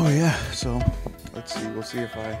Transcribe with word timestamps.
Oh 0.00 0.08
yeah, 0.10 0.36
so 0.52 0.80
let's 1.34 1.52
see. 1.52 1.66
We'll 1.70 1.82
see 1.82 1.98
if 1.98 2.16
I, 2.16 2.38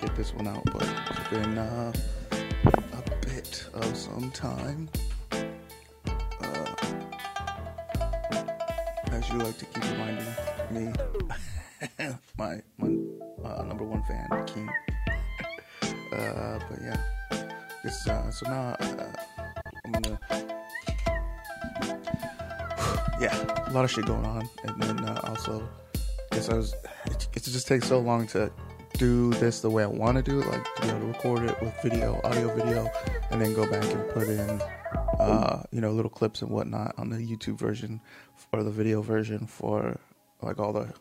get 0.00 0.16
this 0.16 0.32
one 0.32 0.48
out. 0.48 0.64
But 0.72 0.88
it's 1.10 1.28
been 1.28 1.58
uh, 1.58 1.92
a 2.32 3.02
bit 3.26 3.66
of 3.74 3.94
some 3.94 4.30
time. 4.30 4.88
Uh, 5.32 5.44
as 9.12 9.28
you 9.28 9.36
like 9.36 9.58
to 9.58 9.66
keep 9.66 9.84
reminding 9.92 10.34
me, 10.70 10.90
my 12.38 12.62
my 12.78 12.88
uh, 13.44 13.62
number 13.64 13.84
one 13.84 14.02
fan, 14.04 14.26
King. 14.46 14.70
Uh, 16.10 16.58
but 16.70 16.80
yeah, 16.80 16.96
this 17.82 18.08
uh, 18.08 18.30
so 18.30 18.48
now 18.48 18.74
uh, 18.80 19.12
I'm 19.84 19.92
gonna 19.92 20.18
yeah, 23.20 23.68
a 23.68 23.72
lot 23.72 23.84
of 23.84 23.90
shit 23.90 24.06
going 24.06 24.24
on, 24.24 24.48
and 24.62 24.82
then 24.82 25.06
also, 25.06 25.68
guess 26.34 26.48
I 26.48 26.54
was. 26.54 26.74
It, 27.06 27.28
it 27.32 27.42
just 27.44 27.68
takes 27.68 27.88
so 27.88 28.00
long 28.00 28.26
to 28.28 28.50
do 28.94 29.30
this 29.34 29.60
the 29.60 29.70
way 29.70 29.84
I 29.84 29.86
want 29.86 30.16
to 30.16 30.22
do 30.22 30.40
it, 30.40 30.46
like 30.46 30.64
to 30.76 30.82
be 30.82 30.88
able 30.88 31.00
to 31.00 31.06
record 31.06 31.42
it 31.44 31.60
with 31.60 31.74
video, 31.82 32.20
audio, 32.24 32.54
video, 32.54 32.90
and 33.30 33.40
then 33.40 33.54
go 33.54 33.70
back 33.70 33.84
and 33.84 34.08
put 34.10 34.28
in, 34.28 34.62
uh, 35.18 35.62
you 35.70 35.80
know, 35.80 35.92
little 35.92 36.10
clips 36.10 36.42
and 36.42 36.50
whatnot 36.50 36.94
on 36.98 37.10
the 37.10 37.18
YouTube 37.18 37.58
version 37.58 38.00
or 38.52 38.62
the 38.62 38.70
video 38.70 39.00
version 39.02 39.46
for 39.46 39.98
like 40.42 40.58
all 40.58 40.72
the, 40.72 40.92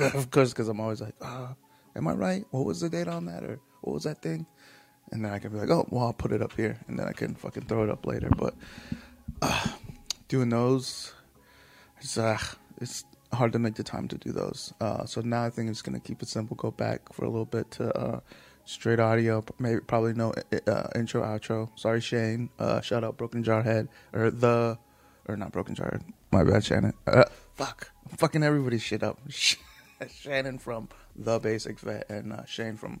of 0.14 0.30
course, 0.30 0.50
because 0.50 0.68
I'm 0.68 0.80
always 0.80 1.00
like, 1.00 1.14
uh, 1.20 1.48
am 1.96 2.08
I 2.08 2.12
right? 2.12 2.44
What 2.50 2.64
was 2.64 2.80
the 2.80 2.88
date 2.88 3.08
on 3.08 3.26
that, 3.26 3.44
or 3.44 3.60
what 3.82 3.94
was 3.94 4.04
that 4.04 4.22
thing? 4.22 4.46
And 5.10 5.24
then 5.24 5.32
I 5.32 5.38
can 5.38 5.52
be 5.52 5.58
like, 5.58 5.70
oh, 5.70 5.86
well, 5.90 6.06
I'll 6.06 6.12
put 6.12 6.32
it 6.32 6.42
up 6.42 6.52
here, 6.52 6.78
and 6.86 6.98
then 6.98 7.06
I 7.08 7.12
can 7.12 7.34
fucking 7.34 7.64
throw 7.64 7.82
it 7.84 7.90
up 7.90 8.06
later. 8.06 8.30
But 8.30 8.54
uh, 9.42 9.68
doing 10.28 10.50
those 10.50 11.14
it's 12.00 12.16
uh, 12.16 12.38
it's 12.80 13.04
hard 13.32 13.52
to 13.52 13.58
make 13.58 13.74
the 13.74 13.82
time 13.82 14.08
to 14.08 14.18
do 14.18 14.32
those. 14.32 14.72
Uh, 14.80 15.04
so 15.04 15.20
now 15.20 15.44
I 15.44 15.50
think 15.50 15.68
I'm 15.68 15.74
just 15.74 15.84
gonna 15.84 16.00
keep 16.00 16.22
it 16.22 16.28
simple. 16.28 16.56
Go 16.56 16.70
back 16.70 17.12
for 17.12 17.24
a 17.24 17.28
little 17.28 17.44
bit 17.44 17.70
to 17.72 17.96
uh, 17.96 18.20
straight 18.64 19.00
audio. 19.00 19.44
Maybe 19.58 19.80
probably 19.80 20.14
no 20.14 20.32
uh, 20.66 20.88
intro 20.94 21.22
outro. 21.22 21.70
Sorry, 21.76 22.00
Shane. 22.00 22.50
Uh, 22.58 22.80
shout 22.80 23.04
out 23.04 23.16
Broken 23.16 23.42
Jar 23.42 23.62
Head 23.62 23.88
or 24.12 24.30
the 24.30 24.78
or 25.26 25.36
not 25.36 25.52
Broken 25.52 25.74
Jar. 25.74 26.00
My 26.32 26.44
bad, 26.44 26.64
Shannon. 26.64 26.94
Uh, 27.06 27.24
fuck, 27.54 27.90
I'm 28.10 28.16
fucking 28.16 28.42
everybody's 28.42 28.82
shit 28.82 29.02
up. 29.02 29.18
Shannon 30.10 30.58
from 30.58 30.88
the 31.16 31.38
Basic 31.38 31.80
Vet 31.80 32.08
and 32.08 32.32
uh, 32.32 32.44
Shane 32.44 32.76
from 32.76 33.00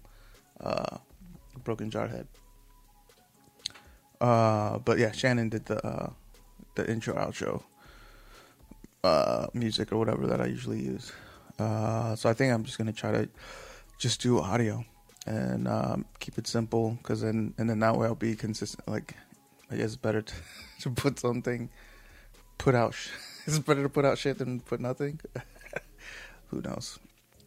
Broken 1.64 1.90
Jar 1.90 2.08
Head. 2.08 2.26
Uh, 4.20 4.78
but 4.78 4.98
yeah, 4.98 5.12
Shannon 5.12 5.48
did 5.48 5.66
the 5.66 6.12
the 6.74 6.90
intro 6.90 7.14
outro 7.14 7.62
uh, 9.08 9.46
music 9.54 9.92
or 9.92 9.96
whatever 9.98 10.26
that 10.26 10.40
I 10.40 10.46
usually 10.46 10.80
use. 10.80 11.12
Uh, 11.58 12.14
so 12.14 12.28
I 12.28 12.34
think 12.34 12.52
I'm 12.52 12.64
just 12.64 12.78
gonna 12.78 12.92
try 12.92 13.12
to 13.12 13.28
just 13.98 14.20
do 14.20 14.38
audio 14.38 14.84
and 15.26 15.66
um, 15.66 16.04
keep 16.20 16.38
it 16.38 16.46
simple 16.46 16.96
because 17.02 17.22
then 17.22 17.54
and 17.58 17.68
then 17.68 17.80
that 17.80 17.96
way 17.96 18.06
I'll 18.06 18.14
be 18.14 18.36
consistent. 18.36 18.86
Like 18.86 19.14
I 19.70 19.76
guess 19.76 19.86
it's 19.86 19.96
better 19.96 20.22
to, 20.22 20.34
to 20.80 20.90
put 20.90 21.18
something, 21.18 21.70
put 22.58 22.74
out. 22.74 22.94
Sh- 22.94 23.10
it's 23.46 23.58
better 23.58 23.82
to 23.82 23.88
put 23.88 24.04
out 24.04 24.18
shit 24.18 24.38
than 24.38 24.60
put 24.60 24.80
nothing. 24.80 25.20
Who 26.48 26.60
knows? 26.60 26.98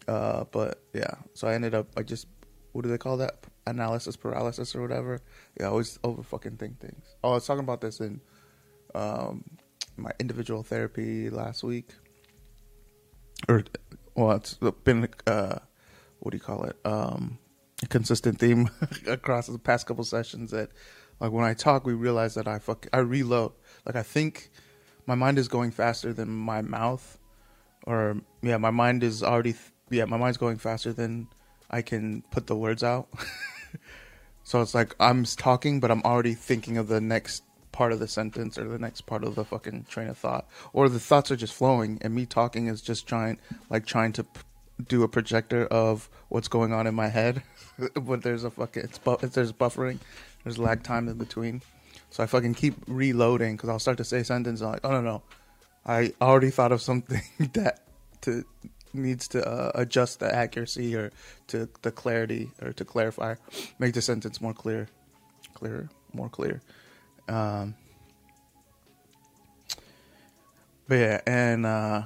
Uh, 0.08 0.46
but 0.52 0.84
yeah, 0.94 1.16
so 1.34 1.48
I 1.48 1.54
ended 1.54 1.76
up 1.76 1.88
I 1.96 2.04
just 2.04 2.28
what 2.74 2.84
do 2.84 2.90
they 2.90 2.98
call 2.98 3.18
that 3.18 3.46
analysis 3.68 4.16
paralysis 4.16 4.76
or 4.76 4.82
whatever. 4.82 5.22
Yeah, 5.60 5.68
I 5.68 5.70
always 5.70 6.00
over 6.04 6.24
fucking 6.24 6.58
think 6.58 6.80
things. 6.80 7.06
Oh, 7.24 7.32
I 7.32 7.34
was 7.36 7.46
talking 7.46 7.64
about 7.64 7.82
this 7.82 8.00
in 8.00 8.20
um, 8.96 9.44
my 9.98 10.12
individual 10.20 10.64
therapy 10.64 11.30
last 11.30 11.64
week, 11.64 11.90
or 13.48 13.64
well, 14.16 14.32
it's 14.32 14.58
been 14.84 15.08
uh, 15.28 15.60
what 16.20 16.32
do 16.32 16.38
you 16.38 16.44
call 16.44 16.64
it? 16.64 16.78
Um, 16.86 17.40
a 17.84 17.88
consistent 17.88 18.40
theme 18.40 18.70
across 19.08 19.48
the 19.48 19.58
past 19.58 19.88
couple 19.88 20.04
sessions 20.04 20.52
that, 20.52 20.70
like, 21.20 21.32
when 21.32 21.46
I 21.46 21.54
talk, 21.54 21.86
we 21.86 21.94
realize 21.94 22.36
that 22.36 22.48
I 22.48 22.60
fuck, 22.60 22.88
I 22.94 23.00
reload. 23.00 23.54
Like, 23.86 23.96
I 23.96 24.04
think 24.04 24.52
my 25.08 25.16
mind 25.16 25.40
is 25.40 25.48
going 25.48 25.72
faster 25.72 26.14
than 26.14 26.30
my 26.30 26.62
mouth, 26.62 27.18
or 27.88 28.18
yeah, 28.42 28.58
my 28.58 28.72
mind 28.72 29.04
is 29.04 29.24
already 29.24 29.56
yeah, 29.90 30.06
my 30.06 30.18
mind's 30.18 30.38
going 30.38 30.58
faster 30.58 30.94
than 30.94 31.28
I 31.70 31.82
can 31.82 32.24
put 32.32 32.48
the 32.48 32.56
words 32.56 32.84
out. 32.84 33.10
so 34.44 34.62
it's 34.62 34.74
like 34.74 34.96
I'm 35.00 35.26
talking, 35.26 35.80
but 35.80 35.92
I'm 35.92 36.02
already 36.04 36.34
thinking 36.34 36.78
of 36.78 36.88
the 36.88 37.02
next 37.02 37.44
part 37.72 37.92
of 37.92 38.00
the 38.00 38.08
sentence 38.08 38.58
or 38.58 38.68
the 38.68 38.80
next 38.80 39.02
part 39.02 39.24
of 39.24 39.36
the 39.36 39.46
fucking 39.46 39.86
train 39.90 40.08
of 40.08 40.18
thought, 40.18 40.48
or 40.74 40.90
the 40.90 41.00
thoughts 41.00 41.32
are 41.32 41.36
just 41.36 41.54
flowing, 41.54 42.00
and 42.02 42.14
me 42.14 42.26
talking 42.26 42.68
is 42.68 42.82
just 42.82 43.08
trying, 43.08 43.40
like 43.70 43.86
trying 43.86 44.14
to 44.14 44.24
p- 44.24 44.42
do 44.88 45.04
a 45.04 45.08
projector 45.08 45.66
of 45.68 46.10
what's 46.30 46.48
going 46.48 46.74
on 46.74 46.88
in 46.88 46.96
my 46.96 47.08
head. 47.08 47.44
but 47.96 48.24
there's 48.24 48.44
a 48.44 48.52
fucking 48.52 48.84
it's 48.84 48.98
bu- 48.98 49.18
there's 49.18 49.54
buffering, 49.54 50.00
there's 50.44 50.58
lag 50.58 50.84
time 50.84 51.08
in 51.08 51.18
between, 51.18 51.62
so 52.10 52.24
I 52.24 52.26
fucking 52.26 52.56
keep 52.56 52.76
reloading 52.88 53.56
because 53.56 53.70
I'll 53.70 53.80
start 53.80 53.98
to 53.98 54.04
say 54.04 54.24
sentences 54.24 54.66
like, 54.66 54.82
oh 54.84 54.92
no 54.92 55.02
no, 55.02 55.24
I 55.86 56.14
already 56.22 56.50
thought 56.50 56.72
of 56.72 56.82
something 56.82 57.22
that 57.54 57.82
to 58.22 58.46
needs 58.94 59.28
to 59.30 59.48
uh, 59.48 59.72
adjust 59.76 60.20
the 60.20 60.34
accuracy 60.34 60.96
or 60.96 61.12
to 61.48 61.70
the 61.82 61.92
clarity 61.92 62.52
or 62.62 62.74
to 62.74 62.86
clarify, 62.86 63.36
make 63.80 63.94
the 63.94 64.02
sentence 64.02 64.42
more 64.42 64.54
clear, 64.54 64.88
clearer, 65.54 65.90
more 66.14 66.30
clear. 66.30 66.62
Um, 67.28 67.76
but 70.88 70.96
yeah, 70.96 71.22
and 71.26 71.66
uh, 71.66 72.04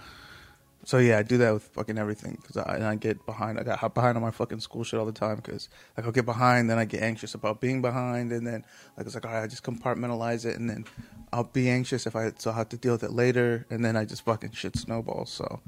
so 0.86 1.00
yeah, 1.00 1.18
I 1.18 1.24
do 1.24 1.40
that 1.40 1.52
with 1.52 1.64
fucking 1.64 1.98
everything 1.98 2.38
because 2.40 2.58
I, 2.58 2.92
I 2.92 2.96
get 2.96 3.26
behind. 3.26 3.60
I 3.60 3.64
got 3.64 3.94
behind 3.96 4.16
on 4.18 4.22
my 4.22 4.30
fucking 4.30 4.60
school 4.60 4.84
shit 4.84 5.00
all 5.00 5.06
the 5.08 5.12
time 5.12 5.38
because 5.38 5.68
like 5.98 6.06
I'll 6.06 6.12
get 6.12 6.26
behind, 6.26 6.70
then 6.70 6.78
I 6.78 6.86
get 6.86 7.02
anxious 7.02 7.34
about 7.34 7.60
being 7.60 7.82
behind, 7.82 8.32
and 8.32 8.46
then 8.46 8.64
like 8.96 9.08
it's 9.08 9.16
like 9.16 9.26
all 9.26 9.32
right, 9.32 9.44
I 9.44 9.48
just 9.48 9.64
compartmentalize 9.64 10.46
it, 10.46 10.58
and 10.58 10.70
then 10.70 10.86
I'll 11.34 11.46
be 11.46 11.70
anxious 11.70 12.06
if 12.06 12.16
I 12.16 12.32
so 12.38 12.52
I 12.52 12.54
have 12.54 12.70
to 12.70 12.78
deal 12.78 12.94
with 12.94 13.04
it 13.04 13.12
later, 13.12 13.66
and 13.72 13.84
then 13.84 13.96
I 13.96 14.06
just 14.06 14.24
fucking 14.26 14.52
shit 14.52 14.78
snowballs. 14.78 15.32
So 15.32 15.60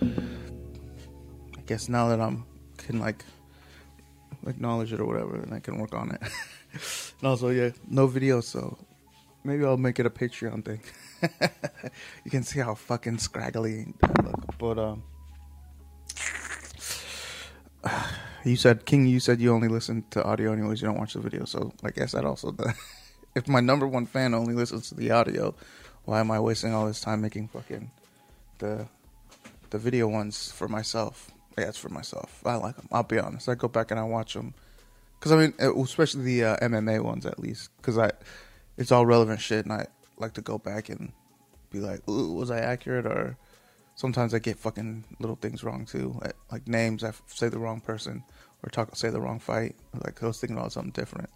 I 0.00 1.62
guess 1.66 1.88
now 1.88 2.08
that 2.10 2.20
I'm 2.20 2.44
can 2.76 3.00
like 3.00 3.24
acknowledge 4.46 4.92
it 4.92 5.00
or 5.00 5.06
whatever, 5.06 5.34
and 5.34 5.52
I 5.52 5.58
can 5.58 5.78
work 5.78 5.92
on 5.92 6.12
it. 6.12 6.22
and 6.72 7.28
also, 7.28 7.50
yeah, 7.50 7.70
no 7.88 8.06
video, 8.06 8.40
so 8.40 8.78
maybe 9.44 9.64
I'll 9.64 9.76
make 9.76 9.98
it 9.98 10.06
a 10.06 10.10
Patreon 10.10 10.64
thing. 10.64 10.80
you 12.24 12.30
can 12.30 12.42
see 12.42 12.60
how 12.60 12.74
fucking 12.74 13.18
scraggly 13.18 13.94
I 14.02 14.22
look. 14.22 14.58
But 14.58 14.78
um, 14.78 15.02
you 18.44 18.56
said 18.56 18.84
King, 18.84 19.06
you 19.06 19.20
said 19.20 19.40
you 19.40 19.52
only 19.52 19.68
listen 19.68 20.04
to 20.10 20.24
audio 20.24 20.52
anyways. 20.52 20.80
You 20.80 20.88
don't 20.88 20.98
watch 20.98 21.14
the 21.14 21.20
video, 21.20 21.44
so 21.44 21.72
I 21.82 21.90
guess 21.90 22.12
that 22.12 22.24
also. 22.24 22.50
The, 22.52 22.74
if 23.34 23.48
my 23.48 23.60
number 23.60 23.86
one 23.86 24.06
fan 24.06 24.34
only 24.34 24.54
listens 24.54 24.88
to 24.88 24.94
the 24.94 25.10
audio, 25.10 25.54
why 26.04 26.20
am 26.20 26.30
I 26.30 26.40
wasting 26.40 26.74
all 26.74 26.86
this 26.86 27.00
time 27.00 27.20
making 27.20 27.48
fucking 27.48 27.90
the 28.58 28.86
the 29.70 29.78
video 29.78 30.08
ones 30.08 30.50
for 30.50 30.68
myself? 30.68 31.30
Yeah, 31.58 31.68
it's 31.68 31.78
for 31.78 31.90
myself. 31.90 32.42
I 32.46 32.54
like 32.56 32.76
them. 32.76 32.88
I'll 32.90 33.02
be 33.02 33.18
honest. 33.18 33.48
I 33.48 33.54
go 33.54 33.68
back 33.68 33.90
and 33.90 34.00
I 34.00 34.04
watch 34.04 34.34
them 34.34 34.54
because 35.22 35.30
I 35.30 35.36
mean, 35.36 35.54
especially 35.80 36.24
the 36.24 36.44
uh, 36.44 36.56
MMA 36.56 37.00
ones 37.00 37.26
at 37.26 37.38
least, 37.38 37.70
because 37.76 37.96
I 37.96 38.10
it's 38.76 38.90
all 38.90 39.06
relevant 39.06 39.40
shit, 39.40 39.64
and 39.64 39.72
I 39.72 39.86
like 40.16 40.32
to 40.32 40.40
go 40.40 40.58
back 40.58 40.88
and 40.88 41.12
be 41.70 41.78
like, 41.78 42.00
"Ooh, 42.08 42.32
was 42.32 42.50
I 42.50 42.58
accurate?" 42.58 43.06
Or 43.06 43.36
sometimes 43.94 44.34
I 44.34 44.40
get 44.40 44.58
fucking 44.58 45.04
little 45.20 45.36
things 45.36 45.62
wrong 45.62 45.86
too, 45.86 46.20
like 46.50 46.66
names. 46.66 47.04
I 47.04 47.12
say 47.28 47.48
the 47.48 47.60
wrong 47.60 47.80
person 47.80 48.24
or 48.64 48.70
talk 48.70 48.96
say 48.96 49.10
the 49.10 49.20
wrong 49.20 49.38
fight. 49.38 49.76
Like 49.94 50.20
I 50.24 50.26
was 50.26 50.40
thinking 50.40 50.58
about 50.58 50.72
something 50.72 50.90
different. 50.90 51.30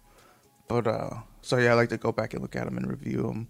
But 0.67 0.85
uh, 0.85 1.11
so 1.41 1.55
yeah, 1.55 1.71
I 1.71 1.75
like 1.75 1.89
to 1.89 1.97
go 1.97 2.11
back 2.11 2.33
and 2.33 2.41
look 2.41 2.57
at 2.57 2.65
them 2.65 2.75
and 2.75 2.89
review 2.89 3.21
them, 3.21 3.47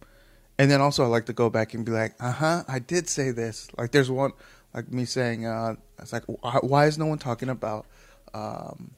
and 0.60 0.70
then 0.70 0.82
also 0.82 1.04
I 1.04 1.08
like 1.08 1.26
to 1.26 1.34
go 1.34 1.50
back 1.50 1.74
and 1.74 1.84
be 1.84 1.92
like, 1.92 2.14
"Uh 2.20 2.32
huh, 2.32 2.64
I 2.68 2.78
did 2.78 3.10
say 3.10 3.32
this." 3.32 3.70
Like 3.76 3.90
there's 3.90 4.12
one 4.12 4.34
like 4.72 4.92
me 4.92 5.06
saying, 5.06 5.48
uh, 5.48 5.78
"It's 5.98 6.14
like 6.14 6.26
why 6.28 6.86
is 6.86 7.00
no 7.00 7.08
one 7.08 7.18
talking 7.18 7.50
about?" 7.50 7.88
Um, 8.36 8.92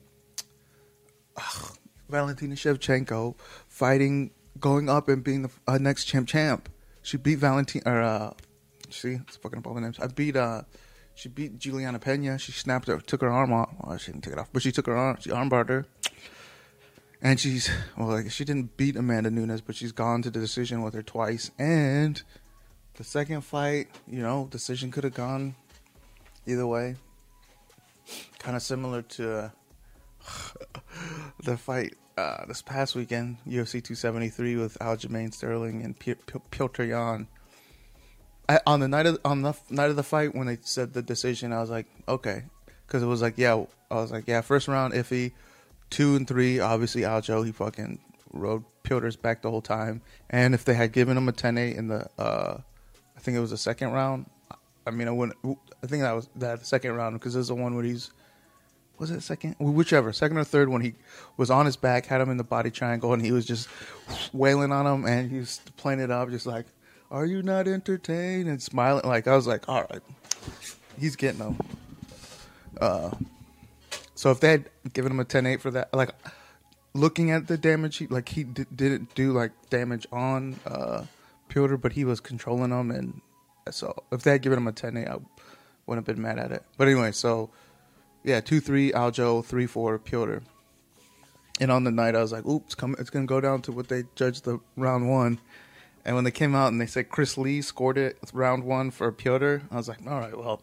ugh, 1.40 1.78
Valentina 2.10 2.56
Shevchenko 2.56 3.36
fighting, 3.68 4.32
going 4.60 4.90
up 4.90 5.10
and 5.10 5.24
being 5.24 5.44
the 5.44 5.50
uh, 5.68 5.78
next 5.78 6.06
champ 6.06 6.28
champ. 6.28 6.70
She 7.02 7.18
beat 7.18 7.40
Valentina. 7.40 7.84
Or, 7.86 8.02
uh, 8.02 8.34
see, 8.90 9.20
it's 9.28 9.38
fucking 9.38 9.60
up 9.60 9.68
all 9.68 9.74
the 9.74 9.82
names. 9.82 10.00
I 10.00 10.08
beat. 10.08 10.36
Uh, 10.36 10.64
she 11.16 11.28
beat 11.28 11.60
Julianna 11.60 12.00
Peña. 12.00 12.40
She 12.40 12.52
snapped 12.54 12.88
her, 12.88 12.98
took 13.00 13.22
her 13.22 13.30
arm 13.30 13.52
off. 13.52 13.70
Well, 13.82 13.98
she 13.98 14.12
didn't 14.12 14.24
take 14.24 14.34
it 14.34 14.40
off, 14.40 14.50
but 14.54 14.62
she 14.62 14.72
took 14.72 14.86
her 14.86 14.96
arm. 14.96 15.18
She 15.20 15.30
armbarred 15.30 15.70
her. 15.70 15.86
And 17.22 17.38
she's 17.38 17.70
well, 17.98 18.08
like 18.08 18.32
she 18.32 18.46
didn't 18.46 18.78
beat 18.78 18.96
Amanda 18.96 19.30
Nunes, 19.30 19.60
but 19.60 19.76
she's 19.76 19.92
gone 19.92 20.22
to 20.22 20.30
the 20.30 20.40
decision 20.40 20.82
with 20.82 20.94
her 20.94 21.04
twice. 21.04 21.52
And 21.60 22.22
the 22.96 23.04
second 23.04 23.42
fight, 23.42 23.90
you 24.08 24.22
know, 24.22 24.48
decision 24.50 24.92
could 24.92 25.04
have 25.04 25.14
gone 25.14 25.56
either 26.46 26.66
way. 26.66 26.96
Kind 28.40 28.56
of 28.56 28.62
similar 28.62 29.02
to 29.02 29.52
the 31.44 31.58
fight 31.58 31.96
uh, 32.18 32.46
this 32.48 32.62
past 32.62 32.96
weekend, 32.96 33.38
UFC 33.48 33.84
273 33.84 34.58
with 34.58 34.78
Aljamain 34.80 35.34
Sterling 35.34 35.84
and 35.84 35.98
P- 35.98 36.16
P- 36.16 36.40
Petr 36.52 36.88
Yan. 36.88 37.28
I, 38.48 38.60
on 38.66 38.80
the 38.80 38.88
night 38.88 39.06
of 39.06 39.20
on 39.24 39.44
the 39.44 39.50
f- 39.50 39.72
night 39.72 39.90
of 39.90 39.96
the 39.96 40.04
fight 40.04 40.36
when 40.36 40.48
they 40.48 40.58
said 40.62 40.94
the 40.94 41.02
decision, 41.02 41.54
I 41.54 41.62
was 41.62 41.70
like, 41.70 41.86
okay, 42.08 42.44
because 42.86 43.04
it 43.04 43.06
was 43.06 43.22
like, 43.22 43.36
yeah, 43.38 43.64
I 43.92 43.96
was 43.96 44.12
like, 44.12 44.28
yeah, 44.28 44.42
first 44.42 44.68
round 44.68 44.94
iffy, 44.94 45.34
two 45.90 46.16
and 46.16 46.28
three, 46.28 46.60
obviously 46.60 47.02
Aljo, 47.02 47.46
he 47.46 47.52
fucking 47.52 48.00
rode 48.34 48.64
Piotr's 48.84 49.16
back 49.16 49.42
the 49.42 49.52
whole 49.52 49.62
time, 49.62 50.02
and 50.30 50.54
if 50.54 50.66
they 50.66 50.74
had 50.74 50.92
given 50.92 51.16
him 51.16 51.30
a 51.30 51.32
10-8 51.32 51.78
in 51.78 51.88
the, 51.88 52.08
uh, 52.18 52.60
I 53.16 53.20
think 53.20 53.38
it 53.38 53.42
was 53.42 53.52
the 53.52 53.58
second 53.58 53.92
round. 53.92 54.30
I 54.88 54.92
mean, 54.92 55.08
I 55.08 55.12
wouldn't. 55.12 55.38
I 55.84 55.88
think 55.88 56.02
that 56.02 56.14
was 56.14 56.30
that 56.38 56.66
second 56.66 56.94
round 56.94 57.20
because 57.20 57.36
there's 57.36 57.50
the 57.50 57.56
one 57.56 57.76
where 57.76 57.84
he's 57.84 58.12
was 59.00 59.12
it 59.12 59.22
second? 59.22 59.56
Whichever, 59.60 60.12
second 60.12 60.38
or 60.38 60.44
third, 60.44 60.70
when 60.70 60.82
he 60.82 60.94
was 61.38 61.50
on 61.50 61.66
his 61.66 61.78
back, 61.78 62.06
had 62.06 62.22
him 62.22 62.30
in 62.30 62.38
the 62.38 62.44
body 62.44 62.70
triangle, 62.70 63.14
and 63.14 63.24
he 63.24 63.32
was 63.32 63.46
just 63.46 63.70
wailing 64.34 64.72
on 64.72 64.86
him, 64.86 65.06
and 65.06 65.32
he 65.32 65.40
was 65.40 65.62
playing 65.78 66.02
it 66.02 66.12
up, 66.12 66.30
just 66.30 66.46
like, 66.46 66.66
"Are 67.10 67.26
you 67.26 67.42
not 67.42 67.68
entertained?" 67.68 68.50
and 68.50 68.62
smiling. 68.62 69.06
Like 69.06 69.28
I 69.28 69.36
was 69.36 69.48
like, 69.48 69.68
"All 69.70 69.88
right, 69.90 70.02
he's 71.00 71.16
getting 71.16 71.40
them." 71.40 71.58
Uh, 72.80 73.12
so 74.16 74.32
if 74.32 74.42
they 74.42 74.52
had 74.52 74.70
given 74.94 75.12
him 75.14 75.20
a 75.20 75.26
10-8 75.26 75.62
for 75.62 75.72
that, 75.72 75.94
like 75.94 76.12
looking 76.94 77.32
at 77.32 77.48
the 77.48 77.58
damage, 77.58 77.98
he 77.98 78.08
like 78.08 78.30
he 78.30 78.44
d- 78.44 78.66
didn't 78.76 79.16
do 79.16 79.32
like 79.32 79.52
damage 79.70 80.08
on 80.12 80.60
uh, 80.66 81.06
Piotr, 81.48 81.78
but 81.78 81.94
he 81.94 82.04
was 82.04 82.20
controlling 82.20 82.72
him, 82.72 82.92
and 82.92 83.22
so 83.72 84.04
if 84.12 84.24
they 84.24 84.32
had 84.32 84.42
given 84.42 84.58
him 84.58 84.68
a 84.68 84.74
10-8, 84.74 85.08
I 85.08 85.18
wouldn't 85.86 86.06
have 86.08 86.16
been 86.16 86.22
mad 86.22 86.38
at 86.38 86.52
it. 86.52 86.64
But 86.78 86.88
anyway, 86.88 87.12
so 87.12 87.50
yeah, 88.24 88.42
two 88.42 88.60
three 88.60 88.92
Aljo, 88.92 89.44
three 89.46 89.66
four 89.66 89.98
Piotr. 89.98 90.40
And 91.62 91.72
on 91.72 91.84
the 91.84 91.92
night, 91.92 92.16
I 92.16 92.22
was 92.22 92.32
like, 92.32 92.46
"Oops, 92.46 92.74
come, 92.76 92.96
it's 93.00 93.10
gonna 93.10 93.26
go 93.26 93.42
down 93.42 93.62
to 93.64 93.72
what 93.72 93.88
they 93.88 94.04
judged 94.16 94.46
the 94.46 94.60
round 94.76 95.10
one." 95.10 95.40
And 96.06 96.16
when 96.16 96.24
they 96.24 96.32
came 96.32 96.56
out 96.56 96.72
and 96.72 96.80
they 96.80 96.86
said 96.86 97.10
Chris 97.10 97.38
Lee 97.38 97.62
scored 97.62 97.98
it 97.98 98.18
round 98.34 98.64
one 98.64 98.92
for 98.92 99.12
Piotr, 99.12 99.58
I 99.70 99.76
was 99.76 99.88
like, 99.88 100.00
"All 100.08 100.20
right, 100.20 100.38
well, 100.38 100.62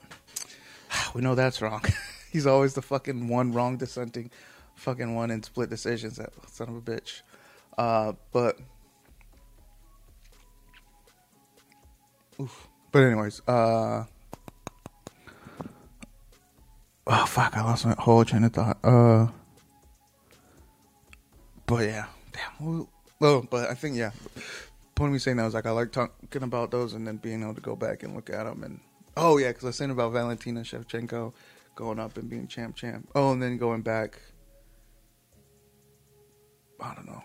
we 1.14 1.20
know 1.20 1.35
that's 1.35 1.61
wrong. 1.61 1.85
He's 2.32 2.47
always 2.47 2.75
the 2.75 2.82
fucking 2.82 3.29
one 3.29 3.53
wrong 3.53 3.76
dissenting, 3.76 4.31
fucking 4.75 5.14
one 5.14 5.31
in 5.31 5.43
split 5.43 5.70
decisions. 5.70 6.17
That 6.17 6.32
son 6.50 6.69
of 6.69 6.76
a 6.76 6.81
bitch." 6.81 7.23
Uh, 7.76 8.12
but, 8.32 8.58
oof. 12.41 12.69
But 12.91 13.03
anyways, 13.03 13.43
uh, 13.47 14.05
oh 17.06 17.26
fuck, 17.26 17.56
I 17.56 17.62
lost 17.62 17.87
my 17.87 17.94
whole 17.99 18.25
train 18.25 18.44
of 18.44 18.53
thought. 18.53 18.79
Uh, 18.85 19.29
but 21.67 21.85
yeah, 21.85 22.06
damn. 22.32 22.87
Well, 23.20 23.47
but 23.49 23.70
I 23.70 23.75
think 23.75 23.97
yeah. 23.97 24.11
Point 24.94 25.12
me 25.12 25.19
saying 25.19 25.37
that 25.37 25.44
was 25.44 25.55
like 25.55 25.67
I 25.67 25.70
like 25.70 25.93
talking 25.93 26.43
about 26.43 26.70
those 26.70 26.94
and 26.94 27.06
then 27.06 27.17
being 27.19 27.43
able 27.43 27.55
to 27.55 27.61
go 27.61 27.76
back 27.76 28.03
and 28.03 28.14
look 28.14 28.31
at 28.31 28.44
them 28.44 28.62
and 28.62 28.81
oh 29.17 29.37
yeah, 29.38 29.49
because 29.49 29.64
I 29.64 29.67
was 29.69 29.76
saying 29.76 29.91
about 29.91 30.12
Valentina 30.12 30.61
Shevchenko 30.61 31.32
going 31.75 31.99
up 31.99 32.17
and 32.17 32.29
being 32.29 32.49
champ 32.49 32.76
champ. 32.76 33.08
Oh, 33.14 33.32
and 33.32 33.43
then 33.43 33.58
going 33.58 33.82
back. 33.82 34.20
I 36.81 36.94
don't 36.94 37.06
know. 37.06 37.23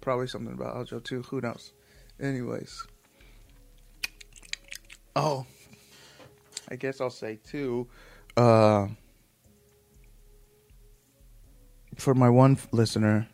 Probably 0.00 0.28
something 0.28 0.54
about 0.54 0.76
Aljo 0.76 1.02
too. 1.02 1.22
Who 1.22 1.40
knows? 1.40 1.72
Anyways. 2.20 2.86
Oh, 5.16 5.46
I 6.70 6.76
guess 6.76 7.00
I'll 7.00 7.10
say 7.10 7.38
too. 7.44 7.88
Uh, 8.36 8.88
for 11.98 12.14
my 12.14 12.30
one 12.30 12.56
listener, 12.72 13.28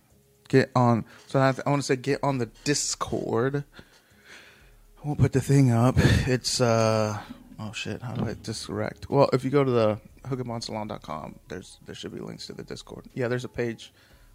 get 0.49 0.71
on. 0.75 1.05
So 1.27 1.39
I, 1.39 1.55
I 1.65 1.71
want 1.71 1.83
to 1.83 1.87
say 1.87 1.97
get 1.97 2.21
on 2.23 2.39
the 2.39 2.47
Discord. 2.65 3.65
I 5.03 5.07
won't 5.07 5.21
put 5.21 5.33
the 5.33 5.41
thing 5.41 5.71
up. 5.71 5.97
It's 6.27 6.61
uh 6.61 7.21
oh 7.61 7.73
shit. 7.73 8.03
How 8.03 8.15
do 8.15 8.27
I 8.27 8.35
discorrect? 8.43 9.09
Well, 9.11 9.29
if 9.33 9.45
you 9.45 9.51
go 9.51 9.63
to 9.63 9.71
the 9.71 10.01
hookabonsalon.com, 10.25 11.39
there's 11.49 11.79
there 11.85 11.95
should 11.95 12.13
be 12.13 12.21
links 12.21 12.47
to 12.47 12.55
the 12.55 12.65
Discord. 12.65 13.07
Yeah, 13.15 13.29
there's 13.29 13.45
a 13.45 13.49
page 13.49 13.93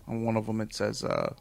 on 0.07 0.23
one 0.23 0.37
of 0.37 0.45
them. 0.45 0.61
It 0.61 0.73
says 0.73 1.03
uh 1.03 1.33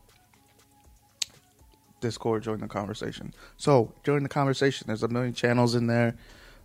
Discord, 2.00 2.42
join 2.42 2.60
the 2.60 2.68
conversation. 2.68 3.34
So 3.56 3.92
join 4.04 4.22
the 4.22 4.28
conversation. 4.28 4.86
There's 4.86 5.02
a 5.02 5.08
million 5.08 5.34
channels 5.34 5.74
in 5.74 5.88
there. 5.88 6.16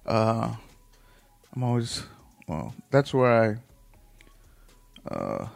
Uh, 0.05 0.53
I'm 1.55 1.63
always 1.63 2.03
well. 2.47 2.73
That's 2.91 3.13
where 3.13 3.57
I 5.07 5.13
uh, 5.13 5.47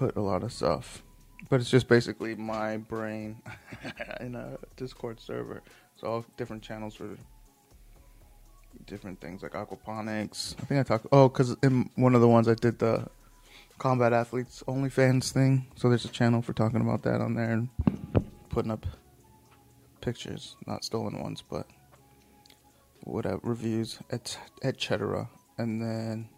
put 0.00 0.16
a 0.16 0.20
lot 0.20 0.42
of 0.42 0.50
stuff, 0.50 1.02
but 1.50 1.60
it's 1.60 1.68
just 1.68 1.86
basically 1.86 2.34
my 2.34 2.78
brain 2.78 3.36
in 4.20 4.34
a 4.34 4.56
Discord 4.76 5.20
server. 5.20 5.62
So 5.96 6.06
all 6.06 6.24
different 6.38 6.62
channels 6.62 6.94
for 6.94 7.18
different 8.86 9.20
things 9.20 9.42
like 9.42 9.52
aquaponics. 9.52 10.54
I 10.58 10.64
think 10.64 10.80
I 10.80 10.84
talked. 10.84 11.06
Oh, 11.12 11.28
because 11.28 11.54
in 11.62 11.90
one 11.96 12.14
of 12.14 12.22
the 12.22 12.28
ones 12.28 12.48
I 12.48 12.54
did 12.54 12.78
the 12.78 13.06
combat 13.76 14.14
athletes 14.14 14.64
OnlyFans 14.66 15.32
thing. 15.32 15.66
So 15.76 15.90
there's 15.90 16.06
a 16.06 16.08
channel 16.08 16.40
for 16.40 16.54
talking 16.54 16.80
about 16.80 17.02
that 17.02 17.20
on 17.20 17.34
there 17.34 17.50
and 17.50 17.68
putting 18.48 18.70
up 18.70 18.86
pictures, 20.00 20.56
not 20.66 20.82
stolen 20.82 21.20
ones, 21.20 21.44
but 21.46 21.66
whatever 23.02 23.40
reviews, 23.42 23.98
etc. 24.10 25.28
And 25.58 25.82
then 25.82 26.30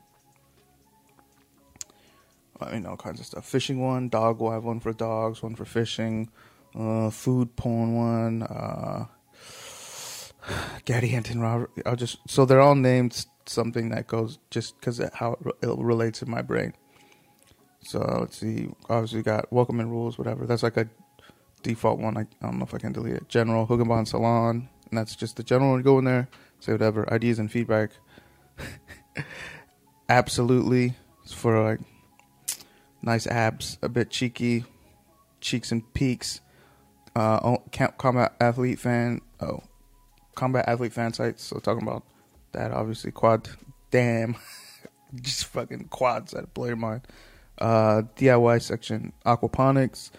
I 2.62 2.72
mean 2.72 2.86
all 2.86 2.96
kinds 2.96 3.20
of 3.20 3.26
stuff. 3.26 3.46
Fishing 3.46 3.80
one, 3.80 4.08
dog. 4.08 4.40
Have 4.40 4.64
one 4.64 4.80
for 4.80 4.92
dogs, 4.92 5.42
one 5.42 5.54
for 5.54 5.64
fishing, 5.64 6.30
uh, 6.78 7.10
food 7.10 7.56
porn 7.56 7.94
one. 7.94 8.42
Uh, 8.42 9.06
Gadianton 10.86 11.40
Robert. 11.40 11.70
I'll 11.86 11.96
just 11.96 12.18
so 12.28 12.44
they're 12.44 12.60
all 12.60 12.74
named 12.74 13.26
something 13.46 13.90
that 13.90 14.06
goes 14.06 14.38
just 14.50 14.78
because 14.78 15.00
how 15.14 15.36
it 15.44 15.68
relates 15.78 16.22
in 16.22 16.30
my 16.30 16.42
brain. 16.42 16.74
So 17.82 17.98
let's 18.20 18.38
see. 18.38 18.68
Obviously, 18.88 19.22
got 19.22 19.52
welcome 19.52 19.80
and 19.80 19.90
rules, 19.90 20.18
whatever. 20.18 20.46
That's 20.46 20.62
like 20.62 20.76
a 20.76 20.88
default 21.62 21.98
one. 21.98 22.16
I, 22.16 22.20
I 22.20 22.26
don't 22.42 22.58
know 22.58 22.64
if 22.64 22.74
I 22.74 22.78
can 22.78 22.92
delete 22.92 23.16
it. 23.16 23.28
General 23.28 23.66
Hogan 23.66 24.06
Salon, 24.06 24.68
and 24.90 24.98
that's 24.98 25.16
just 25.16 25.36
the 25.36 25.42
general. 25.42 25.76
You 25.76 25.82
go 25.82 25.98
in 25.98 26.04
there, 26.04 26.28
say 26.60 26.72
whatever 26.72 27.12
ideas 27.12 27.38
and 27.38 27.50
feedback. 27.50 27.90
Absolutely, 30.08 30.94
it's 31.24 31.32
for 31.32 31.62
like 31.62 31.80
nice 33.02 33.26
abs, 33.26 33.78
a 33.82 33.88
bit 33.88 34.10
cheeky, 34.10 34.64
cheeks 35.40 35.72
and 35.72 35.92
peaks. 35.94 36.40
Uh, 37.14 37.56
combat 37.98 38.34
athlete 38.40 38.78
fan. 38.78 39.20
Oh, 39.40 39.62
combat 40.34 40.66
athlete 40.66 40.92
fan 40.92 41.12
sites. 41.12 41.42
So 41.44 41.58
talking 41.58 41.86
about 41.86 42.04
that, 42.52 42.72
obviously 42.72 43.10
quad. 43.10 43.48
Damn, 43.90 44.36
just 45.14 45.44
fucking 45.46 45.88
quads 45.88 46.32
that 46.32 46.54
blow 46.54 46.68
your 46.68 46.76
mind 46.76 47.06
uh, 47.58 48.02
DIY 48.16 48.60
section, 48.60 49.12
aquaponics, 49.24 50.10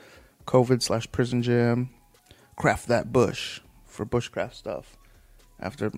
COVID 0.46 0.81
slash 0.81 1.12
prison 1.12 1.41
jam, 1.41 1.89
craft 2.55 2.88
that 2.88 3.12
bush 3.12 3.60
for 3.86 4.05
bushcraft 4.05 4.53
stuff. 4.53 4.98
After, 5.60 5.91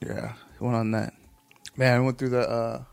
yeah, 0.00 0.34
went 0.60 0.76
on 0.76 0.90
that. 0.92 1.14
Man, 1.76 1.96
I 1.96 2.00
went 2.00 2.18
through 2.18 2.30
the 2.30 2.48
uh, 2.48 2.84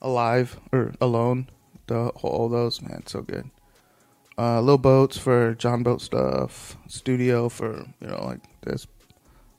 alive 0.00 0.58
or 0.72 0.92
alone, 1.00 1.48
the 1.86 2.08
all 2.22 2.48
those. 2.48 2.80
Man, 2.82 3.06
so 3.06 3.22
good. 3.22 3.50
Uh, 4.36 4.60
little 4.60 4.78
boats 4.78 5.16
for 5.16 5.54
jon 5.54 5.82
boat 5.82 6.00
stuff. 6.00 6.76
Studio 6.88 7.48
for 7.48 7.86
you 8.00 8.06
know 8.06 8.24
like 8.24 8.40
this 8.62 8.86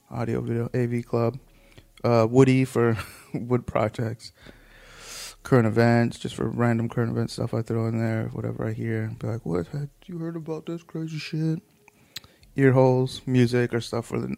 audio 0.10 0.42
video 0.42 0.70
AV 0.74 1.06
club. 1.06 1.40
Uh, 2.04 2.28
Woody 2.30 2.66
for 2.66 2.98
wood 3.34 3.66
projects 3.66 4.32
current 5.46 5.68
events, 5.68 6.18
just 6.18 6.36
for 6.36 6.50
random 6.50 6.90
current 6.90 7.12
event 7.12 7.32
stuff 7.32 7.54
I 7.54 7.62
throw 7.62 7.88
in 7.88 8.00
there, 8.00 8.30
whatever 8.34 8.68
I 8.68 8.74
hear. 8.74 9.16
Be 9.20 9.28
like, 9.28 9.46
what? 9.46 9.68
Have 9.68 9.90
you 10.08 10.18
heard 10.18 10.36
about 10.36 10.66
this 10.66 10.84
crazy 10.84 11.20
shit? 11.20 11.62
Ear 12.58 12.74
holes, 12.74 13.22
music, 13.26 13.74
or 13.74 13.80
stuff 13.80 14.08
for 14.08 14.20
the 14.20 14.36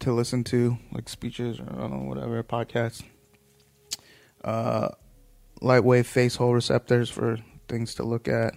to 0.00 0.12
listen 0.12 0.44
to, 0.44 0.78
like 0.92 1.08
speeches 1.08 1.58
or 1.58 1.64
I 1.64 1.76
don't 1.76 1.90
know, 1.90 2.08
whatever, 2.08 2.42
podcasts. 2.42 3.02
Uh, 4.44 4.90
lightweight 5.64 6.04
face 6.04 6.36
hole 6.36 6.52
receptors 6.52 7.08
for 7.08 7.38
things 7.68 7.94
to 7.94 8.04
look 8.04 8.28
at, 8.28 8.54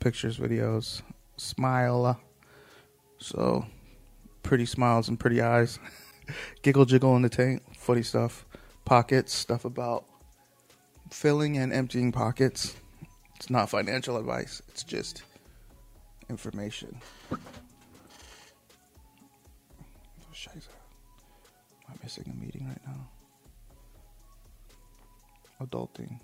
pictures, 0.00 0.36
videos, 0.36 1.00
smile. 1.36 2.20
So, 3.18 3.64
pretty 4.42 4.66
smiles 4.66 5.08
and 5.08 5.18
pretty 5.18 5.40
eyes. 5.40 5.78
Giggle 6.62 6.86
jiggle 6.86 7.14
in 7.16 7.22
the 7.22 7.28
tank, 7.28 7.62
funny 7.76 8.02
stuff. 8.02 8.44
Pockets, 8.84 9.32
stuff 9.32 9.64
about 9.64 10.04
filling 11.10 11.56
and 11.56 11.72
emptying 11.72 12.10
pockets. 12.12 12.74
It's 13.36 13.48
not 13.48 13.70
financial 13.70 14.16
advice, 14.16 14.60
it's 14.68 14.82
just 14.82 15.22
information. 16.28 17.00
Oh, 17.32 17.36
Am 20.56 20.60
I 21.88 21.92
missing 22.02 22.24
a 22.26 22.44
meeting 22.44 22.66
right 22.66 22.80
now? 22.86 23.13
adulting. 25.60 26.20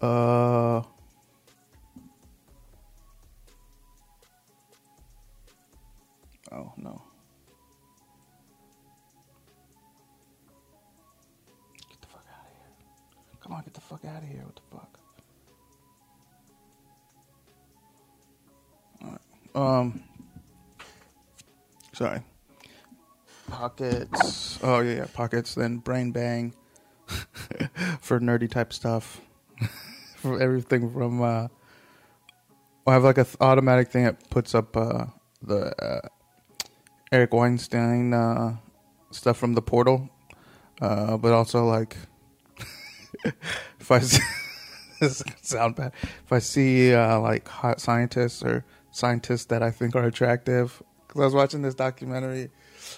Uh 0.00 0.82
oh 6.50 6.72
no. 6.76 7.00
Get 11.88 12.00
the 12.00 12.08
fuck 12.08 12.24
out 12.28 12.40
of 12.40 12.52
here. 12.52 13.38
Come 13.40 13.52
on 13.52 13.62
get 13.62 13.74
the 13.74 13.80
fuck 13.80 14.04
out 14.04 14.22
of 14.22 14.28
here. 14.28 14.42
What 14.44 14.56
the 14.56 14.62
fuck? 14.72 14.98
All 19.04 19.10
right. 19.10 19.78
Um 19.78 20.02
sorry. 21.92 22.22
Pockets. 23.48 24.58
Oh 24.62 24.80
yeah, 24.80 24.94
yeah, 24.96 25.06
pockets. 25.12 25.54
Then 25.54 25.78
brain 25.78 26.12
bang 26.12 26.54
for 28.00 28.20
nerdy 28.20 28.50
type 28.50 28.72
stuff. 28.72 29.20
for 30.16 30.40
everything 30.40 30.90
from. 30.92 31.22
Uh, 31.22 31.48
I 32.86 32.94
have 32.94 33.04
like 33.04 33.18
a 33.18 33.24
th- 33.24 33.36
automatic 33.40 33.88
thing 33.90 34.04
that 34.04 34.28
puts 34.30 34.54
up 34.54 34.76
uh, 34.76 35.06
the 35.42 35.74
uh, 35.84 36.08
Eric 37.12 37.32
Weinstein 37.34 38.12
uh, 38.14 38.56
stuff 39.10 39.36
from 39.36 39.54
the 39.54 39.62
portal, 39.62 40.08
uh, 40.80 41.16
but 41.16 41.32
also 41.32 41.64
like 41.66 41.96
if 43.80 43.90
I 43.90 44.00
see, 44.00 44.22
sound 45.42 45.76
bad, 45.76 45.92
if 46.24 46.32
I 46.32 46.38
see 46.38 46.94
uh, 46.94 47.20
like 47.20 47.46
hot 47.46 47.80
scientists 47.80 48.42
or 48.42 48.64
scientists 48.90 49.44
that 49.46 49.62
I 49.62 49.70
think 49.70 49.94
are 49.94 50.04
attractive. 50.04 50.82
Because 51.12 51.20
I 51.20 51.24
was 51.26 51.34
watching 51.34 51.60
this 51.60 51.74
documentary. 51.74 52.48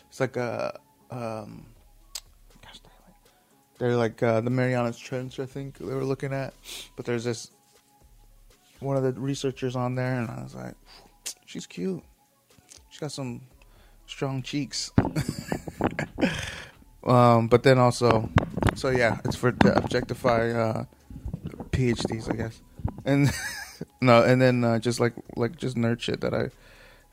It's 0.09 0.21
like 0.21 0.37
a, 0.37 0.79
um, 1.11 1.67
gosh. 2.63 2.79
They're 3.79 3.97
like 3.97 4.23
uh, 4.23 4.41
the 4.41 4.51
Marianas 4.51 4.97
Trench, 4.97 5.41
I 5.41 5.47
think 5.47 5.79
they 5.79 5.93
were 5.93 6.05
looking 6.05 6.33
at. 6.33 6.55
But 6.95 7.07
there's 7.07 7.25
this 7.25 7.51
one 8.79 8.97
of 8.97 9.03
the 9.03 9.21
researchers 9.21 9.75
on 9.75 9.97
there, 9.97 10.15
and 10.15 10.31
I 10.31 10.45
was 10.45 10.55
like, 10.55 10.75
she's 11.45 11.67
cute. 11.67 12.05
She's 12.89 13.01
got 13.01 13.11
some 13.11 13.41
strong 14.07 14.43
cheeks. 14.43 14.93
um, 17.05 17.49
but 17.49 17.65
then 17.65 17.81
also, 17.81 18.31
so 18.77 18.91
yeah, 18.91 19.19
it's 19.25 19.35
for 19.35 19.51
to 19.51 19.77
objectify 19.77 20.53
uh, 20.53 20.85
PhDs, 21.73 22.33
I 22.33 22.37
guess, 22.37 22.63
and. 23.05 23.33
No, 24.01 24.23
and 24.23 24.41
then 24.41 24.63
uh, 24.63 24.79
just 24.79 25.01
like 25.01 25.15
like 25.35 25.57
just 25.57 25.77
nerd 25.77 26.01
shit 26.01 26.21
that 26.21 26.33
I 26.33 26.51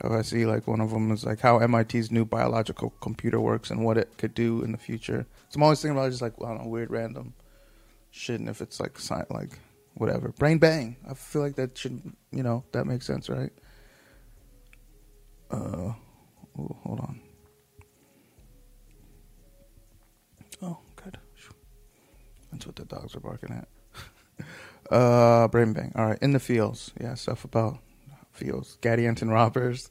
I 0.04 0.22
see 0.24 0.46
like 0.46 0.68
one 0.68 0.82
of 0.82 0.90
them 0.90 1.12
is 1.12 1.26
like 1.26 1.40
how 1.40 1.60
MIT's 1.60 2.12
new 2.12 2.26
biological 2.26 2.92
computer 3.02 3.40
works 3.40 3.70
and 3.70 3.86
what 3.86 3.98
it 3.98 4.18
could 4.18 4.34
do 4.34 4.64
in 4.64 4.72
the 4.72 4.78
future. 4.78 5.28
So 5.50 5.58
I'm 5.58 5.64
always 5.64 5.82
thinking 5.82 5.98
about 5.98 6.10
just 6.10 6.22
like 6.22 6.34
I 6.42 6.48
don't 6.48 6.64
know 6.64 6.70
weird 6.70 6.90
random 6.90 7.34
shit, 8.10 8.40
and 8.40 8.50
if 8.50 8.62
it's 8.62 8.80
like 8.80 8.98
like 9.30 9.60
whatever 9.94 10.30
brain 10.30 10.58
bang, 10.58 10.96
I 11.08 11.14
feel 11.14 11.42
like 11.42 11.56
that 11.56 11.78
should 11.78 12.02
you 12.32 12.42
know 12.42 12.64
that 12.72 12.86
makes 12.86 13.06
sense, 13.06 13.30
right? 13.30 13.52
Uh, 15.52 15.94
ooh, 16.58 16.76
hold 16.84 17.00
on. 17.02 17.22
Oh, 20.62 20.78
good. 20.96 21.18
That's 22.52 22.66
what 22.66 22.76
the 22.76 22.86
dogs 22.86 23.16
are 23.16 23.20
barking 23.20 23.52
at. 23.54 23.68
Uh, 24.90 25.48
Brain 25.48 25.72
Bang. 25.72 25.94
All 25.96 26.06
right, 26.06 26.20
in 26.22 26.34
the 26.34 26.40
fields. 26.40 26.92
Yeah, 27.00 27.14
stuff 27.14 27.46
about 27.46 27.78
fields. 28.42 28.78
Gadianton 28.82 29.30
robbers 29.32 29.90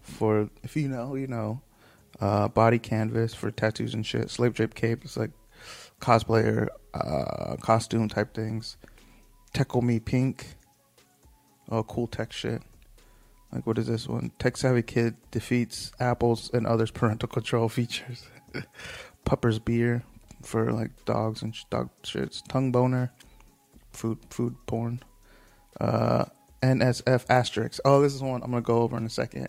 for 0.00 0.50
if 0.62 0.76
you 0.76 0.88
know, 0.88 1.14
you 1.14 1.26
know. 1.26 1.60
Uh, 2.20 2.46
body 2.46 2.78
canvas 2.78 3.34
for 3.34 3.50
tattoos 3.50 3.94
and 3.94 4.06
shit. 4.06 4.30
Slave 4.30 4.54
drape 4.54 4.74
cape. 4.74 5.04
It's 5.04 5.16
like 5.16 5.30
cosplayer 6.00 6.68
uh, 6.94 7.56
costume 7.60 8.08
type 8.08 8.34
things. 8.34 8.76
Teckle 9.54 9.82
Me 9.82 9.98
Pink. 9.98 10.46
Oh, 11.70 11.82
cool 11.82 12.06
tech 12.06 12.32
shit. 12.32 12.62
Like 13.52 13.66
what 13.66 13.78
is 13.78 13.86
this 13.86 14.08
one? 14.08 14.32
Tech 14.38 14.56
savvy 14.56 14.82
kid 14.82 15.16
defeats 15.30 15.92
apples 16.00 16.50
and 16.52 16.66
others 16.66 16.90
parental 16.90 17.28
control 17.28 17.68
features. 17.68 18.26
Pupper's 19.24 19.58
beer 19.58 20.04
for 20.42 20.72
like 20.72 21.04
dogs 21.04 21.42
and 21.42 21.54
sh- 21.54 21.64
dog 21.70 21.90
shits. 22.02 22.42
Tongue 22.48 22.72
boner 22.72 23.12
food 23.92 24.18
food 24.30 24.56
porn. 24.66 25.02
Uh, 25.80 26.24
NSF 26.62 27.26
asterisk. 27.28 27.80
Oh, 27.84 28.00
this 28.00 28.14
is 28.14 28.22
one 28.22 28.42
I'm 28.42 28.50
gonna 28.50 28.62
go 28.62 28.82
over 28.82 28.96
in 28.96 29.04
a 29.04 29.10
second. 29.10 29.48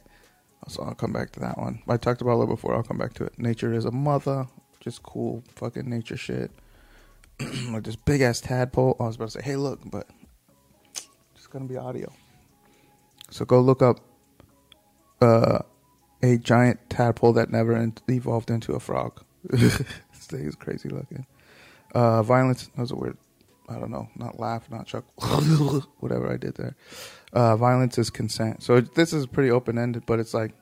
So 0.68 0.84
I'll 0.84 0.96
come 0.96 1.12
back 1.12 1.32
to 1.32 1.40
that 1.42 1.58
one. 1.58 1.82
I 1.88 1.98
talked 1.98 2.22
about 2.22 2.34
a 2.34 2.40
little 2.40 2.56
before. 2.56 2.76
I'll 2.76 2.84
come 2.84 2.98
back 2.98 3.14
to 3.16 3.26
it. 3.26 3.38
Nature 3.38 3.74
is 3.74 3.86
a 3.86 3.92
mother. 3.92 4.48
Just 4.80 5.04
cool 5.04 5.44
fucking 5.56 5.90
nature 5.90 6.18
shit. 6.18 6.52
like 7.70 7.84
this 7.84 7.96
big 7.96 8.22
ass 8.22 8.42
tadpole. 8.42 8.96
I 9.00 9.04
was 9.04 9.16
about 9.16 9.30
to 9.30 9.32
say, 9.32 9.42
hey, 9.42 9.56
look, 9.56 9.80
but 9.90 10.08
it's 11.36 11.48
gonna 11.48 11.66
be 11.66 11.78
audio. 11.78 12.12
So 13.30 13.46
go 13.46 13.60
look 13.62 13.82
up 13.82 14.00
uh, 15.22 15.60
a 16.22 16.38
giant 16.38 16.90
tadpole 16.90 17.34
that 17.34 17.50
never 17.50 17.92
evolved 18.10 18.50
into 18.50 18.74
a 18.74 18.80
frog. 18.80 19.24
this 19.50 19.78
thing 20.28 20.46
is 20.46 20.56
crazy 20.56 20.90
looking. 20.90 21.26
Uh, 21.94 22.24
violence. 22.24 22.68
That 22.76 22.82
was 22.82 22.92
a 22.92 22.96
weird 22.96 23.18
I 23.70 23.80
don't 23.80 23.92
know, 23.92 24.10
not 24.16 24.40
laugh, 24.40 24.70
not 24.70 24.88
chuckle, 24.88 25.84
whatever 26.00 26.32
I 26.32 26.38
did 26.38 26.56
there. 26.56 26.76
Uh, 27.32 27.56
violence 27.56 27.98
is 27.98 28.10
consent. 28.10 28.62
So 28.62 28.82
this 28.82 29.14
is 29.14 29.26
pretty 29.26 29.52
open 29.52 29.78
ended, 29.78 30.04
but 30.06 30.20
it's 30.20 30.34
like, 30.34 30.54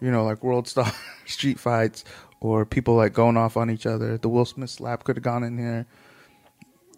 you 0.00 0.10
know, 0.10 0.24
like 0.24 0.42
world 0.42 0.68
star 0.68 0.92
street 1.24 1.58
fights 1.58 2.04
or 2.40 2.66
people 2.66 2.94
like 2.94 3.14
going 3.14 3.36
off 3.36 3.56
on 3.56 3.70
each 3.70 3.86
other. 3.86 4.18
The 4.18 4.28
Will 4.28 4.44
Smith 4.44 4.70
slap 4.70 5.04
could 5.04 5.16
have 5.16 5.22
gone 5.22 5.44
in 5.44 5.56
here. 5.56 5.86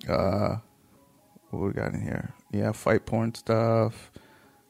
Uh, 0.09 0.57
what 1.51 1.63
we 1.63 1.73
got 1.73 1.95
in 1.95 2.03
here? 2.03 2.35
Yeah, 2.51 2.73
fight 2.73 3.07
porn 3.07 3.35
stuff. 3.35 4.11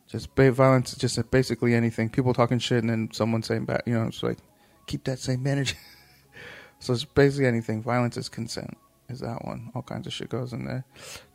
Just 0.07 0.29
violence, 0.37 0.95
just 0.95 1.31
basically 1.31 1.75
anything. 1.75 2.11
People 2.11 2.33
talking 2.35 2.59
shit 2.59 2.79
and 2.79 2.91
then 2.91 3.09
someone 3.13 3.43
saying 3.43 3.65
back, 3.65 3.83
you 3.87 3.95
know, 3.95 4.07
it's 4.07 4.23
like, 4.23 4.39
keep 4.87 5.03
that 5.05 5.19
same 5.19 5.45
energy. 5.47 5.77
so 6.79 6.93
it's 6.93 7.05
basically 7.05 7.47
anything. 7.47 7.83
Violence 7.83 8.17
is 8.17 8.29
consent 8.29 8.77
is 9.09 9.21
that 9.21 9.45
one. 9.45 9.71
All 9.75 9.83
kinds 9.83 10.07
of 10.07 10.13
shit 10.13 10.29
goes 10.29 10.53
in 10.53 10.65
there. 10.65 10.85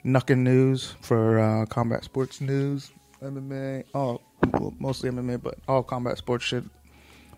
Nuckin 0.06 0.40
News 0.40 0.96
for 1.02 1.40
uh, 1.40 1.66
combat 1.66 2.04
sports 2.04 2.42
news, 2.42 2.92
MMA. 3.22 3.86
Oh, 3.94 4.22
well, 4.54 4.74
mostly 4.80 5.10
MMA, 5.10 5.42
but 5.42 5.58
all 5.68 5.84
combat 5.84 6.18
sports 6.18 6.46
shit. 6.46 6.64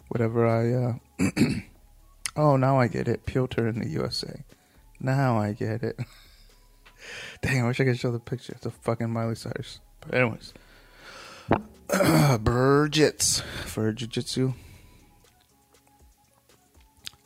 Whatever 0.10 0.48
I. 0.48 1.24
Uh, 1.24 1.32
oh, 2.36 2.56
now 2.58 2.80
I 2.80 2.88
get 2.88 3.08
it. 3.08 3.26
Piotr 3.26 3.68
in 3.68 3.80
the 3.80 3.88
USA. 3.90 4.44
Now 5.00 5.38
I 5.38 5.54
get 5.54 5.84
it. 5.84 6.00
Dang, 7.42 7.64
I 7.64 7.68
wish 7.68 7.80
I 7.80 7.84
could 7.84 8.00
show 8.00 8.12
the 8.12 8.20
picture. 8.20 8.54
It's 8.56 8.66
a 8.66 8.72
fucking 8.72 9.10
Miley 9.10 9.36
Cyrus. 9.36 9.80
But 10.02 10.16
anyways, 10.16 10.54
Burgits 11.90 13.42
for 13.42 13.92
jiu-jitsu. 13.92 14.54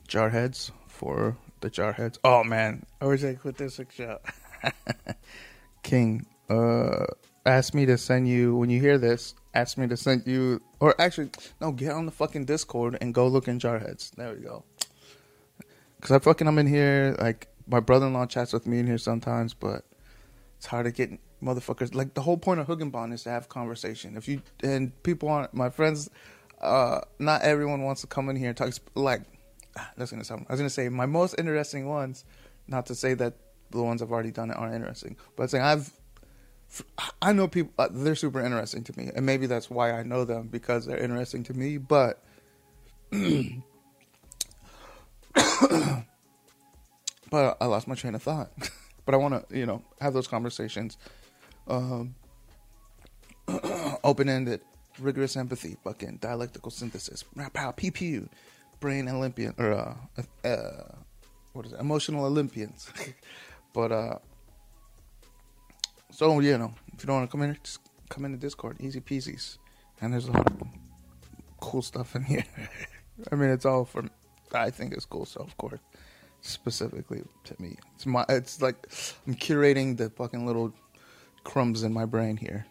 Jarheads 0.08 0.72
for 0.88 1.38
the 1.67 1.81
jarheads. 1.81 2.17
Oh 2.24 2.43
man, 2.43 2.86
I 3.01 3.05
wish 3.05 3.24
I 3.24 3.36
put 3.36 3.57
this 3.57 3.77
picture 3.77 4.17
King, 5.83 6.25
uh, 6.50 7.05
asked 7.45 7.74
me 7.74 7.86
to 7.86 7.97
send 7.97 8.27
you 8.27 8.55
when 8.55 8.69
you 8.69 8.79
hear 8.79 8.97
this. 8.97 9.36
Ask 9.53 9.77
me 9.77 9.88
to 9.88 9.97
send 9.97 10.27
you, 10.27 10.62
or 10.79 11.00
actually, 11.00 11.29
no, 11.59 11.71
get 11.71 11.91
on 11.91 12.05
the 12.05 12.12
fucking 12.12 12.45
Discord 12.45 12.97
and 13.01 13.13
go 13.13 13.27
look 13.27 13.47
in 13.47 13.59
jarheads. 13.59 14.12
There 14.12 14.33
we 14.33 14.41
go. 14.41 14.63
Cause 16.01 16.12
I 16.12 16.19
fucking 16.19 16.47
I'm 16.47 16.59
in 16.59 16.67
here. 16.67 17.15
Like 17.19 17.47
my 17.67 17.79
brother-in-law 17.79 18.27
chats 18.27 18.53
with 18.53 18.67
me 18.67 18.79
in 18.79 18.86
here 18.86 19.00
sometimes, 19.00 19.53
but 19.53 19.83
it's 20.57 20.67
hard 20.67 20.86
to 20.86 20.91
get 20.91 21.12
motherfuckers. 21.41 21.95
Like 21.95 22.13
the 22.13 22.21
whole 22.21 22.38
point 22.38 22.59
of 22.59 22.67
Huggenbond 22.67 23.13
is 23.13 23.24
to 23.24 23.31
have 23.31 23.50
conversation. 23.50 24.15
If 24.15 24.27
you 24.27 24.43
and 24.62 24.91
people 25.01 25.29
want 25.29 25.53
my 25.55 25.69
friends, 25.71 26.09
uh, 26.62 27.01
not 27.17 27.41
everyone 27.41 27.81
wants 27.81 28.01
to 28.01 28.07
come 28.07 28.29
in 28.29 28.36
here 28.36 28.50
and 28.50 28.57
talk. 28.57 28.74
Like 28.93 29.21
that's 29.98 30.12
gonna 30.12 30.24
sound. 30.24 30.46
I 30.50 30.53
was 30.53 30.60
gonna 30.60 30.69
say 30.69 30.89
my 30.89 31.05
most 31.05 31.36
interesting 31.38 31.88
ones. 31.88 32.25
Not 32.67 32.86
to 32.88 32.96
say 32.96 33.13
that 33.13 33.36
the 33.72 33.81
ones 33.81 34.01
I've 34.01 34.12
already 34.12 34.31
done 34.31 34.51
aren't 34.51 34.75
interesting, 34.75 35.15
but 35.36 35.50
saying 35.50 35.63
I've. 35.63 35.91
I 37.22 37.31
know 37.31 37.48
people. 37.48 37.72
Uh, 37.77 37.88
they're 37.91 38.15
super 38.15 38.41
interesting 38.41 38.84
to 38.84 38.98
me, 38.98 39.10
and 39.15 39.25
maybe 39.25 39.46
that's 39.46 39.69
why 39.69 39.91
I 39.91 40.03
know 40.03 40.25
them 40.25 40.48
because 40.48 40.86
they're 40.86 40.98
interesting 40.98 41.43
to 41.43 41.53
me. 41.53 41.77
But. 41.77 42.22
but 47.29 47.57
I 47.62 47.65
lost 47.65 47.88
my 47.88 47.96
train 47.96 48.15
of 48.15 48.24
thought. 48.24 48.51
but 49.05 49.13
I 49.13 49.17
want 49.17 49.50
to, 49.50 49.57
you 49.57 49.65
know, 49.65 49.81
have 50.01 50.13
those 50.13 50.27
conversations, 50.27 50.98
um, 51.67 52.15
open 54.03 54.27
ended, 54.27 54.62
rigorous 55.00 55.38
empathy, 55.38 55.77
fucking 55.84 56.17
dialectical 56.17 56.72
synthesis, 56.72 57.24
pow, 57.53 57.72
pew 57.72 57.91
pew, 57.91 58.29
brain 58.79 59.07
Olympian 59.07 59.53
or 59.57 59.74
uh, 59.74 60.48
uh, 60.48 60.96
what 61.53 61.65
is 61.65 61.74
it? 61.74 61.79
Emotional 61.79 62.25
Olympians. 62.25 62.91
but 63.74 63.91
uh, 63.91 64.15
so 66.12 66.39
you 66.39 66.57
know, 66.57 66.74
if 66.93 67.03
you 67.03 67.07
don't 67.07 67.17
want 67.17 67.29
to 67.29 67.31
come 67.31 67.41
in, 67.43 67.57
just 67.63 67.79
come 68.10 68.25
into 68.25 68.38
Discord, 68.38 68.77
easy 68.79 69.00
peasies. 69.00 69.57
And 70.01 70.13
there's 70.13 70.27
a 70.27 70.31
lot 70.31 70.46
of 70.48 70.67
cool 71.60 71.81
stuff 71.81 72.15
in 72.15 72.24
here. 72.24 72.46
I 73.31 73.36
mean, 73.36 73.50
it's 73.50 73.65
all 73.65 73.86
from 73.86 74.12
I 74.53 74.69
think 74.69 74.93
it's 74.93 75.05
cool. 75.05 75.25
So 75.25 75.41
of 75.41 75.57
course, 75.57 75.79
specifically 76.41 77.24
to 77.46 77.55
me, 77.60 77.77
it's 77.96 78.05
my. 78.05 78.25
It's 78.29 78.62
like 78.62 78.75
I'm 79.25 79.36
curating 79.36 79.98
the 79.98 80.10
fucking 80.12 80.46
little 80.46 80.74
crumbs 81.43 81.84
in 81.84 81.93
my 81.93 82.05
brain 82.05 82.38
here. 82.38 82.65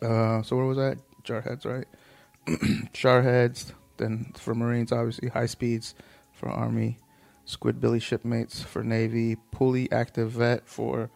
Uh, 0.00 0.42
so 0.42 0.56
where 0.56 0.66
was 0.66 0.76
that? 0.76 0.98
Jarheads, 1.24 1.64
right? 1.64 1.86
Jarheads. 2.92 3.72
Then 3.98 4.32
for 4.36 4.54
Marines, 4.54 4.92
obviously 4.92 5.28
high 5.28 5.46
speeds 5.46 5.94
for 6.32 6.48
Army, 6.48 6.98
Squid 7.44 7.80
Squidbilly 7.80 8.00
shipmates 8.00 8.62
for 8.62 8.82
Navy, 8.82 9.36
Pulley 9.50 9.90
active 9.90 10.32
vet 10.32 10.68
for 10.68 11.10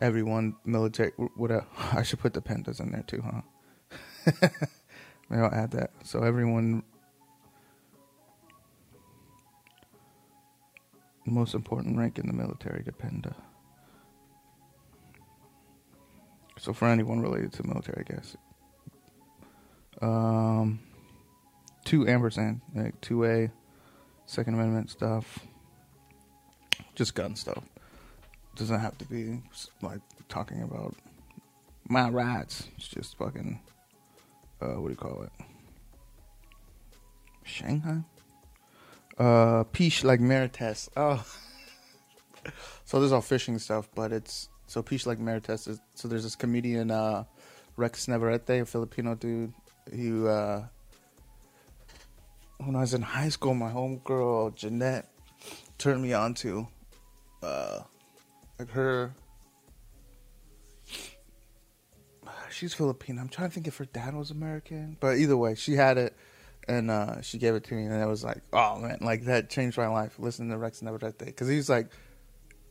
everyone 0.00 0.56
military. 0.64 1.12
Whatever. 1.36 1.66
I 1.92 2.02
should 2.02 2.20
put 2.20 2.34
the 2.34 2.40
pentas 2.40 2.80
in 2.80 2.90
there 2.92 3.04
too, 3.06 3.22
huh? 3.22 3.42
Maybe 5.28 5.42
I'll 5.42 5.52
add 5.52 5.72
that. 5.72 5.90
So 6.04 6.22
everyone, 6.22 6.84
most 11.24 11.54
important 11.54 11.98
rank 11.98 12.18
in 12.18 12.26
the 12.26 12.32
military, 12.32 12.82
dependa. 12.84 13.34
So 16.58 16.72
for 16.72 16.88
anyone 16.88 17.20
related 17.20 17.52
to 17.54 17.66
military, 17.66 18.04
I 18.08 18.12
guess. 18.12 18.36
Um, 20.00 20.80
two 21.86 22.06
ampersand, 22.06 22.60
like 22.74 23.00
two 23.00 23.24
A, 23.24 23.50
Second 24.26 24.54
Amendment 24.54 24.90
stuff, 24.90 25.38
just 26.94 27.14
gun 27.14 27.34
stuff. 27.34 27.64
Doesn't 28.56 28.80
have 28.80 28.98
to 28.98 29.04
be 29.06 29.40
like 29.80 30.00
talking 30.28 30.62
about 30.62 30.94
my 31.88 32.10
rights. 32.10 32.68
It's 32.76 32.88
just 32.88 33.16
fucking, 33.16 33.60
uh, 34.60 34.74
what 34.80 34.88
do 34.88 34.90
you 34.90 34.96
call 34.96 35.22
it? 35.22 35.32
Shanghai. 37.44 38.02
Uh, 39.16 39.64
Piche 39.64 40.04
like 40.04 40.20
Marites. 40.20 40.88
Oh, 40.96 41.24
so 42.84 42.98
there's 42.98 43.12
all 43.12 43.20
fishing 43.20 43.58
stuff, 43.58 43.88
but 43.94 44.12
it's 44.12 44.48
so 44.66 44.82
Peach 44.82 45.06
like 45.06 45.18
Marites 45.18 45.68
is 45.68 45.80
so 45.94 46.08
there's 46.08 46.24
this 46.24 46.34
comedian 46.34 46.90
uh, 46.90 47.24
Rex 47.76 48.08
Navarrete, 48.08 48.62
a 48.62 48.66
Filipino 48.66 49.14
dude. 49.14 49.52
He 49.94 50.10
uh, 50.26 50.62
when 52.58 52.76
I 52.76 52.80
was 52.80 52.94
in 52.94 53.02
high 53.02 53.28
school, 53.28 53.54
my 53.54 53.70
homegirl 53.70 54.54
Jeanette 54.54 55.08
turned 55.78 56.02
me 56.02 56.12
on 56.12 56.34
to 56.34 56.66
uh, 57.42 57.80
like 58.58 58.70
her. 58.70 59.14
She's 62.50 62.72
Filipino. 62.72 63.20
I'm 63.20 63.28
trying 63.28 63.50
to 63.50 63.54
think 63.54 63.66
if 63.66 63.76
her 63.76 63.84
dad 63.84 64.14
was 64.14 64.30
American, 64.30 64.96
but 65.00 65.18
either 65.18 65.36
way, 65.36 65.54
she 65.54 65.74
had 65.74 65.98
it, 65.98 66.16
and 66.66 66.90
uh, 66.90 67.20
she 67.20 67.36
gave 67.36 67.54
it 67.54 67.64
to 67.64 67.74
me, 67.74 67.84
and 67.84 67.94
I 67.94 68.06
was 68.06 68.24
like, 68.24 68.42
"Oh 68.52 68.78
man, 68.78 68.98
like 69.02 69.24
that 69.24 69.50
changed 69.50 69.76
my 69.76 69.88
life." 69.88 70.18
Listening 70.18 70.50
to 70.50 70.56
Rex 70.56 70.80
Navarrete 70.80 71.18
because 71.18 71.48
he's 71.48 71.68
like 71.68 71.90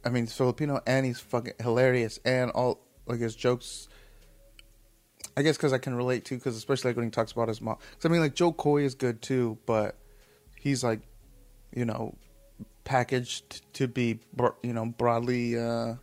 I 0.05 0.09
mean, 0.09 0.25
he's 0.25 0.33
Filipino 0.33 0.81
and 0.85 1.05
he's 1.05 1.19
fucking 1.19 1.55
hilarious 1.59 2.19
and 2.23 2.51
all 2.51 2.79
like 3.07 3.19
his 3.19 3.35
jokes. 3.35 3.87
I 5.37 5.41
guess 5.41 5.57
because 5.57 5.73
I 5.73 5.77
can 5.77 5.95
relate 5.95 6.25
to, 6.25 6.35
because 6.35 6.55
especially 6.55 6.89
like 6.89 6.97
when 6.97 7.05
he 7.05 7.11
talks 7.11 7.31
about 7.31 7.47
his 7.47 7.61
mom. 7.61 7.77
Because 7.91 8.05
I 8.05 8.09
mean, 8.09 8.21
like 8.21 8.35
Jo 8.35 8.51
Koy 8.51 8.83
is 8.83 8.95
good 8.95 9.21
too, 9.21 9.57
but 9.65 9.95
he's 10.59 10.83
like, 10.83 11.01
you 11.73 11.85
know, 11.85 12.15
packaged 12.83 13.73
to 13.73 13.87
be, 13.87 14.19
you 14.63 14.73
know, 14.73 14.85
broadly 14.85 15.59
uh, 15.59 15.95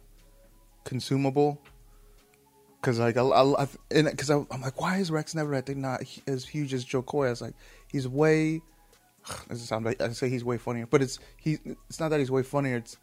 consumable. 0.84 1.60
Because 2.80 2.98
like 2.98 3.16
I, 3.16 3.68
because 3.90 4.28
I'm 4.28 4.46
like, 4.60 4.80
why 4.80 4.98
is 4.98 5.10
Rex 5.10 5.34
Navarrete 5.34 5.76
not 5.76 6.02
as 6.26 6.44
huge 6.44 6.74
as 6.74 6.84
Jo 6.84 7.00
Koy? 7.00 7.26
I 7.26 7.30
was 7.30 7.40
like, 7.40 7.54
he's 7.90 8.08
way. 8.08 8.60
This 9.48 9.62
sound 9.62 9.84
like 9.84 10.00
I 10.00 10.10
say 10.10 10.28
he's 10.28 10.44
way 10.44 10.58
funnier, 10.58 10.86
but 10.86 11.00
it's 11.00 11.20
he. 11.36 11.58
It's 11.88 12.00
not 12.00 12.08
that 12.08 12.18
he's 12.18 12.30
way 12.30 12.42
funnier. 12.42 12.78
It's 12.78 12.96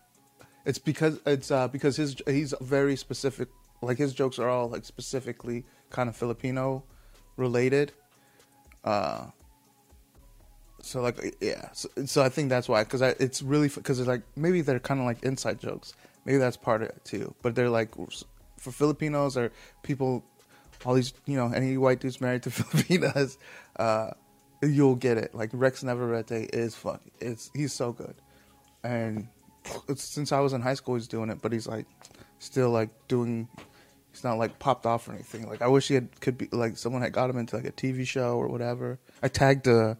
it's 0.65 0.79
because 0.79 1.19
it's 1.25 1.49
uh, 1.49 1.69
because 1.69 1.95
his 1.95 2.17
he's 2.27 2.53
very 2.59 2.97
specific. 2.97 3.47
Like 3.81 3.97
his 3.97 4.13
jokes 4.13 4.37
are 4.37 4.49
all 4.49 4.67
like 4.67 4.83
specifically 4.83 5.63
kind 5.89 6.09
of 6.09 6.15
Filipino 6.15 6.83
related. 7.37 7.91
Uh, 8.83 9.27
so 10.81 11.01
like 11.01 11.35
yeah, 11.41 11.69
so, 11.73 11.89
so 12.05 12.21
I 12.21 12.29
think 12.29 12.49
that's 12.49 12.69
why 12.69 12.83
because 12.83 13.01
it's 13.01 13.41
really 13.41 13.67
because 13.67 13.99
it's 13.99 14.07
like 14.07 14.21
maybe 14.35 14.61
they're 14.61 14.79
kind 14.79 14.99
of 14.99 15.05
like 15.05 15.23
inside 15.23 15.59
jokes. 15.59 15.93
Maybe 16.25 16.37
that's 16.37 16.57
part 16.57 16.81
of 16.81 16.89
it 16.89 17.01
too. 17.03 17.33
But 17.41 17.55
they're 17.55 17.69
like 17.69 17.95
for 18.57 18.71
Filipinos 18.71 19.37
or 19.37 19.51
people, 19.83 20.23
all 20.85 20.93
these 20.93 21.13
you 21.25 21.35
know 21.35 21.51
any 21.51 21.77
white 21.77 21.99
dudes 21.99 22.21
married 22.21 22.43
to 22.43 22.51
Filipinas, 22.51 23.37
uh, 23.77 24.11
you'll 24.61 24.95
get 24.95 25.17
it. 25.17 25.35
Like 25.35 25.49
Rex 25.53 25.83
Navarrete 25.83 26.49
is 26.53 26.75
fuck. 26.75 27.01
It's 27.19 27.51
he's 27.53 27.73
so 27.73 27.91
good, 27.91 28.15
and 28.83 29.27
since 29.95 30.31
I 30.31 30.39
was 30.39 30.53
in 30.53 30.61
high 30.61 30.73
school, 30.75 30.95
he's 30.95 31.07
doing 31.07 31.29
it, 31.29 31.41
but 31.41 31.51
he's 31.51 31.67
like 31.67 31.85
still 32.39 32.69
like 32.69 32.89
doing. 33.07 33.47
He's 34.11 34.23
not 34.23 34.37
like 34.37 34.59
popped 34.59 34.85
off 34.85 35.07
or 35.07 35.13
anything. 35.13 35.47
Like 35.47 35.61
I 35.61 35.67
wish 35.67 35.87
he 35.87 35.93
had 35.93 36.19
could 36.19 36.37
be 36.37 36.49
like 36.51 36.77
someone 36.77 37.01
had 37.01 37.13
got 37.13 37.29
him 37.29 37.37
into 37.37 37.55
like 37.55 37.65
a 37.65 37.71
TV 37.71 38.07
show 38.07 38.37
or 38.37 38.47
whatever. 38.47 38.99
I 39.21 39.27
tagged 39.27 39.67
uh, 39.67 39.95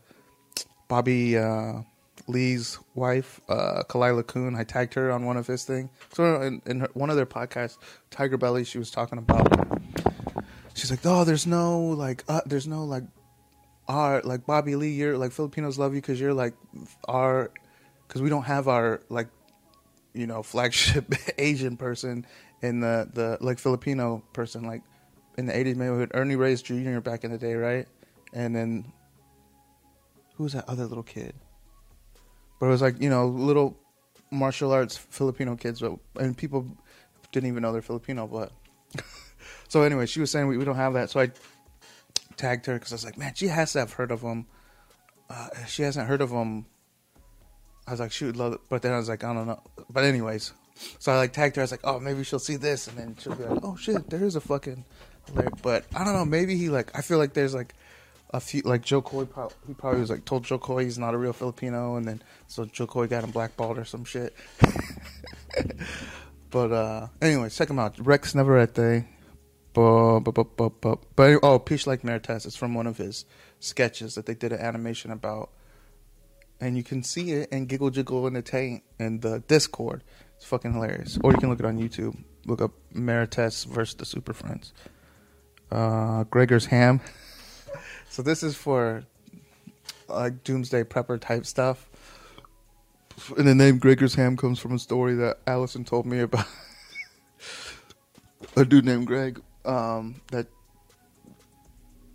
Bobby 0.88 1.38
uh, 1.38 1.82
Lee's 2.28 2.80
wife, 2.96 3.40
uh, 3.50 3.84
Khalyla 3.88 4.26
Kuhn. 4.26 4.56
I 4.56 4.64
tagged 4.64 4.94
her 4.96 5.12
on 5.12 5.26
one 5.26 5.38
of 5.38 5.48
his 5.48 5.64
things. 5.64 5.90
So 6.14 6.42
in, 6.42 6.62
in 6.66 6.80
her, 6.82 6.90
one 6.94 7.10
of 7.10 7.16
their 7.16 7.26
podcasts, 7.26 7.78
Tiger 8.12 8.38
Belly, 8.38 8.64
she 8.64 8.78
was 8.78 8.92
talking 8.92 9.18
about. 9.18 9.48
She's 10.74 10.92
like, 10.92 11.02
oh, 11.04 11.24
there's 11.24 11.46
no 11.46 11.80
like, 11.80 12.24
uh, 12.28 12.42
there's 12.46 12.68
no 12.68 12.86
like, 12.86 13.04
our 13.88 14.22
like 14.22 14.46
Bobby 14.46 14.76
Lee. 14.76 14.92
You're 14.92 15.18
like 15.18 15.32
Filipinos 15.32 15.80
love 15.80 15.94
you 15.94 16.02
because 16.02 16.20
you're 16.20 16.34
like 16.34 16.54
our, 17.08 17.52
because 18.08 18.22
we 18.22 18.30
don't 18.30 18.44
have 18.44 18.68
our 18.68 19.02
like 19.10 19.28
you 20.14 20.28
know 20.28 20.44
flagship 20.44 21.14
Asian 21.38 21.78
person 21.78 22.26
in 22.62 22.80
the 22.80 23.10
the 23.14 23.38
like 23.42 23.60
Filipino 23.60 24.24
person 24.34 24.64
like 24.64 24.82
in 25.38 25.46
the 25.46 25.58
eighties 25.58 25.76
maybe 25.76 25.96
with 25.96 26.12
Ernie 26.14 26.36
Reyes 26.36 26.62
Jr. 26.62 27.00
back 27.00 27.24
in 27.24 27.32
the 27.32 27.38
day, 27.38 27.54
right? 27.56 27.88
And 28.34 28.56
then 28.56 28.92
who 30.36 30.44
was 30.44 30.54
that 30.54 30.68
other 30.68 30.86
little 30.86 31.04
kid? 31.04 31.34
But 32.60 32.68
it 32.68 32.70
was 32.70 32.82
like 32.82 33.02
you 33.02 33.10
know 33.10 33.28
little 33.28 33.78
martial 34.32 34.72
arts 34.72 34.98
Filipino 34.98 35.56
kids, 35.56 35.80
but 35.80 35.98
and 36.20 36.38
people 36.38 36.68
didn't 37.32 37.48
even 37.50 37.62
know 37.62 37.72
they're 37.72 37.82
Filipino. 37.82 38.28
But 38.28 38.52
so 39.68 39.84
anyway, 39.84 40.06
she 40.06 40.20
was 40.20 40.32
saying 40.32 40.48
we, 40.48 40.58
we 40.58 40.66
don't 40.66 40.76
have 40.76 40.94
that, 40.94 41.10
so 41.10 41.20
I 41.20 41.32
tagged 42.36 42.66
her 42.66 42.74
because 42.74 42.92
I 42.92 42.96
was 42.96 43.06
like, 43.06 43.18
man, 43.18 43.34
she 43.36 43.48
has 43.48 43.74
to 43.74 43.80
have 43.80 43.94
heard 43.94 44.12
of 44.12 44.22
them. 44.22 44.46
Uh, 45.30 45.50
she 45.68 45.84
hasn't 45.84 46.08
heard 46.08 46.22
of 46.22 46.32
them 46.32 46.66
I 47.90 47.92
was 47.94 48.00
like, 48.00 48.12
shoot, 48.12 48.36
love 48.36 48.54
it. 48.54 48.62
But 48.70 48.84
then 48.84 48.94
I 48.94 48.98
was 48.98 49.10
like, 49.10 49.24
I 49.24 49.34
don't 49.34 49.48
know. 49.48 49.64
But 49.90 50.04
anyways, 50.04 50.54
so 51.00 51.12
I 51.12 51.18
like 51.18 51.34
tagged 51.34 51.56
her. 51.56 51.62
I 51.62 51.64
was 51.64 51.72
like, 51.72 51.82
oh, 51.84 52.00
maybe 52.00 52.24
she'll 52.24 52.40
see 52.40 52.56
this, 52.56 52.88
and 52.88 52.98
then 52.98 53.16
she'll 53.20 53.36
be 53.36 53.44
like, 53.44 53.60
oh 53.64 53.76
shit, 53.76 54.10
there 54.10 54.24
is 54.24 54.36
a 54.36 54.42
fucking. 54.42 54.86
But 55.62 55.86
I 55.96 56.04
don't 56.04 56.14
know. 56.14 56.26
Maybe 56.26 56.58
he 56.58 56.70
like. 56.70 56.92
I 56.98 57.02
feel 57.02 57.18
like 57.18 57.34
there's 57.34 57.54
like 57.54 57.74
a 58.32 58.40
few 58.40 58.62
like 58.64 58.82
Jo 58.82 59.02
Koy. 59.02 59.28
He 59.68 59.74
probably 59.74 60.02
was 60.02 60.10
like 60.10 60.26
told 60.26 60.44
Jo 60.46 60.58
Koy 60.58 60.86
he's 60.86 60.98
not 60.98 61.14
a 61.14 61.18
real 61.18 61.34
Filipino, 61.34 61.96
and 61.96 62.08
then 62.08 62.22
so 62.48 62.66
Jo 62.66 62.88
Koy 62.88 63.08
got 63.08 63.24
him 63.24 63.32
blackballed 63.32 63.78
or 63.78 63.86
some 63.86 64.06
shit. 64.06 64.36
but 66.50 66.72
uh 66.72 67.08
anyway, 67.22 67.50
check 67.50 67.70
him 67.70 67.80
out. 67.80 67.96
Rex 68.00 68.34
Navarrete. 68.34 69.06
But, 69.72 70.22
but, 70.22 71.40
oh, 71.44 71.60
Peach 71.60 71.86
like 71.86 72.02
Marites. 72.02 72.46
It's 72.46 72.56
from 72.56 72.74
one 72.74 72.88
of 72.88 72.98
his 72.98 73.24
sketches 73.60 74.16
that 74.16 74.26
they 74.26 74.34
did 74.34 74.52
an 74.52 74.60
animation 74.60 75.12
about 75.12 75.52
and 76.62 76.78
you 76.78 76.84
can 76.84 77.04
see 77.04 77.32
it 77.32 77.50
and 77.52 77.68
giggle 77.68 77.90
jiggle 77.90 78.28
in 78.28 78.34
the 78.34 78.42
tank 78.42 78.84
and 79.00 79.22
the 79.22 79.40
Discord. 79.48 80.04
It's 80.40 80.46
fucking 80.46 80.72
hilarious. 80.72 81.20
Or 81.22 81.34
you 81.34 81.38
can 81.38 81.50
look 81.50 81.60
it 81.60 81.66
on 81.66 81.78
YouTube. 81.78 82.18
Look 82.46 82.62
up 82.62 82.72
Marites 82.94 83.66
versus 83.66 83.96
the 83.96 84.06
Super 84.06 84.32
Friends. 84.32 84.72
Uh, 85.70 86.24
Gregor's 86.24 86.68
Ham. 86.68 87.02
so 88.10 88.22
this 88.22 88.42
is 88.42 88.56
for 88.56 89.04
like 90.08 90.46
doomsday 90.46 90.86
prepper 90.86 91.20
type 91.20 91.46
stuff. 91.46 91.90
And 93.38 93.46
the 93.46 93.54
name 93.54 93.80
Gregor's 93.80 94.16
Ham 94.16 94.38
comes 94.38 94.60
from 94.60 94.76
a 94.76 94.80
story 94.80 95.14
that 95.16 95.40
Allison 95.46 95.84
told 95.84 96.06
me 96.06 96.22
about 96.22 96.46
a 98.56 98.64
dude 98.64 98.86
named 98.86 99.08
Greg 99.08 99.42
um, 99.66 100.22
that 100.32 100.48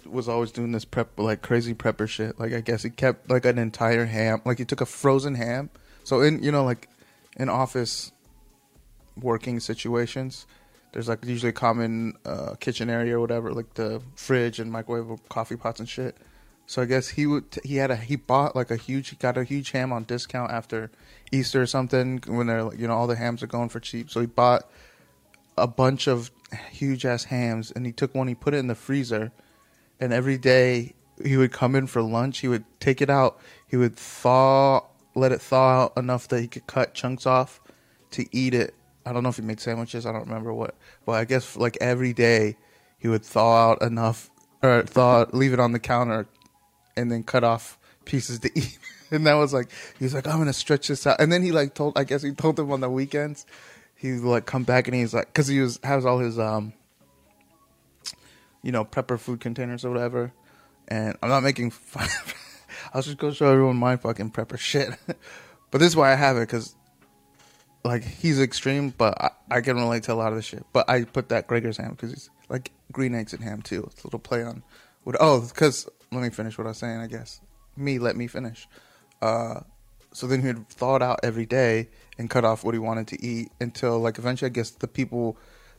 was 0.06 0.30
always 0.30 0.50
doing 0.50 0.72
this 0.72 0.86
prep 0.86 1.18
like 1.18 1.42
crazy 1.42 1.74
prepper 1.74 2.08
shit. 2.08 2.40
Like 2.40 2.54
I 2.54 2.62
guess 2.62 2.84
he 2.84 2.88
kept 2.88 3.28
like 3.28 3.44
an 3.44 3.58
entire 3.58 4.06
ham. 4.06 4.40
Like 4.46 4.56
he 4.56 4.64
took 4.64 4.80
a 4.80 4.86
frozen 4.86 5.34
ham. 5.34 5.68
So 6.04 6.22
in 6.22 6.42
you 6.42 6.50
know 6.50 6.64
like 6.64 6.88
in 7.36 7.50
office 7.50 8.12
working 9.20 9.60
situations, 9.60 10.46
there's 10.92 11.08
like 11.08 11.24
usually 11.24 11.50
a 11.50 11.52
common 11.52 12.14
uh, 12.24 12.54
kitchen 12.60 12.88
area 12.88 13.16
or 13.16 13.20
whatever, 13.20 13.52
like 13.52 13.74
the 13.74 14.00
fridge 14.14 14.60
and 14.60 14.70
microwave 14.70 15.18
coffee 15.28 15.56
pots 15.56 15.80
and 15.80 15.88
shit. 15.88 16.16
So 16.66 16.80
I 16.80 16.86
guess 16.86 17.08
he 17.08 17.26
would 17.26 17.44
he 17.62 17.76
had 17.76 17.90
a 17.90 17.96
he 17.96 18.16
bought 18.16 18.56
like 18.56 18.70
a 18.70 18.76
huge 18.76 19.10
he 19.10 19.16
got 19.16 19.36
a 19.36 19.44
huge 19.44 19.72
ham 19.72 19.92
on 19.92 20.04
discount 20.04 20.50
after 20.50 20.90
Easter 21.30 21.60
or 21.60 21.66
something 21.66 22.22
when 22.26 22.46
they're 22.46 22.74
you 22.74 22.86
know 22.86 22.94
all 22.94 23.06
the 23.06 23.16
hams 23.16 23.42
are 23.42 23.46
going 23.46 23.68
for 23.68 23.80
cheap. 23.80 24.10
So 24.10 24.20
he 24.20 24.26
bought 24.26 24.70
a 25.58 25.66
bunch 25.66 26.06
of 26.06 26.30
huge 26.70 27.04
ass 27.04 27.24
hams 27.24 27.70
and 27.70 27.84
he 27.84 27.92
took 27.92 28.14
one 28.14 28.28
he 28.28 28.34
put 28.34 28.54
it 28.54 28.58
in 28.58 28.68
the 28.68 28.74
freezer 28.74 29.30
and 30.00 30.12
every 30.12 30.38
day 30.38 30.94
he 31.22 31.36
would 31.36 31.52
come 31.52 31.74
in 31.74 31.86
for 31.86 32.02
lunch. 32.02 32.38
He 32.38 32.48
would 32.48 32.64
take 32.80 33.00
it 33.00 33.10
out. 33.10 33.38
He 33.66 33.76
would 33.76 33.96
thaw, 33.96 34.82
let 35.14 35.32
it 35.32 35.40
thaw 35.40 35.84
out 35.84 35.92
enough 35.96 36.28
that 36.28 36.40
he 36.40 36.48
could 36.48 36.66
cut 36.66 36.94
chunks 36.94 37.26
off 37.26 37.60
to 38.12 38.26
eat 38.36 38.54
it. 38.54 38.74
I 39.06 39.12
don't 39.12 39.22
know 39.22 39.28
if 39.28 39.36
he 39.36 39.42
made 39.42 39.60
sandwiches. 39.60 40.06
I 40.06 40.12
don't 40.12 40.26
remember 40.26 40.52
what, 40.52 40.74
but 41.04 41.12
I 41.12 41.24
guess 41.24 41.56
like 41.56 41.76
every 41.80 42.12
day 42.12 42.56
he 42.98 43.08
would 43.08 43.24
thaw 43.24 43.70
out 43.70 43.82
enough 43.82 44.30
or 44.62 44.82
thaw, 44.82 45.26
leave 45.32 45.52
it 45.52 45.60
on 45.60 45.72
the 45.72 45.78
counter, 45.78 46.26
and 46.96 47.10
then 47.10 47.22
cut 47.22 47.44
off 47.44 47.78
pieces 48.04 48.38
to 48.40 48.50
eat. 48.58 48.78
And 49.10 49.26
that 49.26 49.34
was 49.34 49.52
like, 49.52 49.70
he 49.98 50.04
was 50.04 50.14
like, 50.14 50.26
I'm 50.26 50.38
gonna 50.38 50.52
stretch 50.52 50.88
this 50.88 51.06
out. 51.06 51.20
And 51.20 51.30
then 51.30 51.42
he 51.42 51.52
like 51.52 51.74
told, 51.74 51.98
I 51.98 52.04
guess 52.04 52.22
he 52.22 52.32
told 52.32 52.56
them 52.56 52.72
on 52.72 52.80
the 52.80 52.90
weekends, 52.90 53.46
he 53.94 54.12
like 54.12 54.46
come 54.46 54.64
back 54.64 54.88
and 54.88 54.94
he's 54.94 55.14
like, 55.14 55.32
cause 55.34 55.46
he 55.46 55.60
was 55.60 55.78
has 55.84 56.06
all 56.06 56.18
his 56.18 56.38
um, 56.38 56.72
you 58.62 58.72
know, 58.72 58.84
prepper 58.84 59.18
food 59.18 59.40
containers 59.40 59.84
or 59.84 59.90
whatever. 59.90 60.32
And 60.88 61.16
I'm 61.22 61.28
not 61.28 61.42
making 61.42 61.70
fun. 61.70 62.08
I 62.92 62.98
was 62.98 63.06
just 63.06 63.18
gonna 63.18 63.34
show 63.34 63.50
everyone 63.50 63.76
my 63.76 63.96
fucking 63.96 64.30
prepper 64.30 64.58
shit. 64.58 64.90
but 65.06 65.78
this 65.78 65.88
is 65.88 65.96
why 65.96 66.12
I 66.12 66.14
have 66.14 66.36
it, 66.36 66.40
because 66.40 66.74
like 67.84 68.02
he's 68.02 68.40
extreme, 68.40 68.90
but 68.90 69.20
I, 69.20 69.30
I, 69.50 69.60
can 69.60 69.76
relate 69.76 70.04
to 70.04 70.12
a 70.12 70.14
lot 70.14 70.32
of 70.32 70.36
the 70.36 70.42
shit. 70.42 70.64
But 70.72 70.88
I 70.88 71.04
put 71.04 71.28
that 71.28 71.46
Gregor's 71.46 71.76
ham 71.76 71.90
because 71.90 72.10
he's 72.10 72.30
like 72.48 72.72
green 72.90 73.14
eggs 73.14 73.34
and 73.34 73.44
ham 73.44 73.60
too. 73.62 73.84
It's 73.92 74.02
a 74.02 74.06
little 74.06 74.18
play 74.18 74.42
on 74.42 74.62
what. 75.02 75.16
Oh, 75.20 75.40
because 75.40 75.88
let 76.10 76.22
me 76.22 76.30
finish 76.30 76.56
what 76.56 76.66
I 76.66 76.70
was 76.70 76.78
saying. 76.78 77.00
I 77.00 77.06
guess 77.06 77.40
me 77.76 77.98
let 77.98 78.16
me 78.16 78.26
finish. 78.26 78.66
Uh, 79.20 79.60
so 80.12 80.26
then 80.26 80.42
he'd 80.42 80.68
thaw 80.68 80.96
it 80.96 81.02
out 81.02 81.20
every 81.22 81.46
day 81.46 81.88
and 82.18 82.30
cut 82.30 82.44
off 82.44 82.64
what 82.64 82.74
he 82.74 82.78
wanted 82.78 83.08
to 83.08 83.22
eat 83.22 83.50
until 83.60 83.98
like 83.98 84.18
eventually 84.18 84.50
I 84.50 84.52
guess 84.52 84.70
the 84.70 84.88
people 84.88 85.36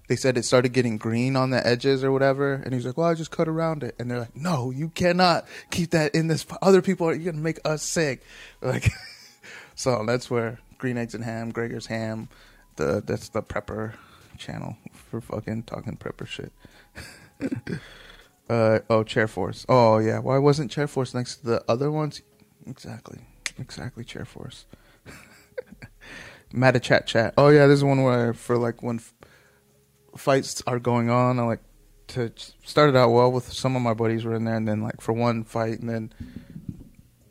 they 0.08 0.16
said 0.16 0.38
it 0.38 0.46
started 0.46 0.74
getting 0.74 0.98
green 0.98 1.36
on 1.36 1.50
the 1.50 1.66
edges 1.66 2.04
or 2.04 2.12
whatever 2.12 2.54
and 2.54 2.74
he's 2.76 2.86
like 2.86 2.96
well 2.96 3.08
i 3.08 3.16
just 3.16 3.32
cut 3.32 3.48
around 3.48 3.82
it 3.82 3.96
and 3.98 4.10
they're 4.10 4.20
like 4.20 4.36
no 4.36 4.70
you 4.70 4.90
cannot 4.90 5.48
keep 5.72 5.90
that 5.90 6.14
in 6.14 6.28
this 6.28 6.46
other 6.62 6.82
people 6.82 7.08
are 7.08 7.14
you're 7.16 7.32
gonna 7.32 7.44
make 7.44 7.60
us 7.66 7.82
sick 7.82 8.22
like 8.62 8.92
so 9.76 10.04
that's 10.06 10.30
where 10.30 10.60
green 10.86 11.00
eggs 11.00 11.16
and 11.16 11.24
ham 11.24 11.50
gregor's 11.50 11.88
ham 11.88 12.30
the 12.76 13.02
that's 13.04 13.30
the 13.30 13.42
prepper 13.42 13.94
channel 14.38 14.78
for 14.92 15.20
fucking 15.20 15.64
talking 15.64 15.98
prepper 15.98 16.28
shit. 16.28 16.52
Uh 18.48 18.78
oh 18.92 19.02
chair 19.02 19.28
force. 19.28 19.66
Oh 19.68 19.98
yeah. 19.98 20.20
Why 20.20 20.38
wasn't 20.38 20.70
chair 20.70 20.86
force 20.86 21.16
next 21.16 21.38
to 21.38 21.46
the 21.48 21.66
other 21.68 21.90
ones? 21.92 22.22
Exactly. 22.68 23.22
Exactly 23.58 24.04
chair 24.04 24.24
force. 24.24 24.68
Meta 26.54 26.80
chat 26.80 27.08
chat. 27.08 27.34
Oh 27.40 27.48
yeah, 27.50 27.66
this 27.66 27.78
is 27.78 27.84
one 27.84 28.04
where 28.04 28.36
for 28.36 28.56
like 28.56 28.84
when 28.84 29.02
fights 30.16 30.62
are 30.68 30.78
going 30.78 31.10
on. 31.10 31.40
I 31.40 31.44
like 31.46 31.64
to 32.10 32.32
started 32.64 32.96
out 32.96 33.10
well 33.10 33.32
with 33.32 33.52
some 33.52 33.76
of 33.76 33.82
my 33.82 33.96
buddies 33.96 34.26
were 34.26 34.36
in 34.36 34.46
there, 34.46 34.58
and 34.58 34.68
then 34.68 34.84
like 34.84 35.02
for 35.02 35.14
one 35.14 35.44
fight, 35.44 35.80
and 35.80 35.90
then 35.90 36.14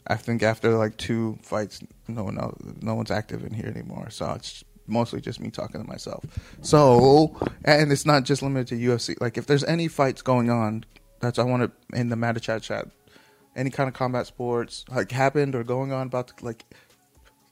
I 0.08 0.16
think 0.16 0.42
after 0.42 0.76
like 0.76 0.96
two 0.96 1.38
fights, 1.42 1.78
no 2.08 2.24
one 2.24 2.38
else, 2.38 2.56
no 2.80 2.94
one's 2.94 3.10
active 3.10 3.44
in 3.44 3.52
here 3.52 3.66
anymore. 3.66 4.10
So 4.10 4.32
it's 4.32 4.64
mostly 4.86 5.20
just 5.20 5.40
me 5.40 5.50
talking 5.50 5.80
to 5.82 5.86
myself. 5.86 6.24
So 6.62 7.36
and 7.64 7.90
it's 7.92 8.06
not 8.06 8.24
just 8.24 8.42
limited 8.42 8.68
to 8.68 8.74
UFC. 8.76 9.20
Like 9.20 9.38
if 9.38 9.46
there's 9.46 9.64
any 9.64 9.88
fights 9.88 10.22
going 10.22 10.50
on, 10.50 10.84
that's 11.20 11.38
I 11.38 11.44
want 11.44 11.62
to 11.62 11.98
in 11.98 12.08
the 12.08 12.16
Meta 12.16 12.40
chat 12.40 12.62
chat. 12.62 12.88
Any 13.56 13.70
kind 13.70 13.88
of 13.88 13.94
combat 13.94 14.26
sports 14.26 14.84
like 14.90 15.12
happened 15.12 15.54
or 15.54 15.62
going 15.62 15.92
on 15.92 16.08
about 16.08 16.28
the, 16.28 16.44
like 16.44 16.64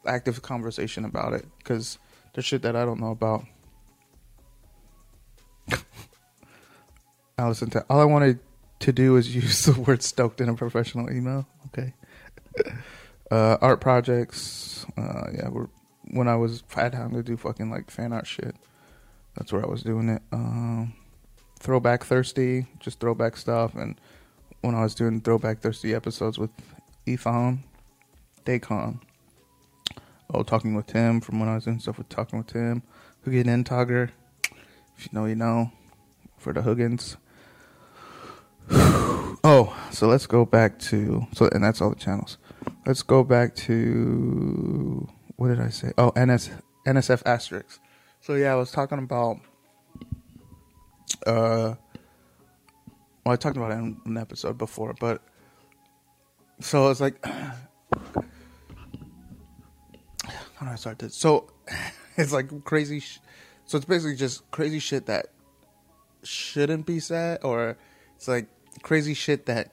active 0.07 0.43
conversation 0.43 1.05
about 1.05 1.33
it 1.33 1.47
because 1.59 1.99
there's 2.35 2.45
shit 2.45 2.63
that 2.63 2.77
I 2.77 2.85
don't 2.85 3.01
know 3.01 3.11
about. 3.11 3.45
Allison, 7.39 7.71
all 7.89 8.01
I 8.01 8.05
wanted 8.05 8.41
to 8.81 8.93
do 8.93 9.17
is 9.17 9.35
use 9.35 9.65
the 9.65 9.81
word 9.81 10.03
stoked 10.03 10.41
in 10.41 10.49
a 10.49 10.55
professional 10.55 11.11
email. 11.11 11.47
Okay. 11.69 11.95
Uh, 13.33 13.57
art 13.63 13.81
projects. 13.81 14.85
Uh, 14.99 15.31
yeah, 15.33 15.49
when 16.11 16.29
I 16.29 16.37
was 16.37 16.63
I 16.77 16.83
had 16.83 16.93
time 16.93 17.15
to 17.15 17.23
do 17.23 17.39
fucking 17.39 17.71
like 17.71 17.91
fan 17.91 18.13
art 18.13 18.27
shit. 18.27 18.55
That's 19.37 19.51
where 19.51 19.65
I 19.65 19.69
was 19.69 19.83
doing 19.83 20.11
it. 20.11 20.21
Um, 20.33 20.93
throwback 21.59 22.05
thirsty, 22.05 22.67
just 22.79 23.01
throwback 23.01 23.39
stuff, 23.39 23.75
and 23.75 23.99
when 24.61 24.75
I 24.75 24.83
was 24.83 24.95
doing 24.95 25.23
throwback 25.23 25.61
thirsty 25.61 25.95
episodes 25.95 26.39
with 26.39 26.51
Ethan, 27.07 27.65
Daycon. 28.45 29.01
Oh, 30.35 30.43
talking 30.43 30.75
with 30.75 30.89
Tim 30.89 31.23
from 31.23 31.41
when 31.41 31.49
I 31.49 31.55
was 31.55 31.65
doing 31.65 31.79
stuff 31.79 31.97
with 31.97 32.11
talking 32.11 32.39
with 32.39 32.49
Tim. 32.49 32.83
Hugin 33.25 33.47
in 33.47 33.65
Togger. 33.65 34.11
If 34.99 35.07
you 35.07 35.11
know, 35.13 35.25
you 35.25 35.37
know. 35.37 35.73
For 36.37 36.53
the 36.53 36.61
Huggins. 36.61 37.17
oh, 38.71 39.75
so 39.91 40.07
let's 40.07 40.27
go 40.27 40.45
back 40.45 40.79
to 40.81 41.27
so, 41.33 41.49
and 41.49 41.65
that's 41.65 41.81
all 41.81 41.91
the 41.91 41.97
channels. 41.97 42.37
Let's 42.85 43.03
go 43.03 43.23
back 43.23 43.55
to 43.57 45.09
what 45.37 45.49
did 45.49 45.61
I 45.61 45.69
say? 45.69 45.93
Oh, 45.97 46.13
NS 46.17 46.51
NSF 46.87 47.23
asterisk. 47.25 47.81
So 48.21 48.35
yeah, 48.35 48.53
I 48.53 48.57
was 48.57 48.71
talking 48.73 48.99
about. 48.99 49.39
Uh, 51.27 51.75
well, 53.25 53.33
I 53.33 53.37
talked 53.37 53.57
about 53.57 53.71
it 53.71 53.75
in 53.75 54.01
an 54.05 54.17
episode 54.17 54.59
before, 54.59 54.95
but 54.99 55.23
so 56.61 56.91
it's 56.91 57.01
like, 57.01 57.25
how 57.25 57.55
do 60.61 60.67
I 60.67 60.75
start 60.75 60.99
this? 60.99 61.15
So 61.15 61.53
it's 62.17 62.33
like 62.33 62.65
crazy. 62.65 62.99
Sh- 62.99 63.21
so 63.65 63.77
it's 63.77 63.87
basically 63.87 64.17
just 64.17 64.51
crazy 64.51 64.81
shit 64.81 65.07
that 65.07 65.27
shouldn't 66.25 66.87
be 66.87 66.99
said, 66.99 67.41
or 67.45 67.77
it's 68.17 68.27
like 68.27 68.49
crazy 68.83 69.15
shit 69.15 69.47
that 69.47 69.73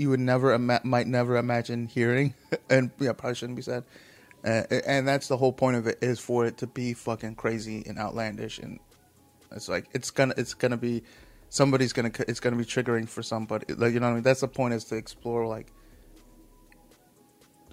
you 0.00 0.08
would 0.08 0.20
never 0.20 0.54
ima- 0.54 0.80
might 0.82 1.06
never 1.06 1.36
imagine 1.36 1.86
hearing, 1.86 2.32
and 2.70 2.90
yeah, 2.98 3.12
probably 3.12 3.34
shouldn't 3.34 3.56
be 3.56 3.62
said. 3.62 3.84
Uh, 4.42 4.62
and 4.86 5.06
that's 5.06 5.28
the 5.28 5.36
whole 5.36 5.52
point 5.52 5.76
of 5.76 5.86
it 5.86 5.98
is 6.00 6.18
for 6.18 6.46
it 6.46 6.56
to 6.56 6.66
be 6.66 6.94
fucking 6.94 7.34
crazy 7.34 7.84
and 7.86 7.98
outlandish, 7.98 8.58
and 8.58 8.80
it's 9.52 9.68
like 9.68 9.88
it's 9.92 10.10
gonna 10.10 10.32
it's 10.38 10.54
gonna 10.54 10.78
be 10.78 11.02
somebody's 11.50 11.92
gonna 11.92 12.10
it's 12.26 12.40
gonna 12.40 12.56
be 12.56 12.64
triggering 12.64 13.06
for 13.06 13.22
somebody. 13.22 13.74
Like 13.74 13.92
you 13.92 14.00
know 14.00 14.06
what 14.06 14.12
I 14.12 14.14
mean? 14.14 14.22
That's 14.22 14.40
the 14.40 14.48
point 14.48 14.72
is 14.72 14.84
to 14.84 14.96
explore 14.96 15.46
like 15.46 15.70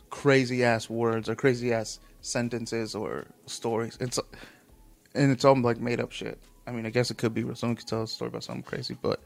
crazy 0.10 0.66
ass 0.66 0.90
words 0.90 1.30
or 1.30 1.36
crazy 1.36 1.72
ass 1.72 2.02
sentences 2.20 2.94
or 2.94 3.28
stories. 3.46 3.98
It's 4.02 4.20
and 5.16 5.32
it's 5.32 5.46
all 5.46 5.58
like 5.62 5.80
made 5.80 6.02
up 6.02 6.12
shit. 6.12 6.38
I 6.68 6.72
mean, 6.72 6.86
I 6.86 6.90
guess 6.90 7.10
it 7.10 7.18
could 7.18 7.34
be 7.34 7.46
someone 7.56 7.78
could 7.78 7.88
tell 7.88 8.04
a 8.04 8.08
story 8.08 8.28
about 8.28 8.44
something 8.44 8.64
crazy, 8.64 8.98
but 9.02 9.22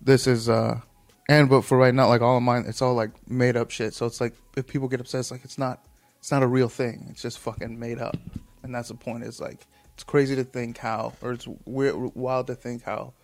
this 0.00 0.26
is 0.26 0.48
uh 0.48 0.80
and 1.28 1.48
but 1.48 1.62
for 1.62 1.76
right 1.76 1.94
now, 1.94 2.08
like 2.08 2.22
all 2.22 2.36
of 2.36 2.42
mine, 2.42 2.64
it's 2.66 2.80
all 2.82 2.94
like 2.94 3.10
made 3.28 3.56
up 3.56 3.70
shit. 3.70 3.94
So 3.94 4.06
it's 4.06 4.20
like 4.20 4.34
if 4.56 4.66
people 4.66 4.88
get 4.88 5.00
upset, 5.00 5.20
it's 5.20 5.30
like 5.30 5.44
it's 5.44 5.58
not 5.58 5.84
it's 6.18 6.30
not 6.30 6.42
a 6.42 6.46
real 6.46 6.68
thing. 6.68 7.06
It's 7.10 7.22
just 7.22 7.38
fucking 7.38 7.78
made 7.78 7.98
up, 7.98 8.16
and 8.62 8.74
that's 8.74 8.88
the 8.88 8.94
point. 8.94 9.24
Is 9.24 9.40
like 9.40 9.66
it's 9.94 10.04
crazy 10.04 10.36
to 10.36 10.44
think 10.44 10.78
how, 10.78 11.12
or 11.20 11.32
it's 11.32 11.46
weird, 11.64 11.96
wild 12.14 12.46
to 12.46 12.54
think 12.54 12.84
how. 12.84 13.14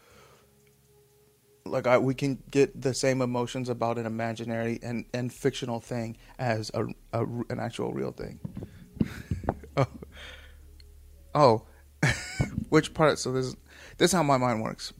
Like 1.67 1.87
I, 1.87 1.97
we 1.97 2.15
can 2.15 2.43
get 2.51 2.79
the 2.79 2.93
same 2.93 3.23
emotions 3.23 3.71
about 3.71 3.97
an 3.97 4.05
imaginary 4.05 4.79
and, 4.83 5.07
and 5.15 5.33
fictional 5.33 5.81
thing 5.81 6.19
as 6.39 6.71
a, 6.75 6.85
a 7.15 7.25
an 7.49 7.59
actual 7.59 7.93
real 7.93 8.13
thing. 8.13 8.39
oh, 9.79 9.87
oh. 11.35 11.63
which 12.69 12.93
part? 12.93 13.19
So 13.19 13.33
this 13.33 13.57
this 13.97 14.11
is 14.11 14.13
how 14.13 14.23
my 14.23 14.37
mind 14.37 14.63
works. 14.63 14.93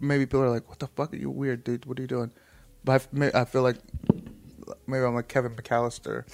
Maybe 0.00 0.26
people 0.26 0.42
are 0.42 0.50
like, 0.50 0.68
"What 0.68 0.78
the 0.78 0.86
fuck 0.86 1.12
are 1.12 1.16
you 1.16 1.30
weird, 1.30 1.64
dude? 1.64 1.86
What 1.86 1.98
are 1.98 2.02
you 2.02 2.08
doing?" 2.08 2.30
But 2.84 3.08
I, 3.20 3.40
I 3.40 3.44
feel 3.44 3.62
like 3.62 3.78
maybe 4.86 5.04
I'm 5.04 5.14
like 5.14 5.28
Kevin 5.28 5.54
McAllister, 5.54 6.24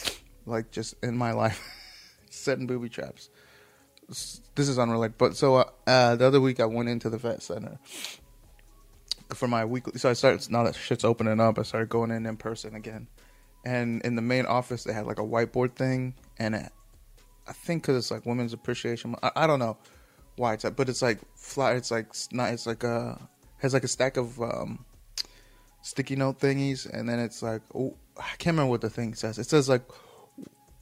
like 0.47 0.71
just 0.71 0.95
in 1.03 1.17
my 1.17 1.33
life, 1.33 1.61
setting 2.31 2.67
booby 2.67 2.89
traps. 2.89 3.31
This 4.09 4.69
is 4.69 4.79
unrelated, 4.79 5.17
but 5.17 5.37
so 5.37 5.57
uh, 5.57 5.65
uh, 5.87 6.17
the 6.17 6.27
other 6.27 6.41
week 6.41 6.61
I 6.61 6.67
went 6.67 6.89
into 6.89 7.09
the 7.09 7.17
vet 7.17 7.43
center 7.43 7.79
for 9.35 9.49
my 9.49 9.65
weekly. 9.65 9.99
So 9.99 10.11
I 10.11 10.13
started 10.13 10.51
now 10.51 10.65
that 10.65 10.75
shit's 10.75 11.05
opening 11.05 11.41
up. 11.41 11.59
I 11.59 11.63
started 11.63 11.89
going 11.89 12.11
in 12.11 12.27
in 12.27 12.37
person 12.37 12.75
again, 12.75 13.09
and 13.65 14.03
in 14.03 14.17
the 14.17 14.23
main 14.23 14.45
office 14.45 14.85
they 14.85 14.93
had 14.93 15.07
like 15.07 15.19
a 15.19 15.25
whiteboard 15.25 15.75
thing, 15.75 16.15
and 16.39 16.55
it, 16.55 16.73
I 17.49 17.53
think 17.53 17.83
because 17.83 17.97
it's 17.97 18.11
like 18.11 18.27
Women's 18.27 18.53
Appreciation. 18.53 19.17
I, 19.23 19.31
I 19.37 19.47
don't 19.47 19.59
know 19.59 19.79
why 20.37 20.55
it's 20.55 20.65
but 20.65 20.89
it's 20.89 21.03
like 21.03 21.19
flat. 21.37 21.77
It's 21.77 21.91
like 21.91 22.09
not. 22.33 22.53
It's 22.53 22.67
like 22.67 22.85
a 22.85 23.21
has 23.59 23.75
like 23.75 23.85
a 23.85 23.89
stack 23.89 24.17
of 24.17 24.41
um, 24.41 24.85
sticky 25.83 26.17
note 26.17 26.41
thingies, 26.41 26.89
and 26.91 27.09
then 27.09 27.19
it's 27.19 27.43
like 27.43 27.63
oh, 27.75 27.97
I 28.17 28.37
can't 28.39 28.55
remember 28.55 28.71
what 28.71 28.81
the 28.81 28.91
thing 28.91 29.15
says. 29.15 29.39
It 29.39 29.49
says 29.49 29.69
like, 29.69 29.83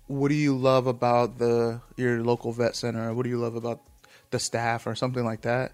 what 0.06 0.28
do 0.28 0.34
you 0.34 0.56
love 0.56 0.86
about 0.86 1.38
the 1.38 1.80
your 1.96 2.22
local 2.22 2.52
vet 2.52 2.76
center? 2.76 3.12
What 3.12 3.24
do 3.24 3.30
you 3.30 3.38
love 3.38 3.56
about 3.56 3.80
the 4.30 4.38
staff 4.38 4.86
or 4.86 4.94
something 4.94 5.24
like 5.24 5.42
that? 5.42 5.72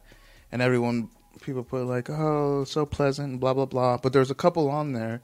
And 0.53 0.63
everyone 0.63 1.11
people 1.43 1.63
put 1.63 1.85
like 1.85 2.09
oh 2.09 2.65
so 2.65 2.87
pleasant 2.87 3.41
blah 3.41 3.55
blah 3.55 3.67
blah. 3.67 3.99
But 3.99 4.13
there's 4.13 4.31
a 4.31 4.35
couple 4.35 4.71
on 4.71 4.93
there 4.93 5.21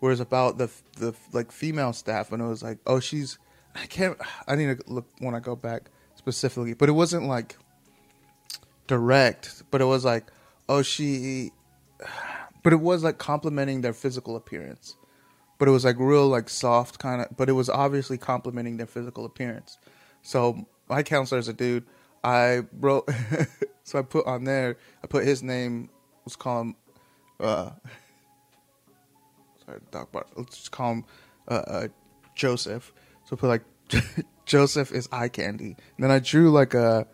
where 0.00 0.12
it's 0.12 0.20
about 0.20 0.58
the 0.58 0.70
the 0.96 1.14
like 1.32 1.52
female 1.52 1.92
staff, 1.92 2.32
and 2.32 2.42
it 2.42 2.46
was 2.46 2.62
like 2.62 2.78
oh 2.86 3.00
she's 3.00 3.38
I 3.74 3.86
can't 3.86 4.18
I 4.46 4.56
need 4.56 4.78
to 4.78 4.92
look 4.92 5.06
when 5.18 5.34
I 5.34 5.40
go 5.40 5.54
back 5.54 5.90
specifically, 6.16 6.74
but 6.74 6.88
it 6.88 6.92
wasn't 6.92 7.26
like 7.26 7.56
direct, 8.90 9.62
but 9.70 9.80
it 9.80 9.84
was 9.84 10.04
like, 10.04 10.24
oh, 10.68 10.82
she, 10.82 11.52
but 12.64 12.72
it 12.72 12.80
was 12.80 13.04
like 13.04 13.18
complimenting 13.18 13.82
their 13.82 13.92
physical 13.92 14.34
appearance, 14.34 14.96
but 15.58 15.68
it 15.68 15.70
was 15.70 15.84
like 15.84 15.94
real, 16.00 16.26
like 16.26 16.48
soft 16.48 16.98
kind 16.98 17.22
of, 17.22 17.28
but 17.36 17.48
it 17.48 17.52
was 17.52 17.70
obviously 17.70 18.18
complimenting 18.18 18.78
their 18.78 18.88
physical 18.88 19.24
appearance. 19.24 19.78
So 20.22 20.66
my 20.88 21.04
counselor 21.04 21.38
is 21.38 21.46
a 21.46 21.52
dude. 21.52 21.84
I 22.24 22.62
wrote, 22.80 23.08
so 23.84 24.00
I 24.00 24.02
put 24.02 24.26
on 24.26 24.42
there, 24.42 24.76
I 25.04 25.06
put 25.06 25.24
his 25.24 25.40
name, 25.40 25.88
let's 26.26 26.34
call 26.34 26.62
him, 26.62 26.76
uh, 27.38 27.70
sorry, 29.64 29.80
Doc 29.92 30.10
Bart, 30.10 30.26
let's 30.34 30.56
just 30.56 30.72
call 30.72 30.94
him 30.94 31.04
uh, 31.46 31.62
uh, 31.68 31.88
Joseph. 32.34 32.92
So 33.24 33.36
put 33.36 33.46
like 33.46 33.62
Joseph 34.46 34.90
is 34.90 35.08
eye 35.12 35.28
candy. 35.28 35.76
And 35.96 36.00
then 36.00 36.10
I 36.10 36.18
drew 36.18 36.50
like 36.50 36.74
a, 36.74 37.06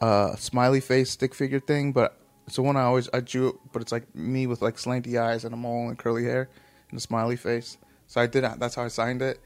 a 0.00 0.36
smiley 0.38 0.80
face 0.80 1.10
stick 1.10 1.34
figure 1.34 1.60
thing, 1.60 1.92
but 1.92 2.18
it's 2.46 2.56
the 2.56 2.62
one 2.62 2.76
I 2.76 2.82
always 2.82 3.08
I 3.12 3.20
drew, 3.20 3.58
but 3.72 3.82
it's 3.82 3.92
like 3.92 4.14
me 4.14 4.46
with 4.46 4.62
like 4.62 4.76
slanty 4.76 5.20
eyes 5.20 5.44
and 5.44 5.54
a 5.54 5.56
mole 5.56 5.88
and 5.88 5.98
curly 5.98 6.24
hair 6.24 6.48
and 6.90 6.98
a 6.98 7.00
smiley 7.00 7.36
face. 7.36 7.78
So 8.06 8.20
I 8.20 8.26
did 8.26 8.44
that's 8.58 8.74
how 8.74 8.84
I 8.84 8.88
signed 8.88 9.22
it. 9.22 9.40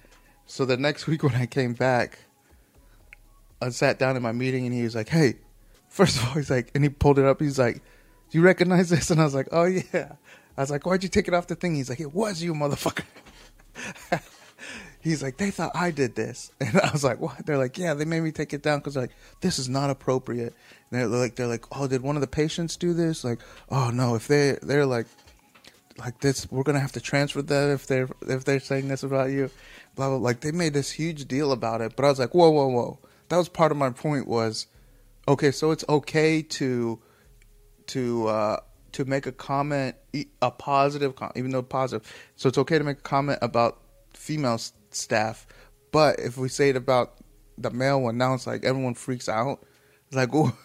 So 0.47 0.65
the 0.65 0.77
next 0.77 1.07
week 1.09 1.23
when 1.23 1.35
I 1.35 1.47
came 1.47 1.75
back, 1.75 2.19
I 3.63 3.69
sat 3.71 3.99
down 3.99 4.17
in 4.17 4.23
my 4.23 4.33
meeting 4.33 4.67
and 4.67 4.75
he 4.75 4.83
was 4.83 4.95
like, 4.95 5.09
"Hey, 5.09 5.35
first 5.89 6.17
of 6.17 6.29
all, 6.29 6.35
he's 6.35 6.51
like," 6.51 6.71
and 6.75 6.85
he 6.85 6.91
pulled 6.91 7.19
it 7.19 7.25
up. 7.25 7.41
He's 7.41 7.59
like, 7.59 7.77
"Do 8.31 8.39
you 8.39 8.43
recognize 8.43 8.89
this?" 8.89 9.11
And 9.11 9.21
I 9.21 9.25
was 9.25 9.35
like, 9.35 9.49
"Oh 9.53 9.65
yeah." 9.65 10.13
I 10.57 10.61
was 10.61 10.71
like, 10.71 10.85
"Why'd 10.87 11.03
you 11.05 11.09
take 11.09 11.29
it 11.29 11.35
off 11.35 11.47
the 11.47 11.55
thing?" 11.55 11.75
He's 11.77 11.89
like, 11.89 12.01
"It 12.01 12.13
was 12.13 12.43
you, 12.43 12.55
motherfucker." 12.55 13.05
he's 15.09 15.23
like, 15.23 15.39
"They 15.39 15.51
thought 15.51 15.73
I 15.75 15.91
did 15.91 16.15
this," 16.15 16.53
and 16.61 16.79
I 16.81 16.91
was 16.93 17.05
like, 17.05 17.21
"What?" 17.21 17.47
They're 17.47 17.59
like, 17.59 17.79
"Yeah, 17.79 17.95
they 17.95 18.05
made 18.05 18.21
me 18.21 18.31
take 18.31 18.53
it 18.53 18.63
down 18.63 18.79
because 18.79 18.97
like 18.97 19.11
this 19.41 19.59
is 19.59 19.69
not 19.69 19.91
appropriate." 19.91 20.55
And 20.91 21.01
they're 21.01 21.07
like, 21.07 21.37
"They're 21.37 21.47
like, 21.47 21.65
oh, 21.73 21.87
did 21.87 22.03
one 22.03 22.17
of 22.17 22.21
the 22.21 22.29
patients 22.29 22.77
do 22.77 22.93
this?" 22.93 23.25
Like, 23.25 23.41
"Oh 23.71 23.91
no, 23.91 24.15
if 24.15 24.29
they 24.29 24.59
they're 24.63 24.87
like." 24.87 25.07
Like 25.99 26.21
this, 26.21 26.49
we're 26.49 26.63
gonna 26.63 26.79
have 26.79 26.93
to 26.93 27.01
transfer 27.01 27.43
that 27.43 27.71
if 27.71 27.89
they're 27.89 28.09
if 28.29 28.45
they're 28.45 28.61
saying 28.61 28.87
this 28.87 29.03
about 29.03 29.31
you, 29.31 29.51
blah 29.97 30.11
blah. 30.11 30.19
Like 30.19 30.43
they 30.43 30.53
made 30.53 30.73
this 30.73 30.93
huge 30.93 31.27
deal 31.27 31.51
about 31.51 31.81
it, 31.81 31.97
but 31.97 32.05
I 32.05 32.09
was 32.09 32.21
like, 32.21 32.37
whoa, 32.37 32.51
whoa, 32.51 32.69
whoa. 32.69 33.01
That 33.31 33.37
was 33.37 33.49
part 33.49 33.73
of 33.73 33.79
my 33.79 33.91
point. 33.91 34.29
Was 34.29 34.69
okay, 35.27 35.51
so 35.51 35.73
it's 35.73 35.85
okay 35.89 36.41
to 36.41 37.01
to 37.89 38.29
uh, 38.29 38.61
to 38.93 39.05
make 39.07 39.27
a 39.27 39.33
comment, 39.33 39.97
a 40.41 40.51
positive, 40.53 41.17
comment, 41.17 41.37
even 41.37 41.51
though 41.51 41.63
positive. 41.63 42.09
So 42.37 42.49
it's 42.49 42.59
okay 42.59 42.79
to 42.79 42.85
make 42.85 42.99
a 42.99 43.03
comment 43.03 43.41
about 43.43 43.81
female 44.15 44.59
staff, 44.91 45.47
but 45.93 46.19
if 46.19 46.37
we 46.37 46.49
say 46.49 46.71
it 46.71 46.77
about 46.77 47.15
the 47.57 47.71
male 47.71 48.01
one, 48.01 48.19
now 48.19 48.35
it's 48.35 48.47
like 48.47 48.65
everyone 48.65 48.95
freaks 48.95 49.29
out. 49.29 49.61
It's 50.07 50.17
like, 50.17 50.31
oh, 50.33 50.57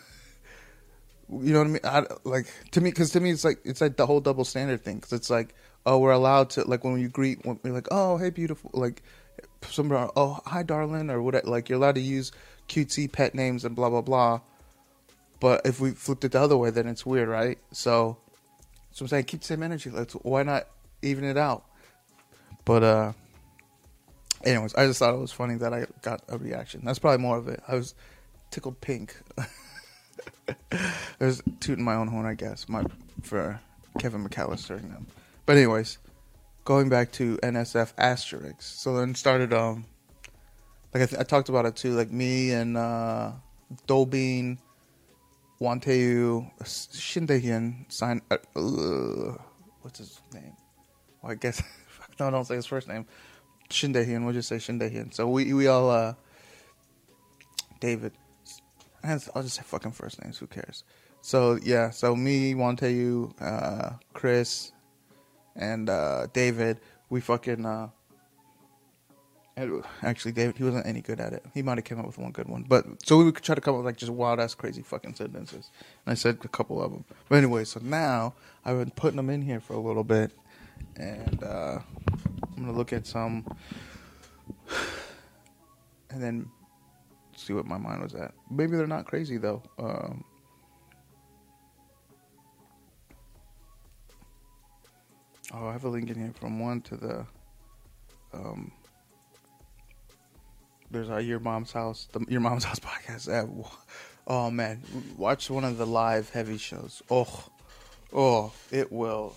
you 1.30 1.54
know 1.54 1.60
what 1.60 1.68
I 1.68 1.72
mean? 1.72 1.80
I, 1.84 2.06
like 2.24 2.48
to 2.72 2.82
me, 2.82 2.90
because 2.90 3.12
to 3.12 3.20
me, 3.20 3.32
it's 3.32 3.44
like 3.44 3.60
it's 3.64 3.82
like 3.82 3.98
the 3.98 4.06
whole 4.06 4.20
double 4.20 4.46
standard 4.46 4.84
thing. 4.84 4.96
Because 4.96 5.14
it's 5.14 5.30
like, 5.30 5.56
oh, 5.86 6.00
we're 6.00 6.12
allowed 6.12 6.52
to 6.52 6.68
like 6.68 6.84
when 6.84 7.00
you 7.00 7.10
greet, 7.10 7.46
when 7.46 7.60
we're 7.64 7.74
like, 7.74 7.88
oh, 7.92 8.18
hey, 8.18 8.30
beautiful, 8.30 8.72
like 8.74 9.02
somebody, 9.70 10.12
oh, 10.16 10.40
hi, 10.46 10.64
darling, 10.64 11.10
or 11.10 11.22
what? 11.22 11.46
Like 11.46 11.70
you're 11.70 11.78
allowed 11.78 11.96
to 11.96 12.02
use 12.02 12.32
cutesy 12.68 13.12
pet 13.12 13.36
names 13.36 13.66
and 13.66 13.76
blah 13.76 13.90
blah 13.90 14.02
blah. 14.02 14.42
But 15.40 15.62
if 15.66 15.80
we 15.80 15.92
flipped 15.92 16.24
it 16.24 16.32
the 16.32 16.42
other 16.42 16.56
way, 16.56 16.70
then 16.70 16.88
it's 16.88 17.06
weird, 17.06 17.28
right? 17.28 17.58
So, 17.72 18.18
so 18.92 19.04
I'm 19.04 19.10
saying 19.10 19.26
keep 19.26 19.42
the 19.42 19.48
same 19.48 19.64
energy. 19.64 19.90
Let's 19.90 20.14
why 20.14 20.44
not 20.44 20.68
even 21.02 21.24
it 21.24 21.38
out? 21.38 21.66
But 22.66 22.84
uh, 22.84 23.14
anyways, 24.44 24.76
I 24.76 24.86
just 24.88 25.00
thought 25.00 25.14
it 25.14 25.20
was 25.20 25.32
funny 25.32 25.56
that 25.56 25.74
I 25.74 25.86
got 26.02 26.22
a 26.30 26.38
reaction. 26.38 26.82
That's 26.84 27.00
probably 27.00 27.22
more 27.22 27.38
of 27.38 27.48
it. 27.48 27.62
I 27.68 27.76
was 27.76 27.96
tickled 28.52 28.80
pink. 28.82 29.16
I 30.72 30.88
was 31.20 31.42
tooting 31.60 31.84
my 31.84 31.96
own 31.96 32.08
horn, 32.08 32.26
I 32.26 32.34
guess, 32.34 32.68
my 32.70 32.84
for 33.22 33.60
Kevin 34.00 34.28
McAllister 34.28 34.78
and 34.78 34.92
them. 34.92 35.08
But 35.46 35.58
anyways, 35.58 35.98
going 36.66 36.90
back 36.90 37.12
to 37.14 37.38
NSF 37.38 37.94
asterisk. 37.98 38.62
So 38.62 38.98
then 38.98 39.16
started 39.16 39.54
um 39.54 39.86
like 40.94 41.04
I, 41.04 41.06
th- 41.08 41.20
I 41.20 41.24
talked 41.24 41.50
about 41.50 41.66
it 41.66 41.76
too, 41.76 41.96
like 41.96 42.12
me 42.12 42.52
and 42.52 42.78
uh 42.78 43.32
Dolbean, 43.88 44.58
Wanteu, 45.60 46.50
Shindehian 46.62 47.92
sign 47.92 48.22
uh, 48.30 48.38
uh, 48.56 49.38
what's 49.82 50.00
his 50.00 50.22
name? 50.34 50.56
Well, 51.22 51.32
I 51.32 51.36
guess 51.36 51.62
no, 52.20 52.30
don't 52.30 52.46
say 52.46 52.56
his 52.56 52.66
first 52.66 52.88
name. 52.88 53.06
Shindehian, 53.74 54.24
we'll 54.24 54.34
just 54.34 54.50
say 54.50 54.58
Shindehian. 54.58 55.14
So 55.14 55.28
we 55.28 55.54
we 55.54 55.68
all 55.68 55.90
uh 55.90 56.14
David. 57.80 58.14
I'll 59.04 59.44
just 59.44 59.56
say 59.56 59.64
fucking 59.64 59.92
first 59.92 60.24
names. 60.24 60.38
Who 60.38 60.48
cares? 60.48 60.86
So 61.22 61.58
yeah, 61.64 61.90
so 61.90 62.16
me, 62.16 62.54
Wanteu, 62.54 63.34
uh, 63.42 63.92
Chris, 64.14 64.72
and 65.56 65.90
uh, 65.90 66.28
David, 66.34 66.80
we 67.10 67.22
fucking. 67.22 67.66
Uh, 67.66 67.90
actually, 70.02 70.32
David, 70.32 70.58
he 70.58 70.64
wasn't 70.64 70.86
any 70.86 71.02
good 71.02 71.20
at 71.20 71.32
it. 71.32 71.46
He 71.54 71.62
might 71.62 71.78
have 71.78 71.86
came 71.86 72.00
up 72.00 72.08
with 72.08 72.18
one 72.18 72.32
good 72.32 72.50
one, 72.50 72.66
but 72.68 72.86
so 73.06 73.18
we 73.18 73.32
could 73.32 73.44
try 73.44 73.56
to 73.56 73.62
come 73.62 73.76
up 73.76 73.80
with 73.80 73.86
like 73.86 73.98
just 73.98 74.12
wild 74.12 74.40
ass, 74.40 74.54
crazy 74.54 74.82
fucking 74.82 75.16
sentences. 75.16 75.72
And 76.06 76.12
I 76.12 76.16
said 76.16 76.40
a 76.44 76.48
couple 76.48 76.82
of 76.82 76.92
them. 76.92 77.06
But 77.30 77.38
anyway, 77.38 77.64
so 77.66 77.80
now 77.82 78.34
I've 78.66 78.78
been 78.78 78.92
putting 78.92 79.18
them 79.18 79.30
in 79.30 79.42
here 79.42 79.60
for 79.60 79.74
a 79.74 79.80
little 79.80 80.04
bit, 80.04 80.32
and 80.98 81.44
uh, 81.44 81.80
I'm 82.64 82.70
gonna 82.70 82.78
look 82.78 82.94
at 82.94 83.06
some, 83.06 83.46
and 86.10 86.24
then 86.24 86.50
see 87.36 87.52
what 87.52 87.66
my 87.66 87.78
mind 87.78 88.02
was 88.02 88.16
at. 88.16 88.34
Maybe 88.50 88.78
they're 88.78 88.88
not 88.88 89.06
crazy 89.06 89.36
though. 89.36 89.62
Um, 89.78 90.24
oh, 95.54 95.68
I 95.68 95.74
have 95.74 95.84
a 95.84 95.90
link 95.90 96.10
in 96.10 96.18
here 96.18 96.32
from 96.40 96.58
one 96.62 96.80
to 96.84 96.96
the. 96.96 97.26
Um, 98.34 98.72
there's 100.90 101.10
our 101.10 101.20
Your 101.20 101.42
Mom's 101.42 101.74
House, 101.74 102.08
the 102.14 102.26
Your 102.30 102.40
Mom's 102.40 102.64
House 102.64 102.80
podcast. 102.80 103.28
Oh 104.26 104.50
man, 104.50 104.82
watch 105.18 105.50
one 105.50 105.66
of 105.66 105.78
the 105.78 105.86
live 105.86 106.30
heavy 106.30 106.58
shows. 106.58 107.04
Oh, 107.12 107.44
oh, 108.14 108.54
it 108.72 108.90
will 108.90 109.36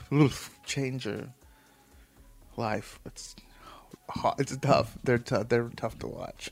change 0.66 1.06
your 1.06 1.28
life. 2.60 3.00
It's 3.04 3.34
it's 4.38 4.56
tough. 4.58 4.96
They're 5.02 5.18
tough. 5.18 5.48
They're 5.48 5.70
tough 5.76 5.98
to 6.00 6.06
watch. 6.06 6.50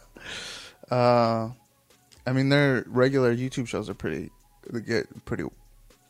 uh, 0.90 1.50
I 2.26 2.32
mean, 2.32 2.48
their 2.48 2.84
regular 2.86 3.34
YouTube 3.34 3.68
shows 3.68 3.90
are 3.90 3.94
pretty. 3.94 4.30
They 4.70 4.80
get 4.80 5.24
pretty, 5.26 5.44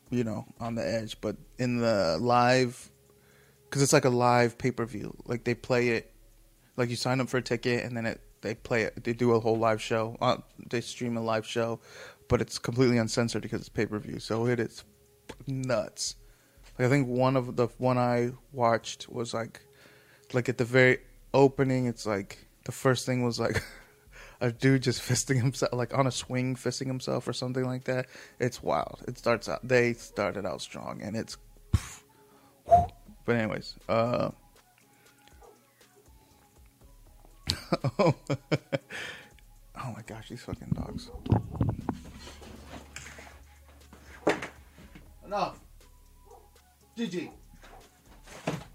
you 0.09 0.23
know, 0.23 0.45
on 0.59 0.75
the 0.75 0.87
edge. 0.87 1.19
But 1.19 1.35
in 1.57 1.77
the 1.77 2.17
live, 2.21 2.89
because 3.69 3.81
it's 3.81 3.93
like 3.93 4.05
a 4.05 4.09
live 4.09 4.57
pay 4.57 4.71
per 4.71 4.85
view. 4.85 5.15
Like 5.25 5.43
they 5.43 5.55
play 5.55 5.89
it, 5.89 6.13
like 6.77 6.89
you 6.89 6.95
sign 6.95 7.19
up 7.19 7.27
for 7.27 7.37
a 7.37 7.41
ticket 7.41 7.83
and 7.83 7.97
then 7.97 8.05
it 8.05 8.21
they 8.41 8.55
play 8.55 8.83
it. 8.83 9.03
They 9.03 9.13
do 9.13 9.33
a 9.33 9.39
whole 9.39 9.57
live 9.57 9.81
show. 9.81 10.17
Uh, 10.21 10.37
they 10.69 10.81
stream 10.81 11.17
a 11.17 11.21
live 11.21 11.45
show, 11.45 11.79
but 12.29 12.41
it's 12.41 12.59
completely 12.59 12.97
uncensored 12.97 13.41
because 13.41 13.61
it's 13.61 13.69
pay 13.69 13.85
per 13.85 13.99
view. 13.99 14.19
So 14.19 14.45
it 14.47 14.59
is 14.59 14.83
nuts. 15.47 16.15
Like 16.77 16.87
I 16.87 16.89
think 16.89 17.07
one 17.07 17.37
of 17.37 17.55
the 17.55 17.67
one 17.77 17.97
I 17.97 18.31
watched 18.51 19.07
was 19.09 19.33
like 19.33 19.61
like 20.33 20.49
at 20.49 20.57
the 20.57 20.65
very 20.65 20.99
opening, 21.33 21.85
it's 21.85 22.05
like 22.05 22.47
the 22.65 22.71
first 22.71 23.05
thing 23.05 23.23
was 23.23 23.39
like 23.39 23.63
a 24.41 24.51
dude 24.51 24.83
just 24.83 25.01
fisting 25.01 25.37
himself, 25.37 25.73
like 25.73 25.97
on 25.97 26.07
a 26.07 26.11
swing, 26.11 26.55
fisting 26.55 26.87
himself 26.87 27.27
or 27.27 27.33
something 27.33 27.65
like 27.65 27.85
that. 27.85 28.07
It's 28.39 28.61
wild. 28.61 29.03
It 29.07 29.17
starts 29.17 29.47
out. 29.47 29.65
They 29.65 29.93
started 29.93 30.45
out 30.45 30.61
strong, 30.61 31.01
and 31.01 31.15
it's. 31.15 31.37
But 33.25 33.37
anyways, 33.37 33.73
uh. 33.89 34.29
oh 37.99 38.13
my 39.75 40.01
gosh, 40.05 40.29
these 40.29 40.43
fucking 40.43 40.75
dogs. 40.75 41.09
Enough. 45.25 45.64
Gigi. 46.95 47.29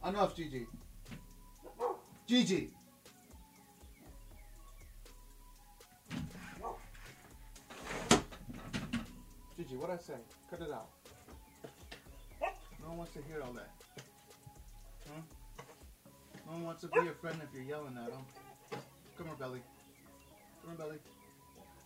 Enough, 0.07 0.37
Gigi. 0.37 0.67
Gigi. 2.27 2.71
Gigi, 9.57 9.77
what 9.77 9.91
I 9.91 9.97
say? 9.97 10.13
Cut 10.51 10.61
it 10.61 10.71
out. 10.71 10.91
No 12.83 12.89
one 12.89 12.99
wants 12.99 13.15
to 13.15 13.23
hear 13.23 13.41
all 13.43 13.55
that. 13.55 13.71
Huh? 15.09 15.23
No 16.47 16.53
one 16.53 16.65
wants 16.65 16.83
to 16.83 16.89
be 16.89 17.01
your 17.03 17.15
friend 17.15 17.41
if 17.43 17.55
you're 17.55 17.65
yelling 17.65 17.97
at 17.97 18.11
them. 18.11 18.25
Come 19.17 19.29
here, 19.29 19.37
Belly. 19.39 19.63
Come 20.61 20.77
here, 20.77 20.87
Belly. 20.87 20.99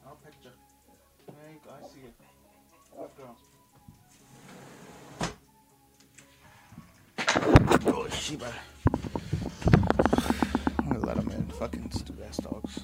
I'll 0.05 0.19
you. 0.43 0.51
There 1.27 1.53
you 1.53 1.61
go. 1.65 1.71
I 1.71 1.89
see 1.89 2.01
it. 2.01 2.15
Good 2.97 3.17
girl. 3.17 3.37
Oh, 7.87 8.09
Shiba 8.09 8.53
let 11.05 11.17
them 11.17 11.31
in. 11.33 11.47
Fucking 11.59 11.91
stupid 11.93 12.25
ass 12.29 12.39
dogs. 12.39 12.81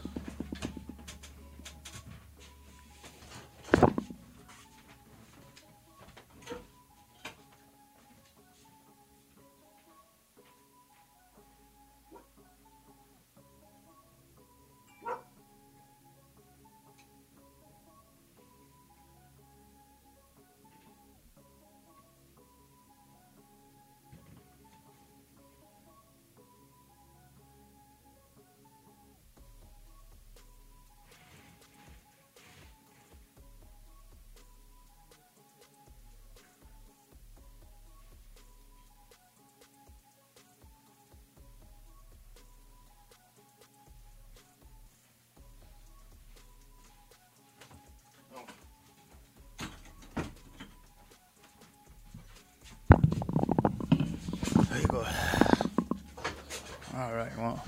Well, 57.38 57.64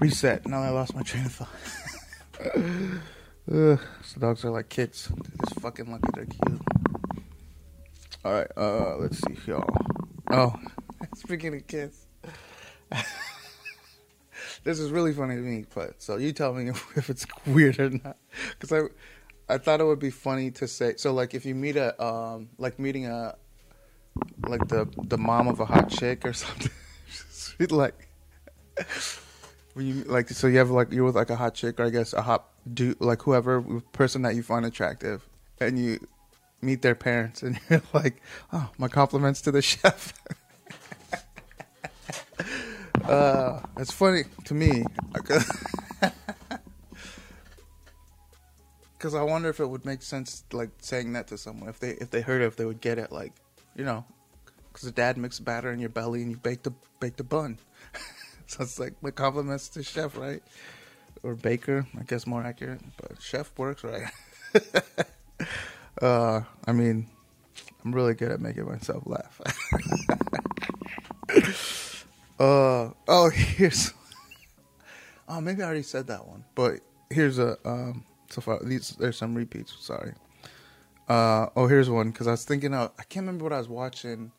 reset. 0.00 0.46
Now 0.46 0.62
I 0.62 0.70
lost 0.70 0.94
my 0.94 1.02
train 1.02 1.26
of 1.26 1.32
thought. 1.32 1.48
Ugh, 3.52 3.80
so 4.04 4.20
dogs 4.20 4.44
are 4.44 4.50
like 4.50 4.68
kids. 4.68 5.08
They're 5.08 5.46
just 5.46 5.60
fucking 5.60 5.90
lucky 5.90 6.08
they're 6.14 6.26
cute. 6.26 6.60
All 8.24 8.32
right, 8.32 8.46
uh, 8.56 8.96
let's 8.98 9.18
see, 9.18 9.36
y'all. 9.46 9.68
Oh, 10.30 10.54
speaking 11.16 11.54
of 11.56 11.66
kids, 11.66 12.06
this 14.62 14.78
is 14.78 14.90
really 14.90 15.12
funny 15.12 15.34
to 15.34 15.40
me. 15.40 15.66
But 15.74 16.00
so 16.00 16.16
you 16.18 16.32
tell 16.32 16.54
me 16.54 16.68
if 16.96 17.10
it's 17.10 17.26
weird 17.44 17.80
or 17.80 17.90
not, 17.90 18.16
because 18.58 18.72
I, 18.72 19.54
I 19.54 19.58
thought 19.58 19.80
it 19.80 19.84
would 19.84 19.98
be 19.98 20.10
funny 20.10 20.52
to 20.52 20.68
say. 20.68 20.94
So 20.96 21.12
like, 21.12 21.34
if 21.34 21.44
you 21.44 21.56
meet 21.56 21.76
a, 21.76 22.00
um, 22.02 22.50
like 22.58 22.78
meeting 22.78 23.06
a, 23.06 23.34
like 24.46 24.68
the 24.68 24.88
the 25.08 25.18
mom 25.18 25.48
of 25.48 25.58
a 25.58 25.64
hot 25.64 25.90
chick 25.90 26.24
or 26.24 26.32
something, 26.32 26.70
she'd 27.58 27.72
like 27.72 28.08
when 29.74 29.86
you 29.86 30.04
like, 30.04 30.28
so 30.30 30.46
you 30.46 30.58
have 30.58 30.70
like 30.70 30.92
you're 30.92 31.04
with 31.04 31.16
like 31.16 31.30
a 31.30 31.36
hot 31.36 31.54
chick 31.54 31.80
or 31.80 31.84
I 31.84 31.90
guess 31.90 32.12
a 32.12 32.22
hot 32.22 32.48
dude, 32.72 33.00
like 33.00 33.22
whoever 33.22 33.62
person 33.92 34.22
that 34.22 34.34
you 34.34 34.42
find 34.42 34.64
attractive, 34.64 35.26
and 35.60 35.78
you 35.78 36.06
meet 36.62 36.82
their 36.82 36.94
parents 36.94 37.42
and 37.42 37.58
you're 37.68 37.82
like, 37.92 38.22
oh, 38.52 38.70
my 38.78 38.88
compliments 38.88 39.40
to 39.42 39.50
the 39.50 39.62
chef. 39.62 40.14
uh, 43.04 43.60
it's 43.76 43.92
funny 43.92 44.22
to 44.44 44.54
me 44.54 44.84
because 45.12 45.44
I 49.14 49.22
wonder 49.22 49.48
if 49.48 49.58
it 49.58 49.66
would 49.66 49.84
make 49.84 50.02
sense 50.02 50.44
like 50.52 50.70
saying 50.78 51.12
that 51.14 51.26
to 51.28 51.38
someone 51.38 51.68
if 51.68 51.80
they 51.80 51.90
if 51.90 52.10
they 52.10 52.20
heard 52.20 52.42
it 52.42 52.46
if 52.46 52.56
they 52.56 52.64
would 52.64 52.80
get 52.80 52.98
it 52.98 53.10
like 53.10 53.32
you 53.74 53.84
know 53.84 54.04
because 54.68 54.86
the 54.86 54.92
dad 54.92 55.16
makes 55.16 55.40
batter 55.40 55.72
in 55.72 55.80
your 55.80 55.88
belly 55.88 56.22
and 56.22 56.30
you 56.30 56.36
bake 56.36 56.62
the 56.62 56.72
bake 57.00 57.16
the 57.16 57.24
bun 57.24 57.58
it's 58.60 58.78
like 58.78 58.94
my 59.02 59.10
compliments 59.10 59.68
to 59.70 59.82
chef 59.82 60.16
right 60.16 60.42
or 61.22 61.34
baker 61.34 61.86
I 61.98 62.02
guess 62.02 62.26
more 62.26 62.42
accurate 62.42 62.80
but 63.00 63.20
chef 63.20 63.50
works 63.56 63.84
right 63.84 64.10
uh, 66.02 66.42
I 66.66 66.72
mean, 66.72 67.08
I'm 67.84 67.94
really 67.94 68.14
good 68.14 68.30
at 68.30 68.40
making 68.40 68.66
myself 68.66 69.02
laugh. 69.06 69.40
uh, 72.40 72.90
oh, 73.08 73.30
here's. 73.34 73.92
Oh, 75.28 75.40
maybe 75.40 75.62
I 75.62 75.66
already 75.66 75.82
said 75.82 76.06
that 76.08 76.26
one, 76.26 76.44
but 76.54 76.80
here's 77.10 77.38
a. 77.38 77.56
Um, 77.64 78.04
so 78.30 78.40
far, 78.40 78.60
these 78.62 78.90
there's 78.98 79.16
some 79.16 79.34
repeats. 79.34 79.74
Sorry. 79.80 80.14
Uh, 81.08 81.46
oh, 81.56 81.66
here's 81.66 81.90
one 81.90 82.10
because 82.10 82.26
I 82.26 82.32
was 82.32 82.44
thinking 82.44 82.74
of. 82.74 82.92
I 82.98 83.04
can't 83.04 83.24
remember 83.24 83.44
what 83.44 83.52
I 83.52 83.58
was 83.58 83.68
watching. 83.68 84.32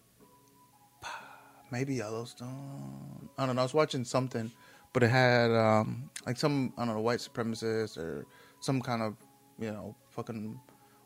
Maybe 1.73 1.95
Yellowstone. 1.95 3.29
I 3.35 3.47
don't 3.47 3.55
know. 3.55 3.63
I 3.63 3.65
was 3.65 3.73
watching 3.73 4.05
something, 4.05 4.51
but 4.93 5.01
it 5.01 5.09
had 5.09 5.49
um, 5.49 6.07
like 6.23 6.37
some 6.37 6.71
I 6.77 6.85
don't 6.85 6.93
know 6.93 7.01
white 7.01 7.17
supremacist 7.17 7.97
or 7.97 8.27
some 8.59 8.79
kind 8.79 9.01
of 9.01 9.15
you 9.57 9.71
know 9.71 9.95
fucking 10.11 10.59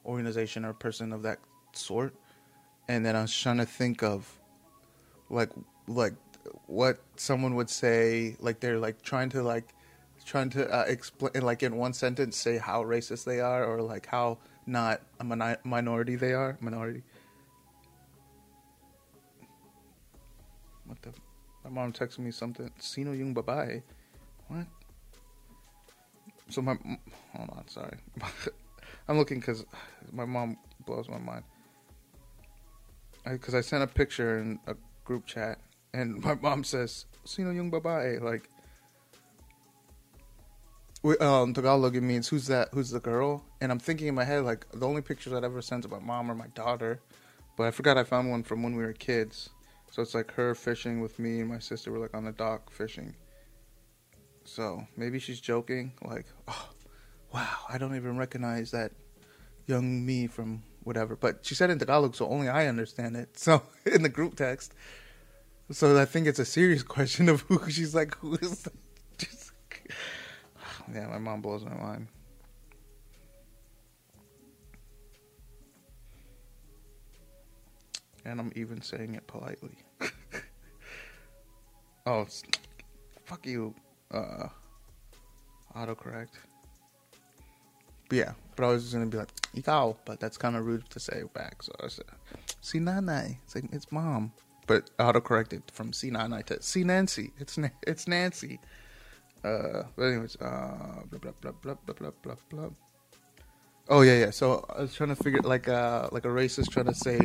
organization 0.05 0.65
or 0.65 0.73
person 0.73 1.13
of 1.13 1.23
that 1.23 1.39
sort. 1.71 2.13
And 2.89 3.05
then 3.05 3.15
I 3.15 3.21
was 3.21 3.33
trying 3.33 3.59
to 3.59 3.65
think 3.65 4.03
of 4.03 4.29
like 5.29 5.51
like 5.87 6.15
what 6.65 6.99
someone 7.15 7.55
would 7.55 7.69
say 7.69 8.35
like 8.41 8.59
they're 8.59 8.77
like 8.77 9.01
trying 9.01 9.29
to 9.29 9.43
like 9.43 9.73
trying 10.25 10.49
to 10.49 10.69
uh, 10.69 10.83
explain 10.85 11.43
like 11.43 11.63
in 11.63 11.77
one 11.77 11.93
sentence 11.93 12.35
say 12.35 12.57
how 12.57 12.83
racist 12.83 13.23
they 13.23 13.39
are 13.39 13.63
or 13.63 13.81
like 13.81 14.05
how 14.05 14.37
not 14.65 14.99
a 15.21 15.23
min- 15.23 15.63
minority 15.63 16.17
they 16.17 16.33
are 16.33 16.57
minority 16.59 17.03
what 20.87 21.01
the 21.01 21.11
my 21.63 21.69
mom 21.69 21.93
texted 21.93 22.19
me 22.19 22.31
something 22.31 22.71
sino 22.79 23.11
yung 23.11 23.35
babae 23.35 23.83
what 24.47 24.65
so 26.49 26.61
my 26.61 26.75
hold 27.35 27.49
on 27.51 27.67
sorry 27.67 27.99
I'm 29.07 29.17
looking 29.17 29.39
because 29.39 29.65
my 30.11 30.25
mom 30.25 30.57
blows 30.85 31.07
my 31.09 31.17
mind. 31.17 31.43
Because 33.23 33.53
I, 33.53 33.59
I, 33.59 33.61
sent 33.61 33.83
a 33.83 33.87
picture 33.87 34.39
in 34.39 34.59
a 34.67 34.75
group 35.03 35.25
chat, 35.25 35.59
and 35.93 36.21
my 36.23 36.35
mom 36.35 36.63
says, 36.63 37.05
"Sino 37.25 37.51
yung 37.51 37.71
babae?" 37.71 38.21
Like, 38.21 38.49
we, 41.03 41.17
um, 41.17 41.53
Tagalog 41.53 41.95
it 41.95 42.01
means 42.01 42.27
who's 42.27 42.47
that? 42.47 42.69
Who's 42.73 42.89
the 42.89 42.99
girl? 42.99 43.43
And 43.61 43.71
I'm 43.71 43.79
thinking 43.79 44.07
in 44.07 44.15
my 44.15 44.23
head 44.23 44.43
like 44.43 44.65
the 44.71 44.87
only 44.87 45.01
pictures 45.01 45.33
I'd 45.33 45.43
ever 45.43 45.61
sent 45.61 45.83
to 45.83 45.89
my 45.89 45.99
mom 45.99 46.31
or 46.31 46.35
my 46.35 46.47
daughter, 46.47 46.99
but 47.55 47.67
I 47.67 47.71
forgot 47.71 47.97
I 47.97 48.03
found 48.03 48.29
one 48.29 48.43
from 48.43 48.63
when 48.63 48.75
we 48.75 48.83
were 48.83 48.93
kids. 48.93 49.49
So 49.91 50.01
it's 50.01 50.13
like 50.13 50.31
her 50.33 50.53
fishing 50.53 51.01
with 51.01 51.17
me 51.19 51.39
and 51.39 51.49
my 51.49 51.59
sister 51.59 51.91
were 51.91 51.99
like 51.99 52.15
on 52.15 52.25
the 52.25 52.31
dock 52.31 52.71
fishing. 52.71 53.15
So 54.43 54.87
maybe 54.95 55.19
she's 55.19 55.41
joking, 55.41 55.91
like, 56.01 56.25
oh, 56.47 56.69
wow, 57.33 57.57
I 57.69 57.77
don't 57.77 57.95
even 57.95 58.17
recognize 58.17 58.71
that 58.71 58.91
young 59.65 60.05
me 60.05 60.27
from 60.27 60.63
whatever. 60.83 61.15
But 61.15 61.45
she 61.45 61.53
said 61.53 61.69
in 61.69 61.79
Tagalog, 61.79 62.15
so 62.15 62.29
only 62.29 62.47
I 62.47 62.67
understand 62.67 63.15
it. 63.15 63.29
So 63.37 63.61
in 63.85 64.03
the 64.03 64.09
group 64.09 64.35
text. 64.35 64.73
So 65.69 65.99
I 65.99 66.05
think 66.05 66.27
it's 66.27 66.39
a 66.39 66.45
serious 66.45 66.83
question 66.95 67.27
of 67.27 67.41
who 67.41 67.69
she's 67.69 67.93
like, 67.93 68.15
who 68.15 68.35
is? 68.35 68.67
Just, 69.17 69.51
oh, 69.91 70.93
yeah, 70.93 71.07
my 71.07 71.17
mom 71.17 71.41
blows 71.41 71.65
my 71.65 71.75
mind. 71.75 72.07
And 78.27 78.41
I'm 78.41 78.51
even 78.55 78.81
saying 78.81 79.15
it 79.15 79.25
politely. 79.25 79.77
oh, 82.05 82.27
fuck 83.23 83.45
you, 83.45 83.73
uh, 84.11 84.49
autocorrect. 85.73 86.35
But 88.09 88.17
yeah, 88.17 88.33
but 88.55 88.65
I 88.65 88.67
was 88.67 88.83
just 88.83 88.93
gonna 88.93 89.05
be 89.05 89.17
like, 89.17 89.31
ikaw, 89.55 89.95
but 90.05 90.19
that's 90.19 90.37
kind 90.37 90.57
of 90.57 90.65
rude 90.65 90.89
to 90.89 90.99
say 90.99 91.23
back. 91.33 91.63
So 91.63 91.71
I 91.81 91.87
said, 91.87 92.05
si 92.59 92.79
nanay. 92.79 93.37
It's 93.45 93.55
like, 93.55 93.65
it's 93.71 93.89
mom. 93.93 94.33
But 94.65 94.89
autocorrect 94.97 95.53
it 95.53 95.63
from 95.71 95.93
si 95.93 96.11
nanay 96.11 96.43
to 96.47 96.61
si 96.61 96.83
Nancy. 96.83 97.31
It's 97.39 97.57
it's 97.87 98.09
Nancy. 98.09 98.59
Uh, 99.41 99.83
but 99.95 100.03
anyways, 100.03 100.35
uh, 100.41 101.03
blah, 101.09 101.19
blah, 101.19 101.31
blah, 101.39 101.51
blah, 101.61 101.75
blah, 101.85 101.93
blah, 101.93 102.11
blah, 102.21 102.35
blah. 102.49 102.69
Oh 103.89 104.01
yeah, 104.01 104.17
yeah. 104.17 104.31
So 104.31 104.65
I 104.75 104.81
was 104.81 104.93
trying 104.93 105.09
to 105.09 105.15
figure 105.15 105.39
like 105.41 105.69
uh 105.69 106.09
like 106.11 106.25
a 106.25 106.29
racist 106.29 106.71
trying 106.71 106.87
to 106.87 106.95
say 106.95 107.19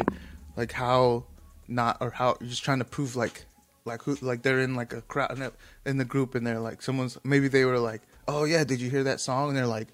like 0.57 0.73
how 0.73 1.25
not 1.69 1.97
or 2.01 2.11
how 2.11 2.37
you're 2.41 2.51
just 2.51 2.65
trying 2.65 2.79
to 2.79 2.85
prove 2.85 3.17
like 3.17 3.45
like 3.85 4.03
who 4.03 4.17
like 4.21 4.43
they're 4.43 4.61
in 4.61 4.75
like 4.75 4.93
a 4.93 5.03
crowd 5.03 5.53
in 5.85 5.97
the 5.99 6.05
group 6.05 6.35
and 6.35 6.47
they're 6.47 6.61
like 6.61 6.83
someone's 6.83 7.19
maybe 7.25 7.49
they 7.49 7.65
were 7.65 7.79
like 7.79 8.03
oh 8.29 8.45
yeah 8.45 8.63
did 8.63 8.81
you 8.81 8.91
hear 8.91 9.03
that 9.05 9.21
song 9.21 9.49
and 9.49 9.57
they're 9.57 9.67
like 9.67 9.89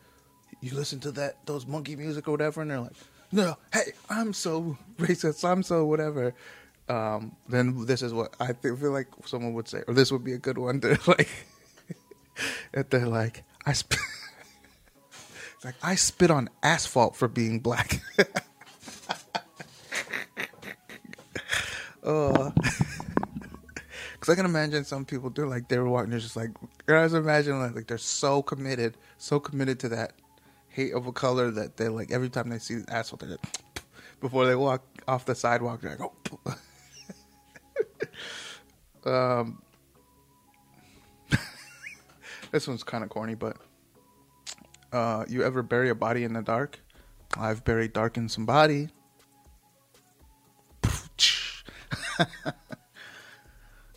you 0.61 0.75
listen 0.75 1.01
to 1.01 1.13
that 1.13 1.45
those 1.47 1.67
monkey 1.67 1.97
music 1.97 2.29
or 2.29 2.33
whatever, 2.33 2.63
and 2.63 2.71
they're 2.71 2.81
like, 2.81 2.97
no, 3.31 3.57
hey, 3.73 3.93
I'm 4.09 4.33
so 4.33 4.77
racist, 4.99 5.49
I'm 5.49 5.63
so 5.63 5.85
whatever. 5.85 6.35
Um, 6.89 7.37
then 7.49 7.85
this 7.85 8.03
is 8.03 8.15
what 8.15 8.35
I 8.41 8.53
feel 8.55 8.91
like 8.91 9.09
someone 9.27 9.53
would 9.55 9.69
say, 9.69 9.83
or 9.87 9.95
this 9.95 10.11
would 10.11 10.25
be 10.25 10.33
a 10.33 10.39
good 10.39 10.59
one 10.59 10.81
to 10.81 10.99
like. 11.07 11.29
if 12.73 12.89
they're 12.91 13.07
like, 13.07 13.45
I 13.67 13.71
it's 13.73 13.95
like 15.65 15.75
I 15.83 15.95
spit 15.95 16.31
on 16.31 16.49
asphalt 16.63 17.17
for 17.17 17.29
being 17.29 17.61
black. 17.61 18.01
Because 22.09 22.55
I 24.31 24.35
can 24.35 24.47
imagine 24.47 24.83
some 24.85 25.05
people 25.05 25.29
do 25.29 25.47
like 25.47 25.69
they 25.69 25.77
were 25.79 25.91
walking, 25.91 26.11
they're 26.11 26.19
just 26.19 26.37
like, 26.37 26.51
guys, 26.87 27.13
imagine 27.13 27.61
like, 27.61 27.75
like 27.75 27.87
they're 27.87 27.99
so 27.99 28.41
committed, 28.41 28.97
so 29.19 29.39
committed 29.39 29.79
to 29.81 29.91
that 29.91 30.15
hate 30.71 30.95
of 30.95 31.07
a 31.07 31.13
color 31.13 31.51
that 31.51 31.77
they 31.77 31.89
like 31.89 32.11
every 32.11 32.31
time 32.31 32.49
they 32.49 32.59
see 32.59 32.79
asphalt, 32.89 33.21
they 33.21 33.27
just 33.27 33.45
before 34.21 34.47
they 34.47 34.55
walk 34.55 34.83
off 35.07 35.27
the 35.27 35.35
sidewalk, 35.35 35.83
they're 35.83 35.99
like, 35.99 36.57
oh. 39.05 39.43
um, 39.45 39.63
this 42.51 42.67
one's 42.67 42.83
kind 42.83 43.05
of 43.05 43.11
corny, 43.11 43.35
but 43.35 43.59
uh, 44.95 45.27
you 45.29 45.43
ever 45.43 45.63
bury 45.63 45.91
a 45.91 45.95
body 45.95 46.25
in 46.25 46.33
the 46.33 46.41
dark? 46.41 46.81
I've 47.37 47.65
buried 47.65 47.93
dark 47.93 48.17
in 48.17 48.31
some 48.31 48.47
body. 48.47 48.89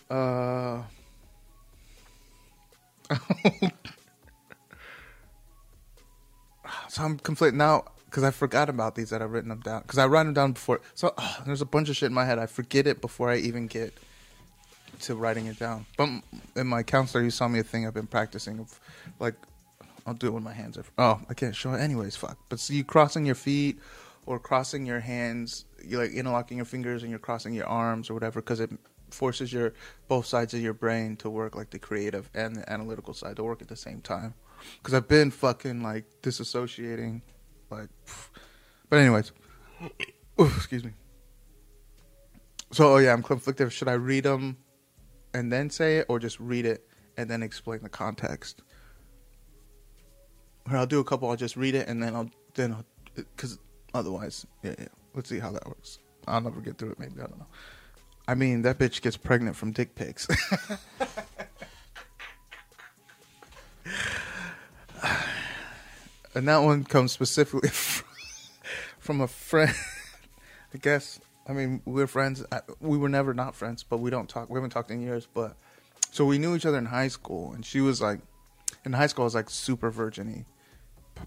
Uh. 0.09 0.81
So 6.91 7.03
I'm 7.03 7.17
conflicted 7.19 7.57
now 7.57 7.85
because 8.05 8.25
I 8.25 8.31
forgot 8.31 8.67
about 8.67 8.95
these 8.95 9.11
that 9.11 9.21
I've 9.21 9.31
written 9.31 9.47
them 9.47 9.61
down 9.61 9.81
because 9.83 9.97
I 9.97 10.07
write 10.07 10.23
them 10.23 10.33
down 10.33 10.51
before. 10.51 10.81
So 10.93 11.13
oh, 11.17 11.37
there's 11.45 11.61
a 11.61 11.65
bunch 11.65 11.87
of 11.87 11.95
shit 11.95 12.07
in 12.07 12.13
my 12.13 12.25
head. 12.25 12.37
I 12.37 12.47
forget 12.47 12.85
it 12.85 12.99
before 12.99 13.29
I 13.29 13.37
even 13.37 13.67
get 13.67 13.93
to 15.03 15.15
writing 15.15 15.45
it 15.45 15.57
down. 15.57 15.85
But 15.95 16.09
in 16.57 16.67
my 16.67 16.83
counselor, 16.83 17.23
he 17.23 17.29
saw 17.29 17.47
me 17.47 17.59
a 17.59 17.63
thing 17.63 17.87
I've 17.87 17.93
been 17.93 18.07
practicing 18.07 18.59
of 18.59 18.77
like 19.21 19.35
I'll 20.05 20.13
do 20.13 20.27
it 20.27 20.31
when 20.31 20.43
my 20.43 20.51
hands 20.51 20.77
are. 20.77 20.83
Oh, 20.97 21.21
I 21.29 21.33
can't 21.33 21.55
show 21.55 21.73
it 21.73 21.79
anyways. 21.79 22.17
Fuck. 22.17 22.37
But 22.49 22.59
see, 22.59 22.75
you 22.75 22.83
crossing 22.83 23.25
your 23.25 23.35
feet 23.35 23.79
or 24.25 24.39
crossing 24.39 24.85
your 24.85 24.99
hands, 24.99 25.65
you 25.83 25.97
like 25.97 26.11
interlocking 26.11 26.57
your 26.57 26.65
fingers 26.65 27.03
and 27.03 27.09
you're 27.09 27.19
crossing 27.19 27.53
your 27.53 27.67
arms 27.67 28.09
or 28.09 28.13
whatever 28.13 28.41
because 28.41 28.59
it 28.59 28.71
forces 29.09 29.51
your 29.51 29.73
both 30.07 30.25
sides 30.25 30.53
of 30.53 30.61
your 30.61 30.73
brain 30.73 31.15
to 31.17 31.29
work, 31.29 31.55
like 31.55 31.69
the 31.69 31.79
creative 31.79 32.29
and 32.33 32.55
the 32.55 32.71
analytical 32.71 33.13
side 33.13 33.35
to 33.37 33.43
work 33.43 33.61
at 33.61 33.67
the 33.67 33.75
same 33.75 34.01
time. 34.01 34.33
Because 34.77 34.93
I've 34.93 35.07
been 35.07 35.31
fucking 35.31 35.81
like 35.81 36.05
disassociating, 36.21 37.21
like. 37.69 37.89
But 38.89 38.99
anyways, 38.99 39.31
excuse 40.37 40.83
me. 40.83 40.91
So 42.71 42.93
oh 42.93 42.97
yeah, 42.97 43.13
I'm 43.13 43.23
conflicted. 43.23 43.71
Should 43.73 43.87
I 43.87 43.93
read 43.93 44.23
them 44.23 44.57
and 45.33 45.51
then 45.51 45.69
say 45.69 45.97
it, 45.97 46.05
or 46.09 46.19
just 46.19 46.39
read 46.39 46.65
it 46.65 46.87
and 47.17 47.29
then 47.29 47.41
explain 47.41 47.79
the 47.81 47.89
context? 47.89 48.61
Or 50.69 50.77
I'll 50.77 50.85
do 50.85 50.99
a 50.99 51.03
couple. 51.03 51.29
I'll 51.29 51.35
just 51.35 51.57
read 51.57 51.73
it 51.73 51.87
and 51.87 52.03
then 52.03 52.15
I'll 52.15 52.29
then 52.53 52.75
because 53.15 53.57
otherwise, 53.93 54.45
yeah, 54.63 54.75
yeah. 54.79 54.87
Let's 55.13 55.29
see 55.29 55.39
how 55.39 55.51
that 55.51 55.67
works. 55.67 55.99
I'll 56.27 56.41
never 56.41 56.61
get 56.61 56.77
through 56.77 56.91
it. 56.91 56.99
Maybe 56.99 57.15
I 57.15 57.25
don't 57.25 57.39
know. 57.39 57.47
I 58.27 58.35
mean, 58.35 58.61
that 58.61 58.77
bitch 58.77 59.01
gets 59.01 59.17
pregnant 59.17 59.55
from 59.55 59.71
dick 59.71 59.95
pics. 59.95 60.27
and 66.33 66.47
that 66.47 66.57
one 66.59 66.83
comes 66.83 67.11
specifically 67.11 67.69
from 68.99 69.21
a 69.21 69.27
friend. 69.27 69.73
I 70.73 70.77
guess. 70.77 71.19
I 71.47 71.53
mean, 71.53 71.81
we're 71.85 72.07
friends. 72.07 72.45
We 72.79 72.97
were 72.97 73.09
never 73.09 73.33
not 73.33 73.55
friends, 73.55 73.83
but 73.83 73.97
we 73.97 74.09
don't 74.09 74.29
talk. 74.29 74.49
We 74.49 74.55
haven't 74.55 74.69
talked 74.69 74.91
in 74.91 75.01
years. 75.01 75.27
But 75.33 75.57
so 76.11 76.25
we 76.25 76.37
knew 76.37 76.55
each 76.55 76.65
other 76.65 76.77
in 76.77 76.85
high 76.85 77.09
school, 77.09 77.51
and 77.53 77.65
she 77.65 77.81
was 77.81 78.01
like, 78.01 78.19
in 78.85 78.93
high 78.93 79.07
school, 79.07 79.23
I 79.23 79.25
was 79.25 79.35
like 79.35 79.49
super 79.49 79.91
virginy. 79.91 80.45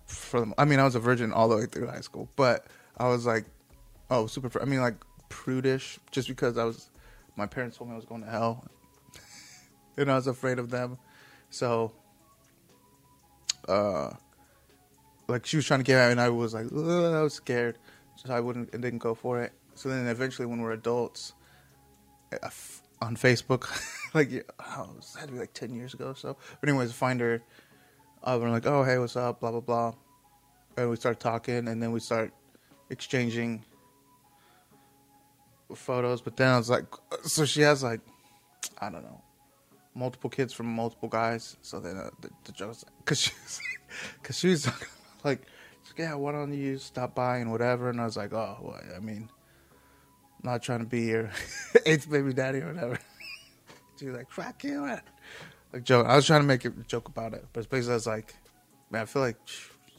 For 0.06 0.40
them, 0.40 0.54
I 0.58 0.64
mean, 0.64 0.78
I 0.78 0.84
was 0.84 0.94
a 0.94 1.00
virgin 1.00 1.32
all 1.32 1.48
the 1.48 1.56
way 1.56 1.66
through 1.66 1.86
high 1.86 2.00
school, 2.00 2.28
but 2.36 2.66
I 2.96 3.08
was 3.08 3.26
like, 3.26 3.44
oh, 4.10 4.26
super. 4.26 4.60
I 4.60 4.64
mean, 4.64 4.80
like 4.80 4.96
prudish, 5.28 5.98
just 6.10 6.28
because 6.28 6.58
I 6.58 6.64
was. 6.64 6.90
My 7.36 7.46
parents 7.46 7.76
told 7.76 7.90
me 7.90 7.94
I 7.94 7.96
was 7.96 8.04
going 8.04 8.22
to 8.22 8.30
hell, 8.30 8.64
and 9.96 10.10
I 10.10 10.14
was 10.14 10.26
afraid 10.26 10.58
of 10.58 10.70
them. 10.70 10.98
So, 11.50 11.92
uh, 13.68 14.10
like 15.28 15.46
she 15.46 15.56
was 15.56 15.66
trying 15.66 15.80
to 15.80 15.84
get 15.84 15.98
out, 15.98 16.12
and 16.12 16.20
I 16.20 16.28
was 16.28 16.54
like, 16.54 16.66
I 16.66 17.22
was 17.22 17.34
scared, 17.34 17.78
so 18.16 18.32
I 18.32 18.40
wouldn't 18.40 18.72
and 18.72 18.82
didn't 18.82 19.00
go 19.00 19.14
for 19.14 19.42
it. 19.42 19.52
So 19.74 19.88
then 19.88 20.06
eventually, 20.06 20.46
when 20.46 20.60
we're 20.60 20.72
adults, 20.72 21.34
uh, 22.42 22.50
on 23.02 23.16
Facebook, 23.16 23.68
like 24.14 24.50
oh, 24.60 24.96
it 24.98 25.18
had 25.18 25.28
to 25.28 25.32
be 25.32 25.38
like 25.38 25.52
ten 25.52 25.74
years 25.74 25.94
ago. 25.94 26.14
So, 26.14 26.36
but 26.60 26.68
anyways, 26.68 26.92
find 26.92 27.20
her. 27.20 27.42
Uh, 28.24 28.38
we're 28.40 28.48
like, 28.48 28.66
oh 28.66 28.82
hey, 28.82 28.96
what's 28.98 29.16
up? 29.16 29.40
Blah 29.40 29.50
blah 29.50 29.60
blah, 29.60 29.94
and 30.78 30.88
we 30.88 30.96
start 30.96 31.20
talking, 31.20 31.68
and 31.68 31.82
then 31.82 31.92
we 31.92 32.00
start 32.00 32.32
exchanging 32.88 33.62
photos. 35.74 36.22
But 36.22 36.36
then 36.36 36.48
I 36.48 36.56
was 36.56 36.70
like, 36.70 36.86
so 37.24 37.44
she 37.44 37.60
has 37.60 37.82
like, 37.82 38.00
I 38.78 38.88
don't 38.88 39.02
know, 39.02 39.20
multiple 39.94 40.30
kids 40.30 40.54
from 40.54 40.66
multiple 40.66 41.08
guys. 41.08 41.58
So 41.60 41.80
then 41.80 41.98
uh, 41.98 42.08
the, 42.22 42.30
the 42.44 42.52
joke's 42.52 42.84
because 42.98 43.20
she's 43.20 43.60
because 44.22 44.38
she's 44.38 44.68
like, 45.24 45.42
yeah, 45.98 46.14
why 46.14 46.32
don't 46.32 46.52
you 46.54 46.78
stop 46.78 47.14
by 47.14 47.38
and 47.38 47.50
whatever? 47.50 47.90
And 47.90 48.00
I 48.00 48.04
was 48.04 48.16
like, 48.16 48.32
oh, 48.32 48.56
well, 48.62 48.80
I 48.96 49.00
mean, 49.00 49.28
not 50.42 50.62
trying 50.62 50.80
to 50.80 50.86
be 50.86 51.02
your 51.02 51.30
eighth 51.86 52.10
baby 52.10 52.32
daddy 52.32 52.60
or 52.60 52.72
whatever. 52.72 52.98
She's 53.98 54.10
like, 54.10 54.30
fuck 54.30 54.62
you. 54.64 54.98
Like, 55.74 55.82
joke. 55.82 56.06
I 56.06 56.14
was 56.14 56.24
trying 56.24 56.40
to 56.40 56.46
make 56.46 56.64
a 56.64 56.70
joke 56.70 57.08
about 57.08 57.34
it, 57.34 57.44
but 57.52 57.58
it's 57.58 57.66
basically, 57.66 57.94
I 57.94 57.96
was 57.96 58.06
like, 58.06 58.36
man, 58.92 59.02
I 59.02 59.04
feel 59.06 59.22
like 59.22 59.36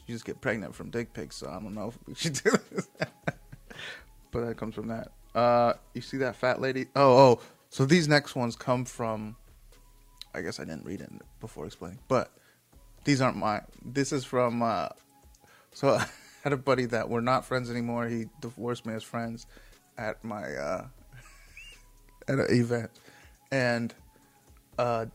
you 0.06 0.14
just 0.14 0.24
get 0.24 0.40
pregnant 0.40 0.74
from 0.74 0.88
dick 0.88 1.12
pics, 1.12 1.36
so 1.36 1.50
I 1.50 1.60
don't 1.60 1.74
know 1.74 1.88
if 1.88 1.98
we 2.06 2.14
should 2.14 2.32
do 2.32 2.50
this. 2.70 2.88
but 4.30 4.46
that 4.46 4.56
comes 4.56 4.74
from 4.74 4.88
that. 4.88 5.08
Uh, 5.34 5.74
you 5.92 6.00
see 6.00 6.16
that 6.16 6.34
fat 6.34 6.62
lady? 6.62 6.86
Oh, 6.96 7.18
oh. 7.18 7.40
So 7.68 7.84
these 7.84 8.08
next 8.08 8.34
ones 8.34 8.56
come 8.56 8.86
from. 8.86 9.36
I 10.34 10.40
guess 10.40 10.58
I 10.60 10.64
didn't 10.64 10.86
read 10.86 11.02
it 11.02 11.10
before 11.40 11.66
explaining, 11.66 11.98
but 12.08 12.32
these 13.04 13.20
aren't 13.20 13.36
my. 13.36 13.60
This 13.84 14.12
is 14.12 14.24
from. 14.24 14.62
Uh, 14.62 14.88
so 15.74 15.88
I 15.96 16.06
had 16.42 16.54
a 16.54 16.56
buddy 16.56 16.86
that 16.86 17.10
we're 17.10 17.20
not 17.20 17.44
friends 17.44 17.70
anymore. 17.70 18.08
He 18.08 18.28
divorced 18.40 18.86
me 18.86 18.94
as 18.94 19.02
friends 19.02 19.46
at 19.98 20.24
my 20.24 20.54
uh, 20.54 20.86
at 22.28 22.38
an 22.38 22.46
event, 22.48 22.92
and 23.52 23.92
uh, 24.78 25.06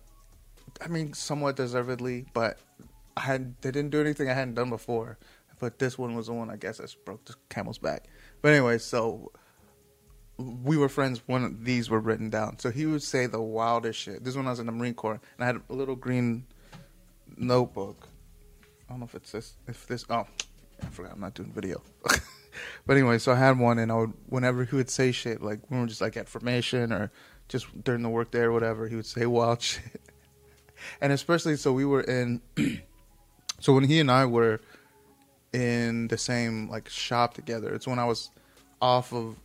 I 0.84 0.88
mean 0.88 1.14
somewhat 1.14 1.56
deservedly, 1.56 2.26
but 2.34 2.60
I 3.16 3.22
had 3.22 3.56
they 3.62 3.72
didn't 3.72 3.92
do 3.92 4.02
anything 4.02 4.30
I 4.30 4.34
hadn't 4.34 4.56
done 4.56 4.70
before. 4.70 5.18
But 5.60 5.78
this 5.78 5.96
one 5.96 6.16
was 6.16 6.26
the 6.26 6.34
one 6.34 6.50
I 6.50 6.56
guess 6.56 6.80
that 6.80 6.94
broke 7.06 7.24
the 7.26 7.36
camel's 7.50 7.78
back. 7.78 8.06
But 8.42 8.54
anyway, 8.54 8.80
so 8.80 9.32
we 10.38 10.76
were 10.76 10.90
friends 10.90 11.22
when 11.28 11.64
these 11.64 11.88
were 11.88 12.00
written 12.00 12.32
down. 12.32 12.58
So 12.58 12.72
he 12.72 12.88
would 12.88 13.04
say 13.04 13.28
the 13.28 13.40
wildest 13.40 14.00
shit. 14.00 14.24
This 14.24 14.36
one 14.36 14.48
I 14.48 14.50
was 14.50 14.60
in 14.60 14.66
the 14.66 14.72
Marine 14.72 14.96
Corps, 14.96 15.22
and 15.38 15.44
I 15.44 15.46
had 15.46 15.62
a 15.70 15.74
little 15.74 15.96
green 15.96 16.46
notebook. 17.38 18.08
I 18.90 18.94
don't 18.94 19.02
know 19.02 19.06
if 19.06 19.14
it's 19.14 19.32
this. 19.32 19.54
If 19.68 19.86
this. 19.86 20.04
Oh, 20.10 20.26
I 20.82 20.86
forgot. 20.88 21.14
I'm 21.14 21.20
not 21.20 21.36
doing 21.36 21.52
video. 21.52 21.82
but 22.86 22.98
anyway, 22.98 23.20
so 23.20 23.32
I 23.32 23.36
had 23.36 23.60
one, 23.60 23.78
and 23.78 23.92
I 23.92 23.96
would 23.96 24.14
whenever 24.30 24.66
he 24.66 24.76
would 24.76 24.90
say 24.90 25.12
shit, 25.12 25.44
like 25.44 25.60
we 25.70 25.78
were 25.78 25.86
just 25.86 26.02
like 26.02 26.18
at 26.18 26.28
formation 26.28 26.92
or 26.92 27.12
just 27.50 27.84
during 27.84 28.02
the 28.02 28.10
work 28.10 28.32
day 28.32 28.40
or 28.40 28.52
whatever, 28.52 28.88
he 28.88 28.96
would 28.96 29.06
say 29.06 29.28
wild 29.28 29.62
shit. 29.62 30.01
And 31.02 31.12
especially 31.12 31.56
so 31.56 31.74
we 31.74 31.86
were 31.86 32.02
in. 32.02 32.42
so 33.60 33.74
when 33.74 33.84
he 33.84 34.00
and 34.00 34.12
I 34.12 34.26
were 34.26 34.60
in 35.54 36.08
the 36.08 36.18
same 36.18 36.70
like 36.70 36.90
shop 36.90 37.34
together, 37.34 37.74
it's 37.74 37.88
when 37.88 38.00
I 38.00 38.06
was 38.06 38.30
off 38.82 39.14
of. 39.14 39.38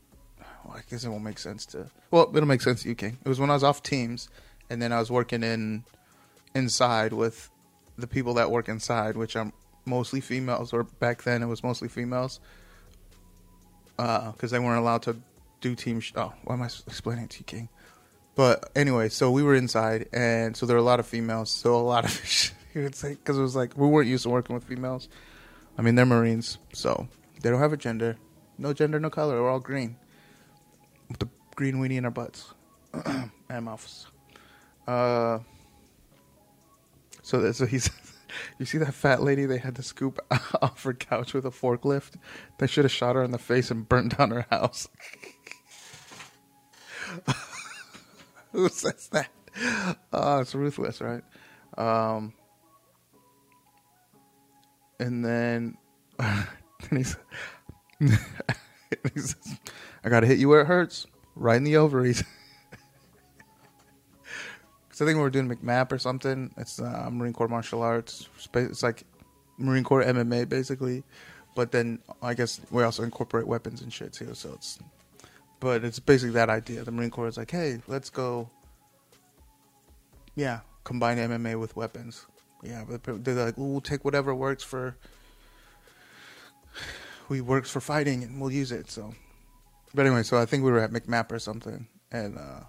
Well, 0.64 0.76
I 0.76 0.80
guess 0.90 1.04
it 1.04 1.08
won't 1.08 1.24
make 1.24 1.38
sense 1.38 1.66
to. 1.66 1.90
Well, 2.10 2.30
it'll 2.34 2.46
make 2.48 2.62
sense 2.62 2.82
to 2.82 2.88
you, 2.88 2.94
King. 2.94 3.18
It 3.24 3.28
was 3.28 3.38
when 3.38 3.50
I 3.50 3.54
was 3.54 3.64
off 3.64 3.82
teams, 3.82 4.28
and 4.70 4.80
then 4.82 4.92
I 4.92 4.98
was 4.98 5.10
working 5.10 5.42
in 5.42 5.84
inside 6.54 7.12
with 7.12 7.50
the 7.98 8.06
people 8.06 8.34
that 8.34 8.50
work 8.50 8.68
inside, 8.68 9.16
which 9.16 9.36
I'm 9.36 9.52
mostly 9.84 10.20
females, 10.20 10.72
or 10.72 10.84
back 10.84 11.22
then 11.22 11.42
it 11.42 11.46
was 11.46 11.62
mostly 11.62 11.88
females, 11.88 12.40
because 13.96 14.44
uh, 14.44 14.46
they 14.48 14.58
weren't 14.58 14.80
allowed 14.80 15.02
to 15.02 15.16
do 15.60 15.74
team. 15.74 16.00
Sh- 16.00 16.12
oh, 16.16 16.32
why 16.44 16.54
am 16.54 16.62
I 16.62 16.66
explaining 16.66 17.28
to 17.28 17.38
you, 17.38 17.44
King? 17.44 17.68
But 18.36 18.70
anyway, 18.76 19.08
so 19.08 19.30
we 19.30 19.42
were 19.42 19.54
inside, 19.54 20.08
and 20.12 20.54
so 20.54 20.66
there 20.66 20.76
were 20.76 20.80
a 20.80 20.84
lot 20.84 21.00
of 21.00 21.06
females. 21.06 21.50
So 21.50 21.74
a 21.74 21.80
lot 21.80 22.04
of 22.04 22.52
you 22.74 22.82
would 22.82 22.94
say 22.94 23.14
because 23.14 23.38
it 23.38 23.42
was 23.42 23.56
like 23.56 23.76
we 23.76 23.88
weren't 23.88 24.08
used 24.08 24.24
to 24.24 24.28
working 24.28 24.54
with 24.54 24.64
females. 24.64 25.08
I 25.78 25.82
mean, 25.82 25.94
they're 25.94 26.06
Marines, 26.06 26.58
so 26.72 27.08
they 27.42 27.50
don't 27.50 27.60
have 27.60 27.72
a 27.72 27.76
gender, 27.78 28.16
no 28.58 28.72
gender, 28.72 29.00
no 29.00 29.10
color. 29.10 29.42
We're 29.42 29.50
all 29.50 29.58
green, 29.58 29.96
with 31.08 31.18
the 31.18 31.28
green 31.54 31.76
weenie 31.76 31.96
in 31.96 32.04
our 32.04 32.10
butts 32.10 32.52
and 33.48 33.64
mouths. 33.64 34.06
Uh, 34.86 35.40
so, 37.22 37.40
that, 37.40 37.54
so 37.54 37.66
he's 37.66 37.90
you 38.58 38.66
see 38.66 38.78
that 38.78 38.94
fat 38.94 39.22
lady 39.22 39.46
they 39.46 39.58
had 39.58 39.76
to 39.76 39.82
scoop 39.82 40.18
off 40.62 40.82
her 40.84 40.92
couch 40.92 41.32
with 41.32 41.46
a 41.46 41.50
forklift? 41.50 42.16
They 42.58 42.66
should 42.66 42.84
have 42.84 42.92
shot 42.92 43.16
her 43.16 43.22
in 43.22 43.30
the 43.30 43.38
face 43.38 43.70
and 43.70 43.88
burned 43.88 44.16
down 44.16 44.30
her 44.30 44.46
house. 44.50 44.88
Who 48.56 48.68
says 48.70 49.08
that? 49.12 49.28
Oh, 50.12 50.40
it's 50.40 50.54
ruthless, 50.54 51.00
right? 51.02 51.22
Um, 51.76 52.32
and 54.98 55.22
then 55.24 55.76
and 56.18 56.46
he's, 56.90 57.16
he 58.00 58.08
says, 59.14 59.58
I 60.02 60.08
gotta 60.08 60.26
hit 60.26 60.38
you 60.38 60.48
where 60.48 60.62
it 60.62 60.66
hurts, 60.66 61.06
right 61.34 61.56
in 61.56 61.64
the 61.64 61.76
ovaries. 61.76 62.24
Cause 64.88 65.02
I 65.02 65.04
think 65.04 65.16
we 65.16 65.22
were 65.22 65.28
doing 65.28 65.50
MCMAP 65.50 65.92
or 65.92 65.98
something. 65.98 66.50
It's 66.56 66.80
uh, 66.80 67.10
Marine 67.12 67.34
Corps 67.34 67.48
martial 67.48 67.82
arts. 67.82 68.30
It's 68.54 68.82
like 68.82 69.04
Marine 69.58 69.84
Corps 69.84 70.02
MMA 70.02 70.48
basically, 70.48 71.04
but 71.54 71.72
then 71.72 71.98
I 72.22 72.32
guess 72.32 72.62
we 72.70 72.82
also 72.82 73.02
incorporate 73.02 73.46
weapons 73.46 73.82
and 73.82 73.92
shit 73.92 74.14
too. 74.14 74.32
So 74.32 74.54
it's, 74.54 74.78
but 75.60 75.84
it's 75.84 75.98
basically 75.98 76.32
that 76.34 76.48
idea. 76.50 76.84
The 76.84 76.90
Marine 76.90 77.10
Corps 77.10 77.28
is 77.28 77.36
like, 77.36 77.50
hey, 77.50 77.80
let's 77.86 78.10
go. 78.10 78.48
Yeah, 80.34 80.60
combine 80.84 81.18
MMA 81.18 81.58
with 81.58 81.76
weapons. 81.76 82.26
Yeah, 82.62 82.84
but 82.88 83.24
they're 83.24 83.34
like, 83.34 83.54
we'll 83.56 83.80
take 83.80 84.04
whatever 84.04 84.34
works 84.34 84.62
for. 84.62 84.96
We 87.28 87.40
works 87.40 87.70
for 87.70 87.80
fighting, 87.80 88.22
and 88.22 88.40
we'll 88.40 88.52
use 88.52 88.70
it. 88.70 88.90
So, 88.90 89.12
but 89.94 90.06
anyway, 90.06 90.22
so 90.22 90.38
I 90.38 90.46
think 90.46 90.62
we 90.62 90.70
were 90.70 90.78
at 90.78 90.92
MCMAP 90.92 91.32
or 91.32 91.38
something, 91.38 91.86
and. 92.12 92.38
uh 92.38 92.60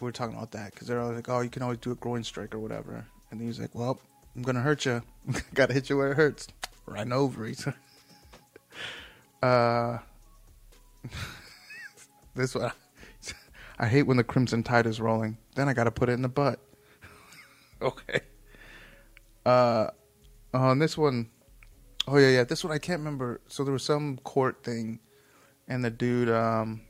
we 0.00 0.04
were 0.04 0.12
talking 0.12 0.36
about 0.36 0.52
that 0.52 0.72
because 0.72 0.88
they're 0.88 1.02
like, 1.04 1.28
"Oh, 1.28 1.40
you 1.40 1.48
can 1.50 1.62
always 1.62 1.78
do 1.78 1.90
a 1.90 1.94
groin 1.94 2.22
strike 2.22 2.54
or 2.54 2.58
whatever," 2.58 3.06
and 3.30 3.40
he's 3.40 3.58
like, 3.58 3.74
"Well, 3.74 3.98
I'm 4.34 4.42
gonna 4.42 4.60
hurt 4.60 4.84
you. 4.84 5.02
Gotta 5.54 5.72
hit 5.72 5.88
you 5.88 5.96
where 5.96 6.12
it 6.12 6.16
hurts, 6.16 6.48
right 6.84 7.02
in 7.02 7.08
the 7.10 7.16
ovaries." 7.16 7.66
uh, 9.42 9.98
this 12.34 12.54
one, 12.54 12.72
I 13.78 13.86
hate 13.86 14.04
when 14.04 14.16
the 14.16 14.24
crimson 14.24 14.62
tide 14.62 14.86
is 14.86 15.00
rolling. 15.00 15.38
Then 15.54 15.68
I 15.68 15.74
gotta 15.74 15.90
put 15.90 16.08
it 16.08 16.12
in 16.12 16.22
the 16.22 16.28
butt. 16.28 16.60
okay. 17.82 18.20
Uh, 19.44 19.88
on 20.54 20.78
this 20.78 20.96
one, 20.96 21.30
oh 22.08 22.16
yeah, 22.16 22.30
yeah, 22.30 22.44
this 22.44 22.64
one 22.64 22.72
I 22.72 22.78
can't 22.78 23.00
remember. 23.00 23.40
So 23.48 23.64
there 23.64 23.72
was 23.72 23.84
some 23.84 24.18
court 24.18 24.62
thing, 24.62 25.00
and 25.68 25.84
the 25.84 25.90
dude, 25.90 26.30
um, 26.30 26.82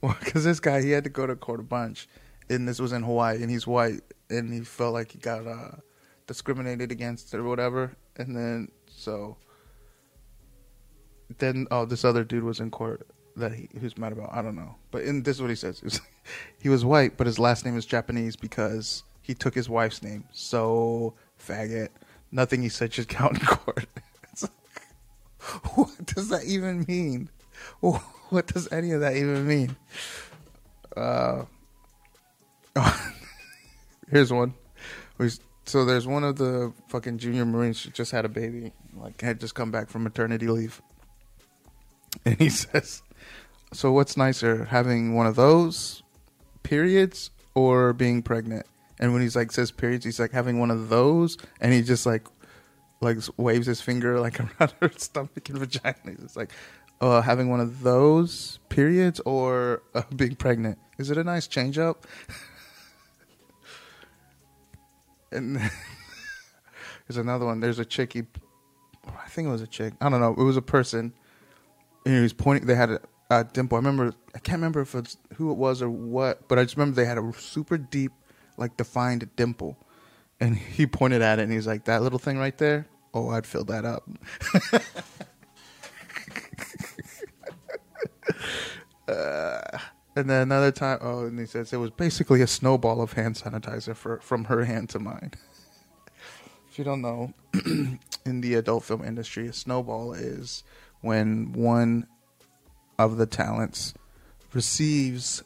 because 0.00 0.44
this 0.44 0.60
guy 0.60 0.82
he 0.82 0.90
had 0.90 1.04
to 1.04 1.10
go 1.10 1.26
to 1.26 1.34
court 1.36 1.60
a 1.60 1.64
bunch, 1.64 2.08
and 2.48 2.68
this 2.68 2.78
was 2.78 2.92
in 2.92 3.02
Hawaii, 3.02 3.42
and 3.42 3.50
he's 3.50 3.66
white, 3.66 4.02
and 4.30 4.52
he 4.52 4.60
felt 4.60 4.94
like 4.94 5.12
he 5.12 5.18
got 5.18 5.46
uh, 5.46 5.76
discriminated 6.26 6.92
against 6.92 7.34
or 7.34 7.42
whatever, 7.42 7.96
and 8.16 8.36
then 8.36 8.68
so 8.86 9.36
then 11.38 11.66
oh 11.70 11.84
this 11.84 12.04
other 12.04 12.22
dude 12.22 12.44
was 12.44 12.60
in 12.60 12.70
court 12.70 13.08
that 13.36 13.52
he, 13.52 13.68
he 13.72 13.80
was 13.80 13.96
mad 13.98 14.12
about 14.12 14.30
I 14.32 14.42
don't 14.42 14.56
know, 14.56 14.76
but 14.90 15.02
in 15.02 15.22
this 15.22 15.36
is 15.36 15.42
what 15.42 15.50
he 15.50 15.56
says: 15.56 15.80
he 15.80 15.84
was, 15.84 16.00
he 16.62 16.68
was 16.68 16.84
white, 16.84 17.16
but 17.16 17.26
his 17.26 17.38
last 17.38 17.64
name 17.64 17.76
is 17.76 17.86
Japanese 17.86 18.36
because 18.36 19.02
he 19.22 19.34
took 19.34 19.54
his 19.54 19.68
wife's 19.68 20.02
name. 20.02 20.24
So 20.32 21.14
faggot, 21.40 21.88
nothing 22.30 22.62
he 22.62 22.68
said 22.68 22.92
should 22.92 23.08
count 23.08 23.40
in 23.40 23.46
court. 23.46 23.86
what 25.74 26.06
does 26.06 26.28
that 26.28 26.44
even 26.44 26.84
mean? 26.88 27.28
What 27.80 28.46
does 28.46 28.70
any 28.72 28.92
of 28.92 29.00
that 29.00 29.16
even 29.16 29.46
mean? 29.46 29.76
Uh, 30.96 31.44
here's 34.10 34.32
one. 34.32 34.54
So 35.66 35.84
there's 35.84 36.06
one 36.06 36.24
of 36.24 36.36
the 36.36 36.72
fucking 36.88 37.18
junior 37.18 37.44
Marines 37.44 37.78
She 37.78 37.90
just 37.90 38.12
had 38.12 38.24
a 38.24 38.28
baby, 38.28 38.72
like 38.96 39.20
had 39.20 39.40
just 39.40 39.54
come 39.54 39.70
back 39.70 39.88
from 39.88 40.04
maternity 40.04 40.46
leave, 40.46 40.82
and 42.24 42.38
he 42.38 42.48
says, 42.50 43.02
"So 43.74 43.92
what's 43.92 44.16
nicer, 44.16 44.64
having 44.64 45.14
one 45.14 45.26
of 45.26 45.36
those 45.36 46.02
periods 46.62 47.30
or 47.54 47.92
being 47.92 48.22
pregnant?" 48.22 48.66
And 48.98 49.12
when 49.12 49.22
he's 49.22 49.36
like 49.36 49.52
says 49.52 49.70
periods, 49.70 50.04
he's 50.04 50.20
like 50.20 50.32
having 50.32 50.58
one 50.58 50.70
of 50.70 50.88
those, 50.88 51.36
and 51.60 51.72
he 51.72 51.82
just 51.82 52.06
like 52.06 52.26
like 53.00 53.18
waves 53.36 53.66
his 53.66 53.80
finger 53.80 54.18
like 54.26 54.40
around 54.40 54.74
her 54.80 54.90
stomach 54.96 55.48
and 55.48 55.58
vagina. 55.58 56.16
It's 56.22 56.36
like 56.36 56.50
uh, 57.00 57.20
having 57.20 57.50
one 57.50 57.60
of 57.60 57.82
those 57.82 58.58
periods 58.68 59.20
or 59.20 59.82
uh, 59.94 60.02
being 60.16 60.36
pregnant. 60.36 60.78
Is 60.98 61.10
it 61.10 61.18
a 61.18 61.24
nice 61.24 61.46
change 61.46 61.78
up? 61.78 62.06
and 65.32 65.56
there's 67.06 67.16
another 67.16 67.46
one. 67.46 67.60
There's 67.60 67.78
a 67.78 67.84
chick. 67.84 68.12
He, 68.12 68.22
I 69.06 69.28
think 69.28 69.48
it 69.48 69.50
was 69.50 69.62
a 69.62 69.66
chick. 69.66 69.94
I 70.00 70.08
don't 70.08 70.20
know. 70.20 70.32
It 70.32 70.44
was 70.44 70.56
a 70.56 70.62
person. 70.62 71.12
And 72.06 72.14
he 72.14 72.20
was 72.20 72.32
pointing. 72.32 72.66
They 72.66 72.74
had 72.74 72.90
a, 72.90 73.00
a 73.40 73.44
dimple. 73.44 73.76
I 73.76 73.78
remember. 73.78 74.14
I 74.34 74.38
can't 74.38 74.56
remember 74.58 74.80
if 74.80 74.94
it's 74.94 75.16
who 75.34 75.50
it 75.50 75.56
was 75.56 75.82
or 75.82 75.90
what, 75.90 76.48
but 76.48 76.58
I 76.58 76.64
just 76.64 76.76
remember 76.76 76.96
they 76.96 77.06
had 77.06 77.18
a 77.18 77.32
super 77.38 77.78
deep, 77.78 78.12
like 78.56 78.76
defined 78.76 79.28
dimple. 79.36 79.78
And 80.40 80.56
he 80.56 80.86
pointed 80.86 81.22
at 81.22 81.38
it 81.38 81.42
and 81.42 81.52
he's 81.52 81.66
like, 81.66 81.84
"That 81.84 82.02
little 82.02 82.18
thing 82.18 82.38
right 82.38 82.56
there. 82.58 82.86
Oh, 83.12 83.30
I'd 83.30 83.46
fill 83.46 83.64
that 83.64 83.84
up." 83.84 84.08
uh, 89.08 89.78
and 90.16 90.30
then 90.30 90.42
another 90.42 90.72
time, 90.72 90.98
oh, 91.00 91.26
and 91.26 91.38
he 91.38 91.46
says 91.46 91.72
it 91.72 91.76
was 91.78 91.90
basically 91.90 92.42
a 92.42 92.46
snowball 92.46 93.00
of 93.00 93.12
hand 93.14 93.36
sanitizer 93.36 93.96
for 93.96 94.18
from 94.20 94.44
her 94.44 94.64
hand 94.64 94.88
to 94.90 94.98
mine. 94.98 95.32
if 96.70 96.78
you 96.78 96.84
don't 96.84 97.02
know, 97.02 97.32
in 98.26 98.40
the 98.40 98.54
adult 98.54 98.84
film 98.84 99.04
industry, 99.04 99.46
a 99.46 99.52
snowball 99.52 100.12
is 100.12 100.64
when 101.00 101.52
one 101.52 102.06
of 102.98 103.16
the 103.16 103.26
talents 103.26 103.94
receives 104.52 105.42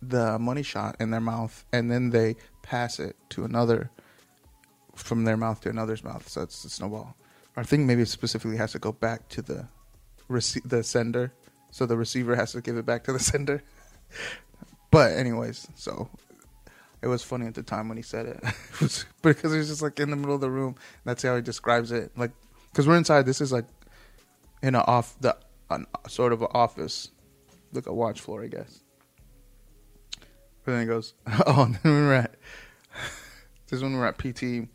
the 0.00 0.38
money 0.38 0.62
shot 0.62 0.96
in 0.98 1.10
their 1.10 1.20
mouth 1.20 1.64
and 1.72 1.90
then 1.90 2.10
they 2.10 2.36
pass 2.62 2.98
it 2.98 3.16
to 3.28 3.44
another 3.44 3.90
from 4.94 5.24
their 5.24 5.36
mouth 5.36 5.60
to 5.60 5.68
another's 5.68 6.02
mouth. 6.02 6.28
So 6.28 6.42
it's 6.42 6.64
a 6.64 6.70
snowball. 6.70 7.16
I 7.56 7.62
think 7.62 7.86
maybe 7.86 8.02
it 8.02 8.08
specifically 8.08 8.56
has 8.56 8.72
to 8.72 8.78
go 8.78 8.92
back 8.92 9.28
to 9.30 9.42
the 9.42 9.68
rece- 10.28 10.66
the 10.68 10.82
sender, 10.82 11.32
so 11.70 11.84
the 11.86 11.96
receiver 11.96 12.34
has 12.34 12.52
to 12.52 12.62
give 12.62 12.76
it 12.76 12.86
back 12.86 13.04
to 13.04 13.12
the 13.12 13.18
sender 13.20 13.62
but 14.90 15.12
anyways, 15.12 15.66
so 15.74 16.08
it 17.00 17.08
was 17.08 17.22
funny 17.22 17.46
at 17.46 17.54
the 17.54 17.62
time 17.62 17.88
when 17.88 17.96
he 17.96 18.02
said 18.02 18.26
it, 18.26 18.40
it 18.44 18.80
was, 18.80 19.04
because 19.22 19.52
he 19.52 19.58
was 19.58 19.68
just 19.68 19.82
like 19.82 19.98
in 19.98 20.10
the 20.10 20.16
middle 20.16 20.34
of 20.34 20.40
the 20.40 20.50
room. 20.50 20.76
That's 21.04 21.22
how 21.22 21.34
he 21.34 21.42
describes 21.42 21.90
it. 21.90 22.12
Like, 22.16 22.30
because 22.70 22.86
we're 22.86 22.96
inside. 22.96 23.26
This 23.26 23.40
is 23.40 23.52
like 23.52 23.64
in 24.62 24.74
a 24.74 24.80
off 24.80 25.16
the 25.20 25.36
an, 25.76 25.86
sort 26.08 26.32
of 26.32 26.42
an 26.42 26.48
office, 26.52 27.10
like 27.72 27.86
a 27.86 27.92
watch 27.92 28.20
floor, 28.20 28.42
I 28.44 28.48
guess. 28.48 28.82
But 30.64 30.72
then 30.72 30.80
he 30.82 30.86
goes, 30.86 31.14
"Oh, 31.46 31.62
and 31.64 31.74
then 31.82 31.94
we 31.94 32.00
were 32.06 32.14
at 32.14 32.34
this 33.68 33.78
is 33.78 33.82
when 33.82 33.92
we 33.92 33.98
were 33.98 34.06
at 34.06 34.18
PT, 34.18 34.68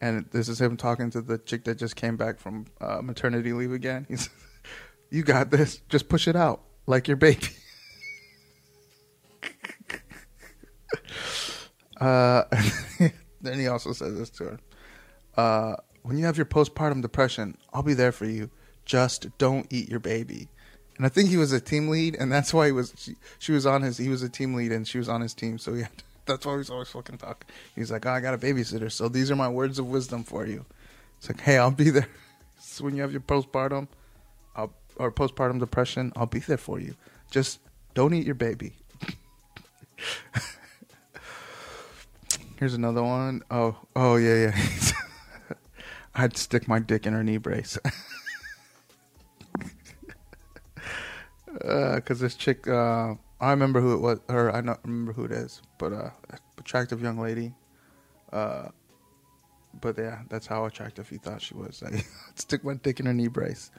and 0.00 0.26
this 0.30 0.48
is 0.48 0.60
him 0.60 0.76
talking 0.76 1.10
to 1.10 1.20
the 1.20 1.38
chick 1.38 1.64
that 1.64 1.78
just 1.78 1.96
came 1.96 2.16
back 2.16 2.38
from 2.38 2.66
uh, 2.80 3.00
maternity 3.02 3.52
leave 3.52 3.72
again. 3.72 4.06
He 4.08 4.16
says, 4.16 4.30
"You 5.10 5.22
got 5.22 5.50
this. 5.50 5.80
Just 5.88 6.08
push 6.08 6.28
it 6.28 6.36
out 6.36 6.62
like 6.86 7.08
your 7.08 7.16
baby." 7.16 7.48
Uh, 12.00 12.44
then 13.40 13.58
he 13.58 13.66
also 13.68 13.92
says 13.92 14.18
this 14.18 14.30
to 14.30 14.44
her. 14.44 14.58
Uh, 15.36 15.76
when 16.02 16.18
you 16.18 16.26
have 16.26 16.36
your 16.36 16.46
postpartum 16.46 17.02
depression, 17.02 17.56
I'll 17.72 17.82
be 17.82 17.94
there 17.94 18.12
for 18.12 18.26
you. 18.26 18.50
Just 18.84 19.36
don't 19.38 19.66
eat 19.70 19.88
your 19.88 20.00
baby. 20.00 20.48
And 20.96 21.04
I 21.04 21.08
think 21.08 21.28
he 21.28 21.36
was 21.36 21.52
a 21.52 21.60
team 21.60 21.88
lead, 21.88 22.14
and 22.14 22.30
that's 22.30 22.54
why 22.54 22.66
he 22.66 22.72
was. 22.72 22.94
She, 22.96 23.16
she 23.38 23.52
was 23.52 23.66
on 23.66 23.82
his. 23.82 23.98
He 23.98 24.08
was 24.08 24.22
a 24.22 24.28
team 24.28 24.54
lead, 24.54 24.70
and 24.72 24.86
she 24.86 24.98
was 24.98 25.08
on 25.08 25.20
his 25.20 25.34
team. 25.34 25.58
So 25.58 25.74
yeah, 25.74 25.88
that's 26.26 26.46
why 26.46 26.56
he's 26.56 26.70
always 26.70 26.88
fucking 26.88 27.18
talking. 27.18 27.48
He's 27.74 27.90
like, 27.90 28.06
oh, 28.06 28.10
I 28.10 28.20
got 28.20 28.34
a 28.34 28.38
babysitter, 28.38 28.92
so 28.92 29.08
these 29.08 29.30
are 29.30 29.36
my 29.36 29.48
words 29.48 29.78
of 29.78 29.88
wisdom 29.88 30.22
for 30.22 30.46
you. 30.46 30.64
It's 31.18 31.28
like, 31.28 31.40
hey, 31.40 31.58
I'll 31.58 31.70
be 31.70 31.90
there. 31.90 32.08
so 32.60 32.84
when 32.84 32.94
you 32.94 33.02
have 33.02 33.12
your 33.12 33.20
postpartum, 33.20 33.88
I'll, 34.54 34.72
or 34.96 35.10
postpartum 35.10 35.58
depression, 35.58 36.12
I'll 36.16 36.26
be 36.26 36.38
there 36.38 36.58
for 36.58 36.78
you. 36.78 36.94
Just 37.30 37.58
don't 37.94 38.14
eat 38.14 38.26
your 38.26 38.36
baby. 38.36 38.74
Here's 42.56 42.74
another 42.74 43.02
one. 43.02 43.42
Oh, 43.50 43.76
oh 43.96 44.14
yeah, 44.16 44.52
yeah. 44.52 44.56
I'd 46.14 46.36
stick 46.36 46.68
my 46.68 46.78
dick 46.78 47.04
in 47.04 47.12
her 47.12 47.24
knee 47.24 47.38
brace. 47.38 47.76
Because 51.54 52.20
uh, 52.20 52.24
this 52.24 52.34
chick, 52.34 52.66
uh, 52.68 53.14
I 53.40 53.50
remember 53.50 53.80
who 53.80 53.94
it 53.94 54.00
was. 54.00 54.20
Or 54.28 54.54
I 54.54 54.60
don't 54.60 54.78
remember 54.84 55.12
who 55.12 55.24
it 55.24 55.32
is, 55.32 55.62
but 55.78 55.92
uh, 55.92 56.10
attractive 56.58 57.00
young 57.00 57.18
lady. 57.18 57.54
Uh, 58.32 58.68
but 59.80 59.96
yeah, 59.98 60.20
that's 60.28 60.46
how 60.46 60.64
attractive 60.64 61.08
he 61.08 61.18
thought 61.18 61.40
she 61.42 61.54
was. 61.54 61.82
I 61.86 62.02
stick 62.34 62.64
my 62.64 62.74
dick 62.74 63.00
in 63.00 63.06
her 63.06 63.14
knee 63.14 63.28
brace. 63.28 63.70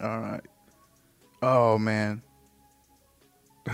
All 0.00 0.20
right. 0.20 0.44
Oh 1.42 1.78
man. 1.78 2.22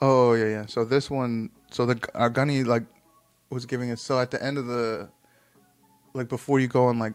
Oh 0.00 0.34
yeah, 0.34 0.46
yeah. 0.46 0.66
So 0.66 0.84
this 0.84 1.10
one, 1.10 1.50
so 1.70 1.84
the 1.86 1.96
gunny 2.32 2.62
like 2.64 2.84
was 3.50 3.66
giving 3.66 3.90
us. 3.90 4.00
So 4.00 4.18
at 4.20 4.30
the 4.30 4.42
end 4.42 4.58
of 4.58 4.66
the, 4.66 5.08
like 6.14 6.28
before 6.28 6.60
you 6.60 6.68
go 6.68 6.86
on 6.86 6.98
like 6.98 7.14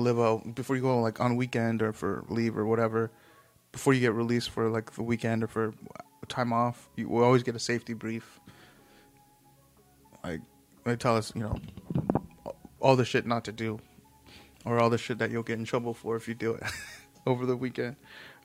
live 0.00 0.18
out, 0.18 0.54
before 0.54 0.76
you 0.76 0.82
go 0.82 1.00
like 1.00 1.20
on 1.20 1.36
weekend 1.36 1.82
or 1.82 1.92
for 1.92 2.24
leave 2.28 2.56
or 2.56 2.66
whatever, 2.66 3.10
before 3.72 3.92
you 3.92 4.00
get 4.00 4.12
released 4.12 4.50
for 4.50 4.68
like 4.68 4.92
the 4.92 5.02
weekend 5.02 5.44
or 5.44 5.46
for 5.46 5.74
time 6.28 6.52
off, 6.52 6.88
you 6.96 7.08
will 7.08 7.24
always 7.24 7.42
get 7.42 7.54
a 7.54 7.58
safety 7.58 7.94
brief. 7.94 8.40
Like 10.24 10.40
they 10.84 10.96
tell 10.96 11.16
us, 11.16 11.32
you 11.34 11.42
know, 11.42 11.56
all 12.80 12.96
the 12.96 13.04
shit 13.04 13.26
not 13.26 13.44
to 13.44 13.52
do, 13.52 13.78
or 14.64 14.80
all 14.80 14.90
the 14.90 14.98
shit 14.98 15.18
that 15.18 15.30
you'll 15.30 15.42
get 15.42 15.58
in 15.58 15.64
trouble 15.64 15.94
for 15.94 16.16
if 16.16 16.28
you 16.28 16.34
do 16.34 16.54
it 16.54 16.62
over 17.26 17.46
the 17.46 17.56
weekend. 17.56 17.96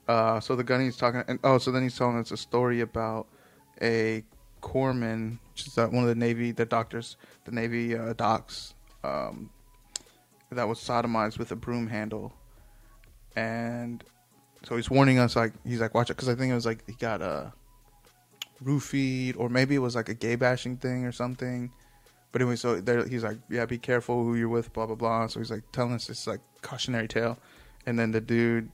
Uh, 0.07 0.39
so 0.39 0.55
the 0.55 0.63
gunny's 0.63 0.97
talking, 0.97 1.23
and 1.27 1.39
oh, 1.43 1.57
so 1.57 1.71
then 1.71 1.83
he's 1.83 1.97
telling 1.97 2.17
us 2.17 2.31
a 2.31 2.37
story 2.37 2.81
about 2.81 3.27
a 3.81 4.23
corpsman, 4.61 5.39
which 5.51 5.67
is 5.67 5.77
uh, 5.77 5.87
one 5.87 6.03
of 6.03 6.09
the 6.09 6.15
Navy, 6.15 6.51
the 6.51 6.65
doctors, 6.65 7.17
the 7.45 7.51
Navy 7.51 7.95
uh, 7.95 8.13
docs, 8.13 8.75
um, 9.03 9.49
that 10.51 10.67
was 10.67 10.79
sodomized 10.79 11.37
with 11.37 11.51
a 11.51 11.55
broom 11.55 11.87
handle, 11.87 12.33
and 13.35 14.03
so 14.63 14.75
he's 14.75 14.89
warning 14.89 15.19
us 15.19 15.35
like 15.35 15.53
he's 15.63 15.79
like 15.79 15.93
watch 15.93 16.09
it 16.09 16.15
because 16.15 16.29
I 16.29 16.35
think 16.35 16.51
it 16.51 16.55
was 16.55 16.65
like 16.65 16.85
he 16.87 16.93
got 16.93 17.21
a 17.21 17.25
uh, 17.25 17.51
roofied 18.63 19.35
or 19.37 19.49
maybe 19.49 19.75
it 19.75 19.79
was 19.79 19.95
like 19.95 20.09
a 20.09 20.13
gay 20.13 20.35
bashing 20.35 20.77
thing 20.77 21.05
or 21.05 21.11
something. 21.11 21.71
But 22.31 22.41
anyway, 22.41 22.55
so 22.57 22.81
there 22.81 23.05
he's 23.05 23.23
like, 23.23 23.37
yeah, 23.49 23.65
be 23.65 23.77
careful 23.77 24.23
who 24.23 24.35
you're 24.35 24.49
with, 24.49 24.73
blah 24.73 24.85
blah 24.85 24.95
blah. 24.95 25.27
So 25.27 25.39
he's 25.39 25.51
like 25.51 25.63
telling 25.71 25.93
us 25.93 26.07
this 26.07 26.27
like 26.27 26.41
cautionary 26.61 27.07
tale, 27.07 27.37
and 27.85 27.97
then 27.97 28.11
the 28.11 28.21
dude, 28.21 28.69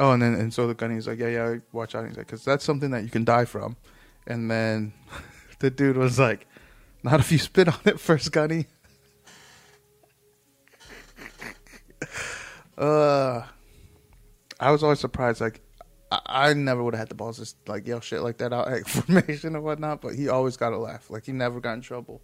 oh, 0.00 0.12
and 0.12 0.22
then 0.22 0.34
and 0.34 0.54
so 0.54 0.66
the 0.66 0.74
gunny's 0.74 1.06
like, 1.06 1.18
yeah, 1.18 1.28
yeah, 1.28 1.56
watch 1.72 1.94
out. 1.94 2.06
He's 2.06 2.16
like, 2.16 2.26
because 2.26 2.44
that's 2.44 2.64
something 2.64 2.90
that 2.92 3.02
you 3.02 3.10
can 3.10 3.24
die 3.24 3.44
from. 3.44 3.76
And 4.26 4.50
then 4.50 4.92
the 5.58 5.70
dude 5.70 5.96
was 5.96 6.18
like, 6.18 6.46
"Not 7.02 7.20
if 7.20 7.32
you 7.32 7.38
spit 7.38 7.68
on 7.68 7.80
it 7.84 7.98
first, 8.00 8.30
Gunny." 8.32 8.66
uh, 12.78 13.42
I 14.60 14.70
was 14.70 14.82
always 14.82 15.00
surprised. 15.00 15.40
Like, 15.40 15.60
I, 16.10 16.20
I 16.26 16.54
never 16.54 16.82
would 16.82 16.94
have 16.94 17.00
had 17.00 17.08
the 17.08 17.14
balls 17.14 17.38
to 17.38 17.70
like 17.70 17.86
yell 17.86 18.00
shit 18.00 18.22
like 18.22 18.38
that 18.38 18.52
out 18.52 18.68
at 18.68 18.88
formation 18.88 19.54
and 19.54 19.64
whatnot. 19.64 20.00
But 20.00 20.14
he 20.14 20.28
always 20.28 20.56
got 20.56 20.72
a 20.72 20.78
laugh. 20.78 21.10
Like 21.10 21.26
he 21.26 21.32
never 21.32 21.60
got 21.60 21.74
in 21.74 21.80
trouble. 21.80 22.22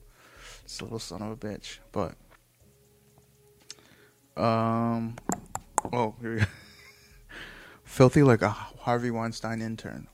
This 0.62 0.80
little 0.80 0.98
son 0.98 1.22
of 1.22 1.30
a 1.30 1.36
bitch. 1.36 1.78
But 1.92 2.14
um, 4.36 5.16
oh 5.92 6.14
here 6.20 6.34
we 6.34 6.40
go. 6.40 6.46
filthy 7.84 8.22
like 8.22 8.42
a 8.42 8.48
Harvey 8.48 9.10
Weinstein 9.10 9.60
intern. 9.60 10.08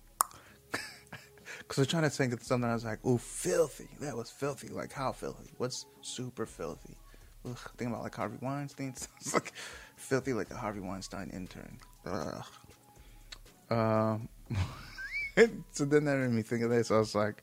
Because 0.70 1.78
I 1.78 1.80
was 1.82 1.88
trying 1.88 2.02
to 2.02 2.11
think 2.11 2.32
of 2.32 2.42
something. 2.42 2.68
I 2.68 2.74
was 2.74 2.84
like, 2.84 3.04
"Ooh, 3.06 3.18
filthy." 3.18 3.88
That 4.00 4.16
was 4.16 4.28
filthy. 4.28 4.68
Like 4.68 4.92
how 4.92 5.12
filthy? 5.12 5.52
What's 5.56 5.86
super 6.00 6.44
filthy? 6.44 6.96
Ugh, 7.49 7.70
think 7.76 7.91
about 7.91 8.03
like 8.03 8.14
Harvey 8.14 8.38
Weinstein. 8.41 8.88
it's 9.20 9.34
like 9.34 9.53
filthy, 9.97 10.32
like 10.32 10.51
a 10.51 10.57
Harvey 10.57 10.80
Weinstein 10.80 11.30
intern. 11.30 11.78
Ugh. 12.07 12.45
Um. 13.70 14.28
so 15.72 15.84
then 15.84 16.05
that 16.05 16.18
made 16.18 16.30
me 16.30 16.43
think 16.43 16.62
of 16.62 16.70
this. 16.70 16.91
I 16.91 16.99
was 16.99 17.14
like, 17.14 17.43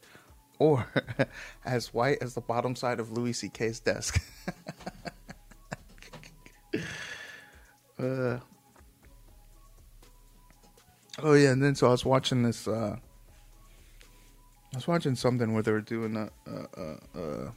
or 0.59 0.85
as 1.65 1.93
white 1.93 2.17
as 2.21 2.33
the 2.33 2.41
bottom 2.41 2.75
side 2.75 2.99
of 2.99 3.11
Louis 3.11 3.33
C.K.'s 3.33 3.79
desk. 3.79 4.21
uh, 7.99 8.39
oh 11.23 11.33
yeah, 11.33 11.51
and 11.51 11.63
then 11.63 11.75
so 11.75 11.87
I 11.87 11.91
was 11.91 12.05
watching 12.05 12.43
this. 12.43 12.67
Uh, 12.67 12.97
I 14.73 14.77
was 14.77 14.87
watching 14.87 15.15
something 15.15 15.53
where 15.53 15.63
they 15.63 15.71
were 15.71 15.81
doing 15.81 16.15
a, 16.17 16.29
a, 16.45 16.67
a, 16.81 17.19
a 17.19 17.53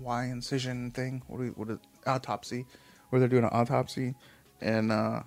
Y 0.00 0.24
incision 0.26 0.90
thing. 0.90 1.22
What 1.26 1.38
do 1.38 1.44
you, 1.46 1.50
what 1.52 1.70
is 1.70 1.78
autopsy? 2.06 2.66
Where 3.10 3.20
they're 3.20 3.28
doing 3.28 3.44
an 3.44 3.50
autopsy, 3.52 4.14
and 4.60 4.92
uh, 4.92 5.22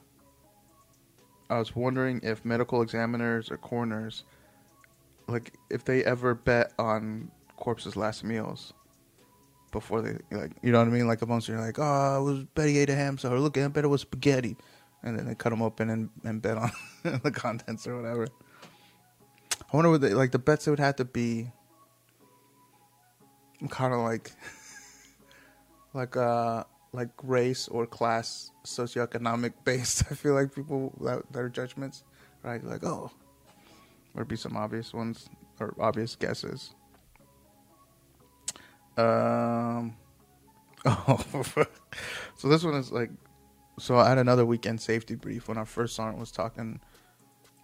I 1.50 1.60
was 1.60 1.76
wondering 1.76 2.22
if 2.24 2.46
medical 2.46 2.82
examiners 2.82 3.52
or 3.52 3.58
coroners, 3.58 4.24
like, 5.28 5.54
if 5.70 5.84
they 5.84 6.04
ever 6.06 6.34
bet 6.34 6.72
on 6.80 7.30
corpses' 7.58 7.96
last 7.96 8.24
meals 8.24 8.74
before 9.74 10.02
they 10.02 10.18
like, 10.32 10.52
you 10.62 10.72
know 10.72 10.80
what 10.80 10.88
I 10.88 10.92
mean? 10.92 11.08
Like 11.08 11.22
amongst 11.22 11.50
you're 11.50 11.60
like, 11.60 11.78
oh, 11.80 12.20
it 12.20 12.24
was 12.24 12.44
Betty 12.56 12.78
ate 12.78 12.90
a 12.90 12.96
ham 12.96 13.18
so 13.18 13.30
look, 13.36 13.58
I 13.58 13.68
bet 13.68 13.84
it 13.84 13.90
was 13.90 14.02
spaghetti, 14.02 14.56
and 15.02 15.18
then 15.18 15.26
they 15.26 15.36
cut 15.36 15.50
them 15.50 15.62
open 15.62 15.90
and, 15.90 16.10
and 16.24 16.42
bet 16.42 16.58
on 16.58 16.72
the 17.24 17.32
contents 17.32 17.86
or 17.86 17.98
whatever. 17.98 18.28
I 19.52 19.76
wonder 19.76 19.90
what 19.90 20.02
they 20.02 20.14
like 20.14 20.32
the 20.32 20.40
bets 20.40 20.68
it 20.68 20.70
would 20.70 20.80
have 20.80 20.96
to 20.98 21.06
be. 21.06 21.52
I'm 23.62 23.68
kind 23.68 23.94
of 23.94 24.00
like, 24.02 24.32
like 25.94 26.18
uh, 26.18 26.64
like 26.92 27.10
race 27.24 27.68
or 27.68 27.86
class, 27.86 28.52
socioeconomic 28.66 29.54
based. 29.64 30.04
I 30.12 30.16
feel 30.16 30.34
like 30.34 30.54
people 30.54 30.94
that 31.02 31.32
their 31.32 31.50
judgments, 31.50 32.04
right? 32.44 32.64
Like, 32.64 32.84
oh, 32.84 33.12
there'd 34.14 34.28
be 34.28 34.36
some 34.36 34.56
obvious 34.56 34.94
ones 34.94 35.30
or 35.60 35.74
obvious 35.80 36.16
guesses. 36.16 36.74
Um. 38.98 39.96
Oh, 40.86 41.18
so 42.36 42.50
this 42.50 42.62
one 42.62 42.74
is 42.74 42.92
like, 42.92 43.10
so 43.80 43.96
I 43.98 44.10
had 44.10 44.18
another 44.18 44.46
weekend 44.46 44.82
safety 44.82 45.16
brief 45.16 45.48
when 45.48 45.58
our 45.58 45.66
first 45.66 45.96
sergeant 45.96 46.20
was 46.20 46.30
talking, 46.30 46.82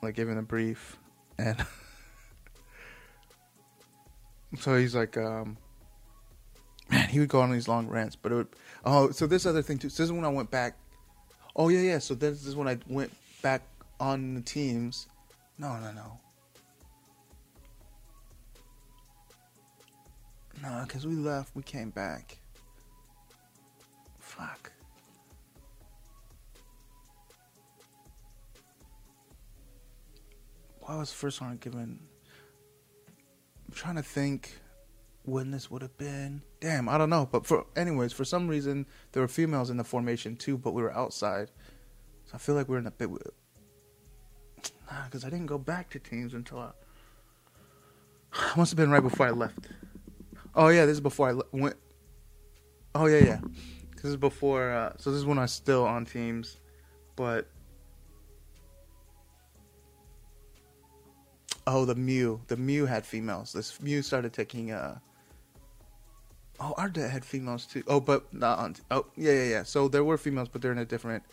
like 0.02 0.16
giving 0.16 0.38
a 0.38 0.42
brief, 0.42 0.98
and 1.38 1.62
so 4.58 4.78
he's 4.78 4.96
like, 4.96 5.18
um, 5.18 5.58
man, 6.90 7.10
he 7.10 7.20
would 7.20 7.30
go 7.30 7.42
on 7.42 7.52
these 7.52 7.68
long 7.68 7.88
rants, 7.88 8.16
but 8.16 8.32
it 8.32 8.36
would. 8.36 8.48
Oh, 8.86 9.12
so 9.12 9.28
this 9.28 9.46
other 9.46 9.62
thing 9.62 9.78
too. 9.78 9.90
So 9.90 10.04
this 10.04 10.10
is 10.10 10.14
when 10.14 10.26
I 10.26 10.30
went 10.30 10.52
back. 10.52 10.78
Oh 11.56 11.70
yeah, 11.70 11.82
yeah. 11.82 12.00
So 12.00 12.16
this 12.16 12.46
is 12.46 12.56
when 12.56 12.68
I 12.68 12.78
went 12.88 13.12
back 13.42 13.62
on 14.00 14.36
the 14.36 14.42
teams. 14.42 15.08
No, 15.58 15.78
no, 15.78 15.92
no. 15.92 16.20
No, 20.62 20.84
because 20.86 21.08
we 21.08 21.16
left, 21.16 21.56
we 21.56 21.64
came 21.64 21.90
back. 21.90 22.38
Fuck. 24.20 24.72
Why 30.82 30.98
was 30.98 31.14
first 31.14 31.40
one 31.40 31.56
given? 31.58 32.00
I'm 33.68 33.74
trying 33.76 33.96
to 33.96 34.04
think 34.04 34.60
when 35.30 35.52
this 35.52 35.70
would 35.70 35.82
have 35.82 35.98
been. 35.98 36.42
Damn, 36.60 36.90
I 36.90 36.98
don't 36.98 37.10
know. 37.10 37.28
But 37.32 37.46
for 37.46 37.66
anyways, 37.76 38.14
for 38.14 38.26
some 38.26 38.48
reason 38.48 38.86
there 39.12 39.22
were 39.22 39.28
females 39.28 39.70
in 39.70 39.78
the 39.78 39.84
formation 39.84 40.36
too, 40.36 40.58
but 40.58 40.74
we 40.74 40.82
were 40.82 40.94
outside. 40.94 41.52
So 42.26 42.32
I 42.36 42.38
feel 42.38 42.56
like 42.56 42.68
we're 42.68 42.80
in 42.80 42.88
a 42.88 42.92
bit. 42.92 43.10
Nah, 44.92 45.06
because 45.06 45.24
I 45.24 45.30
didn't 45.30 45.46
go 45.46 45.60
back 45.60 45.92
to 45.92 46.00
teams 46.00 46.34
until 46.34 46.60
I. 46.60 46.72
Must 48.58 48.72
have 48.72 48.78
been 48.78 48.90
right 48.90 49.04
before 49.04 49.28
I 49.28 49.30
left. 49.30 49.68
Oh 50.56 50.70
yeah, 50.70 50.86
this 50.86 50.94
is 50.94 51.02
before 51.02 51.30
I 51.30 51.32
le- 51.34 51.46
went. 51.52 51.76
Oh 52.96 53.06
yeah, 53.06 53.20
yeah. 53.20 53.40
This 53.96 54.06
is 54.06 54.18
before. 54.18 54.72
Uh, 54.72 54.94
so 54.98 55.12
this 55.12 55.20
is 55.20 55.26
when 55.26 55.38
I 55.38 55.44
was 55.44 55.52
still 55.54 55.86
on 55.86 56.06
teams, 56.06 56.58
but. 57.16 57.48
Oh, 61.68 61.86
the 61.86 61.94
MEU. 61.94 62.40
The 62.48 62.58
MEU 62.58 62.86
had 62.86 63.06
females. 63.06 63.54
This 63.54 63.80
MEU 63.80 64.02
started 64.02 64.34
taking 64.34 64.72
uh, 64.72 64.98
Oh, 66.60 66.74
our 66.78 66.90
dad 66.90 67.10
had 67.10 67.24
females 67.24 67.66
too. 67.66 67.84
Oh, 67.88 68.00
but 68.00 68.34
not 68.34 68.60
on. 68.60 68.76
Oh, 68.92 69.06
yeah, 69.16 69.34
yeah, 69.34 69.44
yeah. 69.44 69.64
So 69.64 69.88
there 69.88 70.04
were 70.04 70.18
females, 70.18 70.50
but 70.50 70.62
they're 70.62 70.72
in 70.72 70.78
a 70.78 70.86
different 70.86 71.24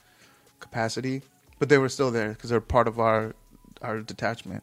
capacity. 0.61 1.23
But 1.59 1.69
they 1.69 1.79
were 1.79 1.89
still 1.89 2.11
there 2.11 2.31
because 2.31 2.51
they're 2.51 2.61
part 2.61 2.87
of 2.87 3.01
our 3.01 3.35
our 3.83 4.01
detachment. 4.01 4.63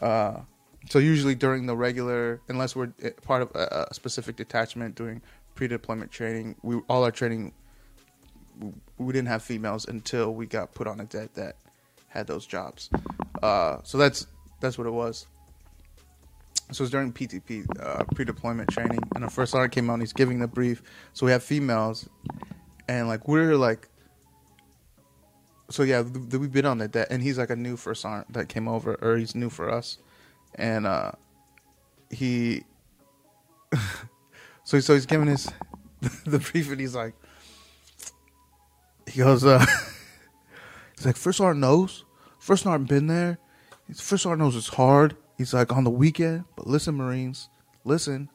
Uh, 0.00 0.40
so 0.88 0.98
usually 0.98 1.34
during 1.34 1.66
the 1.66 1.76
regular, 1.76 2.40
unless 2.48 2.74
we're 2.74 2.92
eh, 3.02 3.10
part 3.22 3.42
of 3.42 3.50
a, 3.54 3.86
a 3.90 3.94
specific 3.94 4.36
detachment 4.36 4.94
doing 4.94 5.22
pre-deployment 5.54 6.10
training, 6.10 6.56
we 6.62 6.80
all 6.88 7.04
our 7.04 7.10
training 7.10 7.52
we 8.98 9.12
didn't 9.12 9.28
have 9.28 9.42
females 9.42 9.86
until 9.86 10.34
we 10.34 10.46
got 10.46 10.74
put 10.74 10.86
on 10.86 11.00
a 11.00 11.04
det 11.04 11.34
that 11.34 11.56
had 12.08 12.26
those 12.26 12.46
jobs. 12.46 12.90
Uh, 13.42 13.78
so 13.82 13.98
that's 13.98 14.26
that's 14.60 14.78
what 14.78 14.86
it 14.86 14.92
was. 14.92 15.26
So 16.72 16.82
it 16.82 16.84
was 16.84 16.90
during 16.90 17.12
PTP, 17.12 17.66
uh, 17.80 18.04
pre-deployment 18.14 18.70
training, 18.70 18.98
and 19.14 19.24
the 19.24 19.30
first 19.30 19.52
sergeant 19.52 19.72
came 19.72 19.90
out 19.90 19.94
and 19.94 20.02
he's 20.02 20.12
giving 20.12 20.38
the 20.38 20.48
brief. 20.48 20.82
So 21.12 21.26
we 21.26 21.32
have 21.32 21.42
females, 21.42 22.08
and 22.88 23.08
like 23.08 23.28
we're 23.28 23.56
like, 23.56 23.88
so 25.70 25.82
yeah, 25.82 26.02
th- 26.02 26.14
th- 26.14 26.40
we've 26.40 26.52
been 26.52 26.64
on 26.64 26.78
that, 26.78 27.08
and 27.10 27.22
he's 27.22 27.36
like 27.38 27.50
a 27.50 27.56
new 27.56 27.76
first 27.76 28.00
sergeant 28.00 28.32
that 28.32 28.48
came 28.48 28.68
over, 28.68 28.94
or 29.02 29.18
he's 29.18 29.34
new 29.34 29.50
for 29.50 29.70
us, 29.70 29.98
and 30.54 30.86
uh, 30.86 31.12
he, 32.10 32.64
so 34.64 34.80
so 34.80 34.94
he's 34.94 35.06
giving 35.06 35.28
his 35.28 35.50
the 36.24 36.38
brief, 36.38 36.70
and 36.70 36.80
he's 36.80 36.94
like, 36.94 37.14
he 39.06 39.20
goes, 39.20 39.44
uh, 39.44 39.58
he's 40.96 41.04
like, 41.04 41.16
first 41.16 41.36
sergeant 41.36 41.60
knows, 41.60 42.06
first 42.38 42.62
sergeant 42.62 42.88
been 42.88 43.08
there, 43.08 43.38
first 43.94 44.22
sergeant 44.22 44.40
knows 44.40 44.56
it's 44.56 44.68
hard 44.68 45.16
He's 45.38 45.54
like, 45.54 45.72
on 45.72 45.84
the 45.84 45.90
weekend, 45.90 46.44
but 46.56 46.66
listen, 46.66 46.96
Marines, 46.96 47.48
listen. 47.84 48.28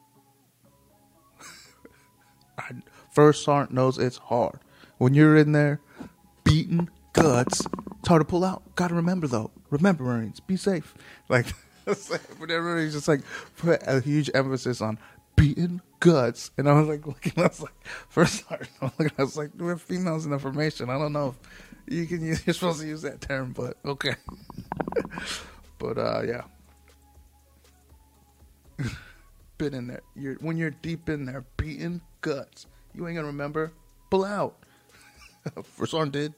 First 3.12 3.44
sergeant 3.44 3.72
knows 3.72 3.98
it's 3.98 4.18
hard. 4.18 4.60
When 4.98 5.14
you're 5.14 5.36
in 5.36 5.52
there, 5.52 5.80
beating 6.44 6.90
guts, 7.12 7.66
it's 7.98 8.08
hard 8.08 8.20
to 8.20 8.24
pull 8.24 8.44
out. 8.44 8.62
Gotta 8.74 8.94
remember 8.94 9.26
though. 9.26 9.50
Remember, 9.70 10.04
Marines, 10.04 10.40
be 10.40 10.56
safe. 10.56 10.94
Like, 11.28 11.46
but 11.84 12.50
everybody's 12.50 12.94
just 12.94 13.08
like 13.08 13.20
put 13.56 13.82
a 13.86 14.00
huge 14.00 14.30
emphasis 14.34 14.80
on 14.80 14.98
beating 15.36 15.80
guts. 16.00 16.50
And 16.56 16.68
I 16.68 16.72
was 16.72 16.88
like 16.88 17.06
looking, 17.06 17.32
I 17.36 17.48
was 17.48 17.60
like, 17.60 17.74
first 18.08 18.46
sergeant, 18.48 18.70
I 19.18 19.22
was 19.22 19.36
like, 19.36 19.50
we're 19.58 19.76
females 19.76 20.24
in 20.24 20.30
the 20.30 20.38
formation. 20.38 20.90
I 20.90 20.98
don't 20.98 21.12
know 21.12 21.34
if 21.86 21.94
you 21.94 22.06
can 22.06 22.22
use, 22.22 22.46
you're 22.46 22.54
supposed 22.54 22.80
to 22.80 22.86
use 22.86 23.02
that 23.02 23.20
term, 23.20 23.52
but 23.52 23.76
okay. 23.84 24.14
but 25.78 25.98
uh, 25.98 26.22
yeah 26.26 26.42
been 29.58 29.74
in 29.74 29.86
there. 29.88 30.02
You're 30.14 30.34
when 30.36 30.56
you're 30.56 30.70
deep 30.70 31.08
in 31.08 31.26
there, 31.26 31.44
beating 31.56 32.00
guts. 32.20 32.66
You 32.94 33.06
ain't 33.06 33.16
gonna 33.16 33.26
remember. 33.26 33.72
Pull 34.10 34.24
out. 34.24 34.56
Frisson 35.62 36.10
did. 36.10 36.34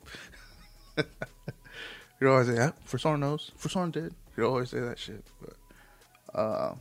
you 2.20 2.28
always 2.28 2.48
say, 2.48 2.54
yeah, 2.54 2.72
Frisson 2.84 3.20
knows. 3.20 3.52
Frisson 3.56 3.90
did. 3.90 4.14
You 4.36 4.46
always 4.46 4.70
say 4.70 4.80
that 4.80 4.98
shit. 4.98 5.24
But, 5.40 6.38
uh, 6.38 6.74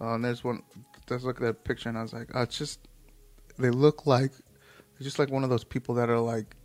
uh, 0.00 0.14
and 0.14 0.24
there's 0.24 0.44
one. 0.44 0.62
Let's 1.08 1.24
look 1.24 1.38
at 1.38 1.42
that 1.42 1.64
picture, 1.64 1.88
and 1.88 1.98
I 1.98 2.02
was 2.02 2.12
like, 2.12 2.28
oh, 2.34 2.42
it's 2.42 2.56
just 2.56 2.78
they 3.58 3.70
look 3.70 4.06
like 4.06 4.32
they're 4.32 5.04
just 5.04 5.18
like 5.18 5.30
one 5.30 5.44
of 5.44 5.50
those 5.50 5.64
people 5.64 5.94
that 5.96 6.08
are 6.08 6.18
like 6.18 6.56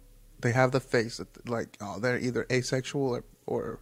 they 0.42 0.52
have 0.52 0.72
the 0.72 0.80
face 0.80 1.18
that 1.18 1.50
like 1.50 1.78
oh 1.82 2.00
they're 2.00 2.20
either 2.20 2.46
asexual 2.52 3.08
or 3.08 3.24
or 3.46 3.80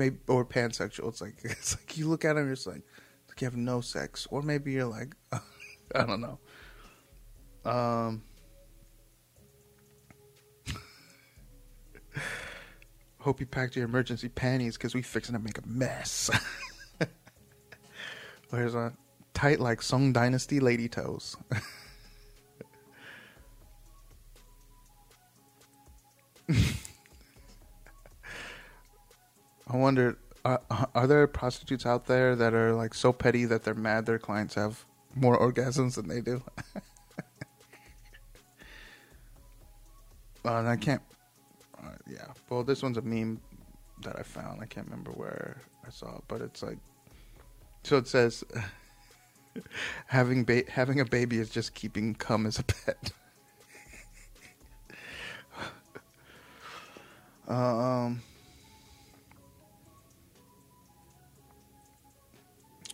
maybe 0.00 0.16
or 0.26 0.44
pansexual. 0.44 1.08
It's 1.08 1.20
like 1.20 1.34
it's 1.44 1.76
like 1.76 1.96
you 1.96 2.08
look 2.08 2.24
at 2.24 2.36
him, 2.36 2.46
you're 2.46 2.56
just 2.56 2.66
like, 2.66 2.82
like 3.28 3.40
you 3.40 3.44
have 3.44 3.56
no 3.56 3.80
sex, 3.80 4.26
or 4.30 4.42
maybe 4.42 4.72
you're 4.72 4.86
like, 4.86 5.14
I 5.32 5.40
don't 6.04 6.20
know. 6.20 6.40
Um, 7.62 8.22
hope 13.18 13.38
you 13.38 13.46
packed 13.46 13.76
your 13.76 13.84
emergency 13.84 14.30
panties 14.30 14.78
because 14.78 14.94
we 14.94 15.02
fixing 15.02 15.34
to 15.34 15.38
make 15.38 15.58
a 15.58 15.66
mess. 15.66 16.30
There's 18.50 18.74
a 18.74 18.92
tight 19.34 19.60
like 19.60 19.80
Song 19.82 20.12
Dynasty 20.12 20.58
lady 20.58 20.88
toes. 20.88 21.36
I 29.72 29.76
wonder, 29.76 30.18
uh, 30.44 30.58
are 30.94 31.06
there 31.06 31.26
prostitutes 31.28 31.86
out 31.86 32.06
there 32.06 32.34
that 32.34 32.54
are 32.54 32.74
like 32.74 32.92
so 32.92 33.12
petty 33.12 33.44
that 33.44 33.62
they're 33.62 33.74
mad 33.74 34.04
their 34.04 34.18
clients 34.18 34.54
have 34.56 34.84
more 35.14 35.38
orgasms 35.38 35.94
than 35.94 36.08
they 36.08 36.20
do? 36.20 36.42
uh, 40.44 40.64
I 40.66 40.76
can't. 40.76 41.02
Uh, 41.78 41.92
yeah, 42.08 42.26
well, 42.48 42.64
this 42.64 42.82
one's 42.82 42.96
a 42.96 43.02
meme 43.02 43.40
that 44.02 44.18
I 44.18 44.22
found. 44.22 44.60
I 44.60 44.66
can't 44.66 44.86
remember 44.86 45.12
where 45.12 45.60
I 45.86 45.90
saw 45.90 46.16
it, 46.16 46.24
but 46.26 46.40
it's 46.40 46.64
like, 46.64 46.78
so 47.84 47.96
it 47.96 48.08
says, 48.08 48.42
having 50.06 50.42
ba- 50.42 50.68
having 50.68 50.98
a 50.98 51.04
baby 51.04 51.38
is 51.38 51.48
just 51.48 51.74
keeping 51.74 52.16
cum 52.16 52.44
as 52.44 52.58
a 52.58 52.64
pet. 52.64 53.12
um. 57.48 58.20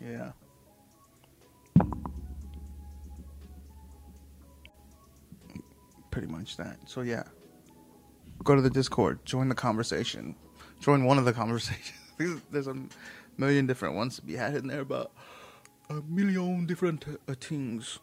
Yeah. 0.07 0.33
Pretty 6.11 6.29
much 6.29 6.57
that. 6.57 6.79
So 6.87 7.01
yeah. 7.03 7.25
Go 8.45 8.55
to 8.55 8.63
the 8.63 8.71
Discord, 8.71 9.25
join 9.25 9.49
the 9.49 9.55
conversation. 9.55 10.37
Join 10.81 11.05
one 11.05 11.19
of 11.19 11.25
the 11.25 11.33
conversations. 11.43 12.43
There's 12.51 12.69
a 12.69 12.77
million 13.37 13.67
different 13.67 13.97
ones 13.97 14.17
to 14.17 14.23
be 14.23 14.37
had 14.37 14.55
in 14.55 14.69
there 14.69 14.81
about 14.81 15.13
a 15.91 15.95
million 16.09 16.67
different 16.67 17.05
uh, 17.29 17.35
things. 17.41 17.99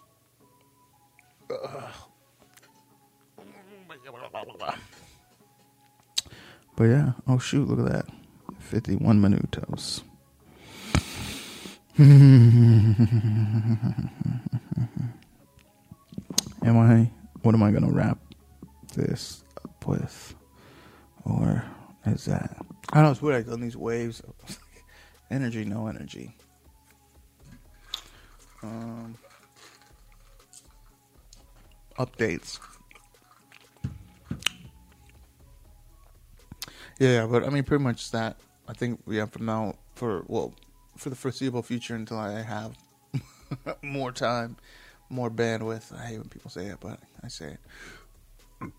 But 6.75 6.83
yeah, 6.85 7.11
oh 7.27 7.37
shoot, 7.37 7.67
look 7.67 7.79
at 7.79 7.91
that. 7.91 8.05
51 8.59 9.21
minutos. 9.21 10.01
am 11.99 12.37
I, 16.63 17.11
what 17.43 17.53
am 17.53 17.61
I 17.61 17.71
to 17.71 17.91
wrap 17.91 18.17
this 18.95 19.43
up 19.63 19.87
with? 19.87 20.33
Or 21.23 21.63
is 22.07 22.25
that, 22.25 22.57
I 22.91 22.95
don't 22.95 23.03
know, 23.03 23.11
it's 23.11 23.21
weird, 23.21 23.45
like 23.45 23.53
on 23.53 23.61
these 23.61 23.77
waves. 23.77 24.23
energy, 25.31 25.65
no 25.65 25.85
energy. 25.85 26.35
Um, 28.63 29.15
updates. 31.99 32.59
Yeah, 36.99 37.25
but 37.27 37.43
I 37.43 37.49
mean, 37.49 37.63
pretty 37.63 37.83
much 37.83 38.11
that. 38.11 38.37
I 38.67 38.73
think 38.73 39.01
we 39.05 39.17
have 39.17 39.31
from 39.31 39.45
now 39.45 39.75
for 39.95 40.23
well, 40.27 40.53
for 40.97 41.09
the 41.09 41.15
foreseeable 41.15 41.63
future 41.63 41.95
until 41.95 42.17
I 42.17 42.41
have 42.41 42.75
more 43.81 44.11
time, 44.11 44.57
more 45.09 45.29
bandwidth. 45.29 45.93
I 45.97 46.05
hate 46.05 46.17
when 46.17 46.29
people 46.29 46.51
say 46.51 46.67
it, 46.67 46.77
but 46.79 46.99
I 47.23 47.27
say 47.27 47.57
it. 47.57 47.59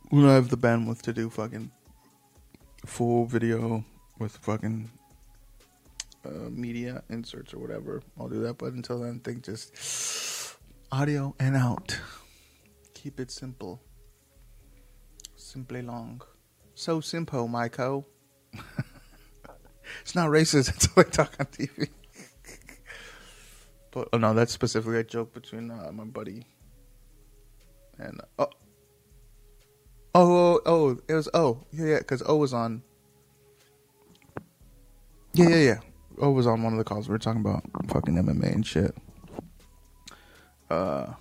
When 0.08 0.24
I 0.26 0.34
have 0.34 0.48
the 0.48 0.56
bandwidth 0.56 1.02
to 1.02 1.12
do 1.12 1.28
fucking 1.30 1.70
full 2.86 3.26
video 3.26 3.84
with 4.18 4.36
fucking 4.38 4.90
uh, 6.24 6.48
media 6.50 7.02
inserts 7.10 7.52
or 7.52 7.58
whatever, 7.58 8.02
I'll 8.18 8.28
do 8.28 8.40
that. 8.42 8.58
But 8.58 8.72
until 8.72 9.00
then, 9.00 9.20
think 9.20 9.44
just 9.44 10.56
audio 10.90 11.34
and 11.38 11.56
out. 11.56 11.98
Keep 12.94 13.20
it 13.20 13.30
simple. 13.30 13.82
Simply 15.36 15.82
long. 15.82 16.22
So 16.74 17.00
simple, 17.00 17.46
Michael. 17.48 18.06
it's 20.00 20.14
not 20.14 20.30
racist 20.30 20.72
until 20.72 21.04
I 21.04 21.10
talk 21.10 21.34
on 21.38 21.46
TV. 21.46 21.88
But 23.94 24.08
oh 24.12 24.18
no, 24.18 24.34
that's 24.34 24.52
specifically 24.52 24.98
a 24.98 25.04
joke 25.04 25.32
between 25.32 25.70
uh, 25.70 25.90
my 25.92 26.02
buddy 26.02 26.44
and 27.96 28.20
uh, 28.40 28.46
oh, 30.14 30.16
oh, 30.16 30.60
oh, 30.66 30.98
it 31.06 31.14
was 31.14 31.28
oh 31.32 31.60
yeah, 31.72 31.86
yeah, 31.86 31.98
because 31.98 32.22
O 32.26 32.36
was 32.36 32.52
on. 32.52 32.82
Yeah, 35.32 35.48
yeah, 35.48 35.56
yeah. 35.56 35.78
O 36.18 36.30
was 36.32 36.46
on 36.48 36.62
one 36.64 36.72
of 36.72 36.78
the 36.78 36.84
calls. 36.84 37.08
We 37.08 37.12
were 37.12 37.18
talking 37.18 37.40
about 37.40 37.62
fucking 37.88 38.14
MMA 38.14 38.52
and 38.52 38.66
shit. 38.66 38.96
Uh, 40.68 41.12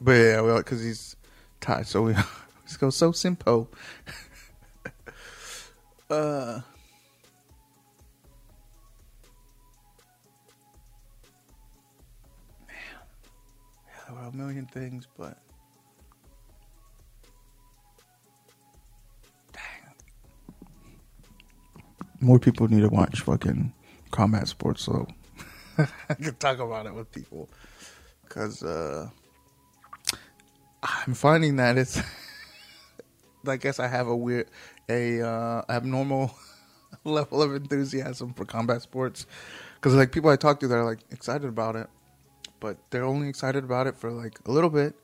but 0.00 0.12
yeah, 0.12 0.40
well, 0.40 0.58
because 0.58 0.80
he's 0.80 1.16
Thai, 1.60 1.82
so 1.82 2.02
we 2.02 2.14
just 2.66 2.78
go 2.78 2.90
so 2.90 3.10
simple. 3.10 3.68
uh. 6.10 6.60
A 14.28 14.36
million 14.36 14.66
things, 14.66 15.06
but 15.16 15.38
more 22.20 22.38
people 22.38 22.68
need 22.68 22.80
to 22.80 22.88
watch 22.88 23.20
fucking 23.20 23.72
combat 24.10 24.48
sports 24.48 24.82
so 24.82 25.06
I 26.08 26.14
can 26.14 26.34
talk 26.36 26.58
about 26.58 26.86
it 26.86 26.94
with 26.94 27.12
people 27.12 27.48
because 28.24 28.62
uh, 28.62 29.08
I'm 30.82 31.14
finding 31.14 31.56
that 31.56 31.78
it's. 31.78 32.00
I 33.46 33.56
guess 33.56 33.78
I 33.78 33.86
have 33.86 34.08
a 34.08 34.16
weird, 34.16 34.48
a 34.90 35.22
uh, 35.22 35.62
abnormal 35.70 36.36
level 37.04 37.40
of 37.40 37.54
enthusiasm 37.54 38.34
for 38.34 38.44
combat 38.44 38.82
sports 38.82 39.26
because 39.76 39.94
like 39.94 40.12
people 40.12 40.28
I 40.28 40.36
talk 40.36 40.60
to, 40.60 40.68
they're 40.68 40.84
like 40.84 40.98
excited 41.10 41.46
about 41.46 41.76
it 41.76 41.88
but 42.60 42.78
they're 42.90 43.04
only 43.04 43.28
excited 43.28 43.64
about 43.64 43.86
it 43.86 43.96
for 43.96 44.10
like 44.10 44.38
a 44.46 44.50
little 44.50 44.70
bit. 44.70 44.94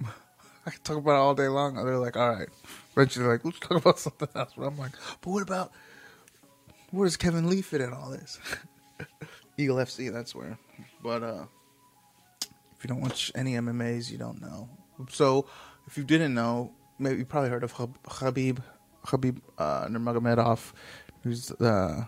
I 0.04 0.70
can 0.70 0.82
talk 0.82 0.98
about 0.98 1.12
it 1.12 1.18
all 1.18 1.34
day 1.34 1.48
long. 1.48 1.74
They're 1.74 1.98
like, 1.98 2.16
all 2.16 2.30
right. 2.30 2.48
Eventually, 2.92 3.24
they're 3.24 3.32
like, 3.34 3.44
let's 3.44 3.58
talk 3.60 3.78
about 3.78 3.98
something 3.98 4.28
else. 4.34 4.52
But 4.56 4.66
I'm 4.66 4.78
like, 4.78 4.92
but 5.20 5.30
what 5.30 5.42
about 5.42 5.72
where 6.90 7.06
does 7.06 7.16
Kevin 7.16 7.48
Lee 7.48 7.62
fit 7.62 7.80
in 7.80 7.92
all 7.92 8.10
this? 8.10 8.38
Eagle 9.58 9.76
FC, 9.76 10.12
that's 10.12 10.34
where. 10.34 10.58
But 11.02 11.22
uh, 11.22 11.44
if 12.76 12.84
you 12.84 12.88
don't 12.88 13.00
watch 13.00 13.32
any 13.34 13.54
MMAs, 13.54 14.10
you 14.10 14.18
don't 14.18 14.40
know. 14.40 14.68
So 15.10 15.46
if 15.86 15.96
you 15.96 16.04
didn't 16.04 16.34
know, 16.34 16.72
maybe 16.98 17.18
you 17.18 17.24
probably 17.24 17.50
heard 17.50 17.64
of 17.64 17.74
Khabib, 17.74 18.58
Khabib 19.04 19.40
uh, 19.58 19.86
Nurmagomedov, 19.86 20.72
who's 21.22 21.52
uh, 21.52 22.04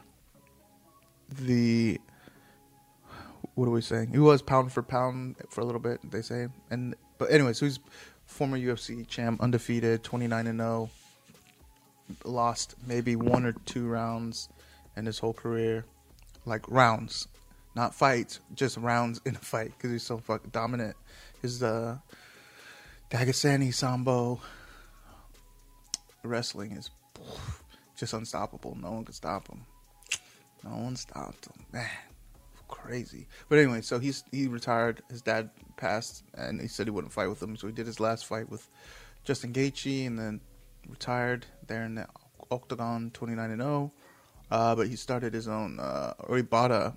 the 1.28 2.00
what 3.59 3.66
are 3.66 3.72
we 3.72 3.82
saying? 3.82 4.12
He 4.12 4.20
was 4.20 4.40
pound 4.40 4.70
for 4.72 4.84
pound 4.84 5.34
for 5.50 5.62
a 5.62 5.64
little 5.64 5.80
bit. 5.80 5.98
They 6.09 6.22
say, 6.22 6.46
and 6.70 6.94
but 7.18 7.32
anyway, 7.32 7.54
so 7.54 7.66
he's 7.66 7.80
former 8.24 8.56
UFC 8.56 9.06
champ, 9.09 9.40
undefeated, 9.40 10.04
twenty 10.04 10.28
nine 10.28 10.46
and 10.46 10.61
zero. 10.61 10.88
Oh, 12.24 12.30
lost 12.30 12.76
maybe 12.86 13.16
one 13.16 13.44
or 13.44 13.54
two 13.66 13.88
rounds 13.88 14.48
in 14.96 15.06
his 15.06 15.18
whole 15.18 15.32
career, 15.32 15.84
like 16.46 16.70
rounds, 16.70 17.26
not 17.74 17.96
fights, 17.96 18.38
just 18.54 18.76
rounds 18.76 19.20
in 19.26 19.34
a 19.34 19.40
fight 19.40 19.72
because 19.76 19.90
he's 19.90 20.04
so 20.04 20.18
fucking 20.18 20.50
dominant. 20.50 20.96
His 21.42 21.61
uh, 21.61 21.98
Dagestani 23.11 23.74
sambo 23.74 24.40
wrestling 26.22 26.72
is 26.72 26.90
just 27.96 28.12
unstoppable. 28.12 28.78
No 28.80 28.92
one 28.92 29.04
can 29.04 29.14
stop 29.14 29.48
him. 29.48 29.66
No 30.62 30.76
one 30.76 30.94
stopped 30.94 31.46
him, 31.46 31.66
man 31.72 31.90
crazy. 32.68 33.26
But 33.48 33.58
anyway, 33.58 33.80
so 33.80 33.98
he's 33.98 34.24
he 34.30 34.46
retired. 34.46 35.02
His 35.10 35.22
dad 35.22 35.50
passed, 35.76 36.22
and 36.34 36.60
he 36.60 36.68
said 36.68 36.86
he 36.86 36.90
wouldn't 36.90 37.12
fight 37.12 37.28
with 37.28 37.42
him. 37.42 37.56
So 37.56 37.66
he 37.66 37.72
did 37.72 37.86
his 37.86 38.00
last 38.00 38.26
fight 38.26 38.48
with 38.48 38.68
Justin 39.24 39.52
Gaethje, 39.52 40.06
and 40.06 40.18
then 40.18 40.40
retired 40.88 41.46
there 41.66 41.84
in 41.84 41.96
the 41.96 42.06
Octagon, 42.50 43.10
twenty 43.12 43.34
nine 43.34 43.50
and 43.50 43.60
zero. 43.60 43.92
Oh. 43.92 44.02
Uh, 44.50 44.74
but 44.74 44.88
he 44.88 44.96
started 44.96 45.34
his 45.34 45.46
own, 45.46 45.78
uh, 45.78 46.14
or 46.20 46.36
he 46.36 46.42
bought 46.42 46.70
a 46.70 46.94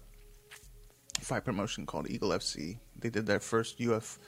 fight 1.20 1.44
promotion 1.44 1.86
called 1.86 2.10
Eagle 2.10 2.30
FC. 2.30 2.80
They 2.98 3.10
did 3.10 3.26
their 3.26 3.42
first 3.42 3.82
UF 3.82 4.20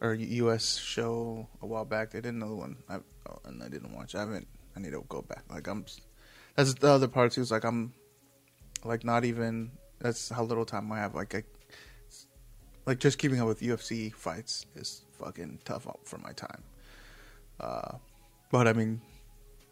or 0.00 0.14
US 0.14 0.76
show 0.76 1.48
a 1.62 1.66
while 1.66 1.84
back. 1.84 2.10
They 2.10 2.20
did 2.20 2.34
another 2.34 2.56
one, 2.56 2.76
I, 2.88 2.96
oh, 2.96 3.38
and 3.44 3.62
I 3.62 3.68
didn't 3.68 3.94
watch. 3.94 4.14
I 4.14 4.20
haven't. 4.20 4.48
I 4.76 4.80
need 4.80 4.90
to 4.90 5.04
go 5.08 5.22
back. 5.22 5.44
Like 5.48 5.68
I'm. 5.68 5.84
That's 6.56 6.74
the 6.74 6.88
other 6.88 7.08
part 7.08 7.32
too. 7.32 7.42
Is 7.42 7.50
like 7.50 7.64
I'm, 7.64 7.94
like 8.84 9.04
not 9.04 9.24
even 9.24 9.70
that's 10.04 10.28
how 10.28 10.42
little 10.42 10.66
time 10.66 10.92
I 10.92 10.98
have. 10.98 11.14
Like 11.14 11.34
I, 11.34 11.42
like 12.84 12.98
just 12.98 13.16
keeping 13.16 13.40
up 13.40 13.48
with 13.48 13.60
UFC 13.60 14.12
fights 14.12 14.66
is 14.76 15.00
fucking 15.18 15.60
tough 15.64 15.86
for 16.04 16.18
my 16.18 16.32
time. 16.32 16.62
Uh, 17.58 17.92
but 18.52 18.68
I 18.68 18.74
mean, 18.74 19.00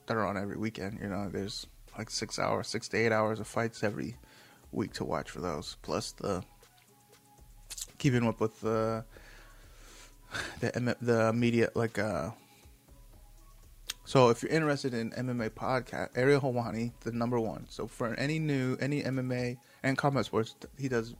they're 0.06 0.24
on 0.24 0.38
every 0.38 0.56
weekend. 0.56 1.00
You 1.02 1.08
know, 1.08 1.28
there's 1.28 1.66
like 1.98 2.08
six 2.08 2.38
hours, 2.38 2.66
six 2.68 2.88
to 2.88 2.96
eight 2.96 3.12
hours 3.12 3.40
of 3.40 3.46
fights 3.46 3.84
every 3.84 4.16
week 4.72 4.94
to 4.94 5.04
watch 5.04 5.28
for 5.30 5.42
those. 5.42 5.76
Plus 5.82 6.12
the 6.12 6.42
keeping 7.98 8.26
up 8.26 8.40
with 8.40 8.58
the 8.62 9.04
the 10.60 10.96
the 11.02 11.32
media 11.34 11.68
like 11.74 11.98
uh 11.98 12.30
So 14.04 14.30
if 14.30 14.42
you're 14.42 14.50
interested 14.50 14.94
in 14.94 15.10
MMA 15.12 15.50
podcast, 15.50 16.10
Ariel 16.16 16.40
Helwani, 16.40 16.92
the 17.00 17.12
number 17.12 17.38
one. 17.38 17.66
So 17.68 17.86
for 17.86 18.14
any 18.14 18.38
new 18.38 18.76
any 18.80 19.02
MMA 19.02 19.58
and 19.82 19.96
combat 19.96 20.24
sports, 20.24 20.56
he 20.78 20.88
does 20.88 21.14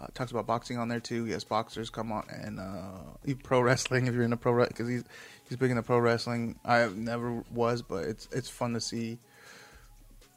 uh, 0.00 0.06
talks 0.12 0.30
about 0.30 0.46
boxing 0.46 0.76
on 0.76 0.88
there 0.88 1.00
too. 1.00 1.24
He 1.24 1.32
has 1.32 1.44
boxers 1.44 1.88
come 1.88 2.12
on 2.12 2.26
and 2.30 2.60
uh, 2.60 3.34
pro 3.42 3.60
wrestling 3.60 4.06
if 4.06 4.14
you're 4.14 4.24
into 4.24 4.36
pro 4.36 4.66
because 4.66 4.88
he's 4.88 5.04
he's 5.48 5.56
big 5.56 5.70
into 5.70 5.82
pro 5.82 5.98
wrestling. 5.98 6.58
I 6.64 6.88
never 6.88 7.42
was, 7.50 7.80
but 7.82 8.04
it's 8.04 8.28
it's 8.32 8.50
fun 8.50 8.74
to 8.74 8.80
see 8.80 9.18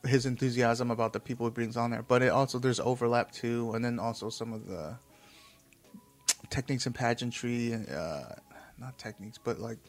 his 0.06 0.26
enthusiasm 0.26 0.92
about 0.92 1.12
the 1.12 1.20
people 1.20 1.46
he 1.46 1.52
brings 1.52 1.76
on 1.76 1.92
there. 1.92 2.04
But 2.04 2.22
it 2.22 2.30
also 2.30 2.60
there's 2.60 2.80
overlap 2.80 3.32
too, 3.32 3.74
and 3.74 3.84
then 3.84 4.00
also 4.00 4.30
some 4.30 4.54
of 4.54 4.66
the 4.68 4.98
techniques 6.50 6.86
and 6.86 6.96
pageantry, 6.96 7.74
uh, 7.74 8.36
not 8.78 8.98
techniques, 8.98 9.38
but 9.38 9.60
like 9.60 9.80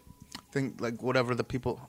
think 0.51 0.81
like 0.81 1.03
whatever 1.03 1.37
the 1.37 1.45
people. 1.45 1.81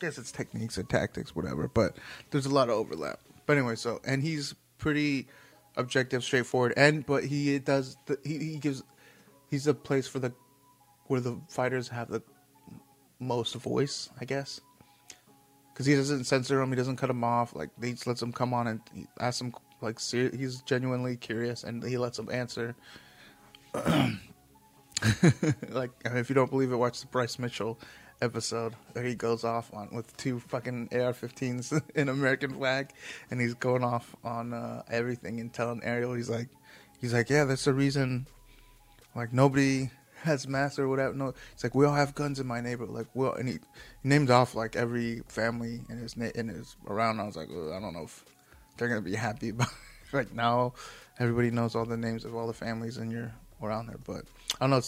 I 0.00 0.06
guess 0.06 0.18
it's 0.18 0.32
techniques 0.32 0.78
and 0.78 0.88
tactics, 0.88 1.36
whatever. 1.36 1.68
But 1.68 1.96
there's 2.30 2.46
a 2.46 2.54
lot 2.54 2.68
of 2.68 2.76
overlap. 2.76 3.20
But 3.46 3.58
anyway, 3.58 3.74
so 3.76 4.00
and 4.04 4.22
he's 4.22 4.54
pretty 4.78 5.28
objective, 5.76 6.24
straightforward, 6.24 6.72
and 6.76 7.04
but 7.04 7.24
he 7.24 7.58
does 7.58 7.96
the, 8.06 8.18
he 8.24 8.38
he 8.38 8.56
gives 8.56 8.82
he's 9.50 9.66
a 9.66 9.74
place 9.74 10.06
for 10.06 10.18
the 10.18 10.32
where 11.08 11.20
the 11.20 11.38
fighters 11.48 11.88
have 11.88 12.08
the 12.08 12.22
most 13.18 13.54
voice, 13.56 14.08
I 14.20 14.24
guess 14.24 14.60
because 15.80 15.86
he 15.86 15.96
doesn't 15.96 16.24
censor 16.24 16.58
them. 16.58 16.68
He 16.68 16.76
doesn't 16.76 16.96
cut 16.96 17.06
them 17.06 17.24
off. 17.24 17.54
Like 17.56 17.70
he 17.82 17.92
just 17.92 18.06
lets 18.06 18.20
them 18.20 18.32
come 18.32 18.52
on 18.52 18.66
and 18.66 18.80
ask 19.18 19.38
them 19.38 19.54
like 19.80 19.98
ser- 19.98 20.36
he's 20.36 20.60
genuinely 20.60 21.16
curious 21.16 21.64
and 21.64 21.82
he 21.82 21.96
lets 21.96 22.18
them 22.18 22.28
answer. 22.30 22.76
like 25.70 25.90
if 26.04 26.28
you 26.28 26.34
don't 26.34 26.50
believe 26.50 26.70
it, 26.70 26.76
watch 26.76 27.00
the 27.00 27.06
Bryce 27.06 27.38
Mitchell 27.38 27.78
episode 28.22 28.74
where 28.92 29.04
he 29.04 29.14
goes 29.14 29.44
off 29.44 29.72
on 29.72 29.88
with 29.92 30.16
two 30.16 30.40
fucking 30.40 30.88
AR-15s 30.92 31.80
in 31.94 32.08
American 32.08 32.54
flag, 32.54 32.92
and 33.30 33.40
he's 33.40 33.54
going 33.54 33.84
off 33.84 34.14
on 34.24 34.52
uh, 34.52 34.82
everything 34.90 35.40
and 35.40 35.52
telling 35.52 35.82
Ariel 35.82 36.14
he's 36.14 36.30
like, 36.30 36.48
he's 37.00 37.14
like, 37.14 37.30
yeah, 37.30 37.44
that's 37.44 37.64
the 37.64 37.72
reason. 37.72 38.26
Like 39.14 39.32
nobody 39.32 39.90
has 40.22 40.46
masks 40.46 40.78
or 40.78 40.88
whatever. 40.88 41.14
No, 41.14 41.34
it's 41.52 41.64
like 41.64 41.74
we 41.74 41.86
all 41.86 41.94
have 41.94 42.14
guns 42.14 42.38
in 42.38 42.46
my 42.46 42.60
neighborhood. 42.60 42.94
Like, 42.94 43.06
well, 43.14 43.34
and 43.34 43.48
he, 43.48 43.54
he 43.54 44.08
named 44.08 44.30
off 44.30 44.54
like 44.54 44.76
every 44.76 45.22
family 45.28 45.80
in 45.88 45.98
his 45.98 46.16
na- 46.16 46.30
in 46.34 46.48
his 46.48 46.76
around. 46.86 47.20
I 47.20 47.24
was 47.24 47.36
like, 47.36 47.48
well, 47.50 47.72
I 47.72 47.80
don't 47.80 47.94
know 47.94 48.04
if 48.04 48.24
they're 48.76 48.88
gonna 48.88 49.00
be 49.00 49.14
happy. 49.14 49.52
It. 50.12 50.16
like 50.16 50.34
now, 50.34 50.74
everybody 51.20 51.52
knows 51.52 51.76
all 51.76 51.84
the 51.84 51.96
names 51.96 52.24
of 52.24 52.34
all 52.34 52.48
the 52.48 52.52
families 52.52 52.96
in 52.96 53.12
your 53.12 53.32
around 53.62 53.86
there. 53.86 53.98
But 54.04 54.24
I 54.60 54.66
know. 54.66 54.80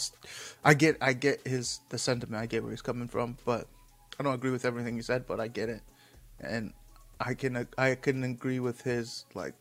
I 0.65 0.75
get 0.75 0.97
I 1.01 1.13
get 1.13 1.47
his 1.47 1.81
the 1.89 1.99
sentiment. 1.99 2.43
I 2.43 2.47
get 2.47 2.63
where 2.63 2.73
he's 2.73 2.83
coming 2.83 3.09
from, 3.09 3.37
but 3.45 3.67
I 4.19 4.23
don't 4.23 4.35
agree 4.35 4.51
with 4.51 4.65
everything 4.65 4.97
he 4.97 5.03
said. 5.03 5.27
But 5.27 5.41
I 5.41 5.49
get 5.49 5.69
it, 5.69 5.81
and 6.41 6.73
I 7.21 7.35
can 7.35 7.67
I 7.79 7.95
can 7.95 8.25
agree 8.25 8.61
with 8.61 8.83
his 8.83 9.25
like 9.35 9.55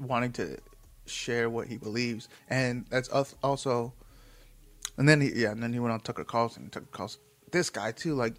wanting 0.00 0.32
to 0.32 0.58
share 1.06 1.50
what 1.50 1.66
he 1.66 1.76
believes, 1.76 2.28
and 2.48 2.86
that's 2.90 3.08
also 3.08 3.92
and 4.96 5.08
then 5.08 5.20
he, 5.20 5.32
yeah, 5.34 5.52
and 5.52 5.62
then 5.62 5.72
he 5.72 5.78
went 5.78 5.92
on 5.92 6.00
Tucker 6.00 6.24
Carlson. 6.24 6.68
Tucker 6.70 6.86
Carlson, 6.90 7.20
this 7.50 7.70
guy 7.70 7.92
too, 7.92 8.14
like, 8.14 8.34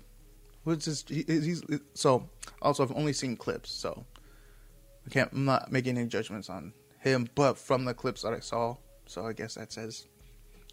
what's 0.63 0.85
this? 0.85 1.03
He, 1.07 1.23
he's 1.27 1.63
so. 1.93 2.29
Also, 2.61 2.83
I've 2.83 2.95
only 2.95 3.13
seen 3.13 3.35
clips, 3.35 3.71
so 3.71 4.05
I 5.05 5.09
can't. 5.09 5.31
I'm 5.33 5.45
not 5.45 5.71
making 5.71 5.97
any 5.97 6.07
judgments 6.07 6.49
on 6.49 6.73
him, 6.99 7.27
but 7.35 7.57
from 7.57 7.85
the 7.85 7.93
clips 7.93 8.21
that 8.21 8.33
I 8.33 8.39
saw, 8.39 8.77
so 9.05 9.25
I 9.25 9.33
guess 9.33 9.55
that 9.55 9.73
says 9.73 10.07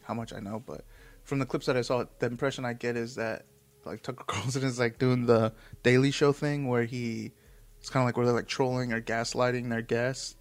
how 0.03 0.15
much 0.15 0.33
I 0.33 0.41
know. 0.41 0.63
But 0.65 0.85
from 1.25 1.39
the 1.39 1.47
clips 1.47 1.67
that 1.67 1.77
I 1.77 1.83
saw, 1.83 2.05
the 2.19 2.27
impression 2.27 2.65
I 2.65 2.73
get 2.73 2.97
is 2.97 3.15
that 3.17 3.45
like 3.85 4.03
Tucker 4.03 4.25
Carlson 4.27 4.65
is 4.65 4.79
like 4.79 4.99
doing 4.99 5.27
the 5.27 5.53
Daily 5.83 6.11
Show 6.11 6.33
thing 6.33 6.69
where 6.69 6.85
he, 6.85 7.33
it's 7.81 7.91
kind 7.91 8.03
of 8.03 8.07
like 8.07 8.17
where 8.17 8.27
they're 8.27 8.35
like 8.35 8.49
trolling 8.49 8.93
or 8.93 9.01
gaslighting 9.01 9.71
their 9.71 9.83
guests, 9.83 10.37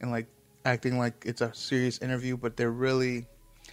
and 0.00 0.10
like 0.10 0.26
acting 0.64 0.98
like 0.98 1.22
it's 1.26 1.40
a 1.40 1.54
serious 1.54 1.98
interview, 1.98 2.36
but 2.36 2.56
they're 2.56 2.70
really 2.70 3.26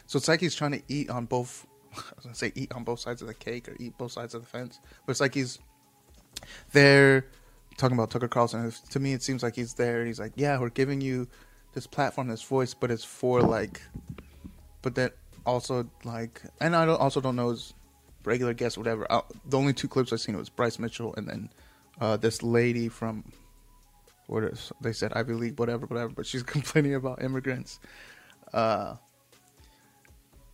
so 0.08 0.18
it's 0.18 0.28
like 0.28 0.40
he's 0.40 0.56
trying 0.56 0.72
to 0.72 0.82
eat 0.88 1.10
on 1.10 1.26
both. 1.26 1.66
I 1.94 2.02
was 2.16 2.24
gonna 2.24 2.36
say 2.36 2.52
eat 2.56 2.72
on 2.74 2.84
both 2.84 3.00
sides 3.00 3.22
of 3.22 3.28
the 3.28 3.34
cake 3.34 3.68
or 3.68 3.76
eat 3.80 3.98
both 3.98 4.12
sides 4.12 4.34
of 4.34 4.42
the 4.42 4.48
fence, 4.48 4.80
but 5.06 5.12
it's 5.12 5.22
like 5.22 5.34
he's 5.34 5.60
there 6.72 7.26
talking 7.78 7.98
about 7.98 8.10
Tucker 8.10 8.28
Carlson. 8.28 8.72
To 8.90 9.00
me, 9.00 9.14
it 9.14 9.22
seems 9.22 9.44
like 9.44 9.56
he's 9.56 9.74
there. 9.74 10.06
He's 10.06 10.20
like, 10.20 10.34
yeah, 10.36 10.60
we're 10.60 10.70
giving 10.70 11.02
you 11.02 11.28
this 11.74 11.86
platform, 11.88 12.28
this 12.28 12.42
voice, 12.42 12.74
but 12.74 12.90
it's 12.90 13.04
for 13.04 13.42
like, 13.42 13.82
but 14.82 14.96
that 14.96 15.16
also 15.48 15.90
like, 16.04 16.42
and 16.62 16.76
I 16.76 16.86
don't, 16.86 17.00
also 17.00 17.22
don't 17.22 17.36
know 17.36 17.50
his 17.50 17.74
regular 18.24 18.54
guests, 18.54 18.78
whatever. 18.78 19.12
I, 19.12 19.22
the 19.46 19.58
only 19.58 19.74
two 19.74 19.88
clips 19.88 20.14
I've 20.14 20.22
seen 20.22 20.38
was 20.38 20.50
Bryce 20.50 20.78
Mitchell 20.78 21.16
and 21.16 21.28
then 21.28 21.50
uh, 22.00 22.18
this 22.18 22.44
lady 22.44 22.90
from 22.90 23.24
what 24.28 24.44
is 24.44 24.72
they 24.82 24.92
said 24.92 25.14
Ivy 25.14 25.34
League, 25.34 25.58
whatever, 25.58 25.86
whatever. 25.88 26.12
But 26.14 26.26
she's 26.28 26.44
complaining 26.56 26.94
about 26.94 27.24
immigrants. 27.24 27.80
Uh, 28.54 28.96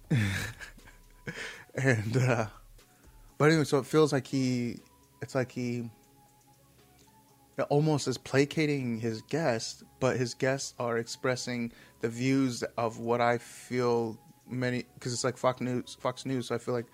and 1.75 2.17
uh, 2.17 2.45
but 3.37 3.49
anyway, 3.49 3.65
so 3.65 3.79
it 3.79 3.85
feels 3.85 4.13
like 4.13 4.27
he, 4.27 4.77
it's 5.21 5.35
like 5.35 5.51
he 5.51 5.89
almost 7.69 8.07
is 8.07 8.17
placating 8.17 8.99
his 8.99 9.21
guests, 9.23 9.83
but 9.99 10.17
his 10.17 10.33
guests 10.33 10.73
are 10.79 10.97
expressing 10.97 11.71
the 12.01 12.09
views 12.09 12.63
of 12.77 12.99
what 12.99 13.21
I 13.21 13.37
feel 13.37 14.17
many 14.53 14.85
because 14.93 15.13
it's 15.13 15.23
like 15.23 15.37
Fox 15.37 15.61
News. 15.61 15.97
Fox 15.99 16.25
News. 16.25 16.47
So 16.47 16.55
I 16.55 16.57
feel 16.57 16.73
like 16.73 16.87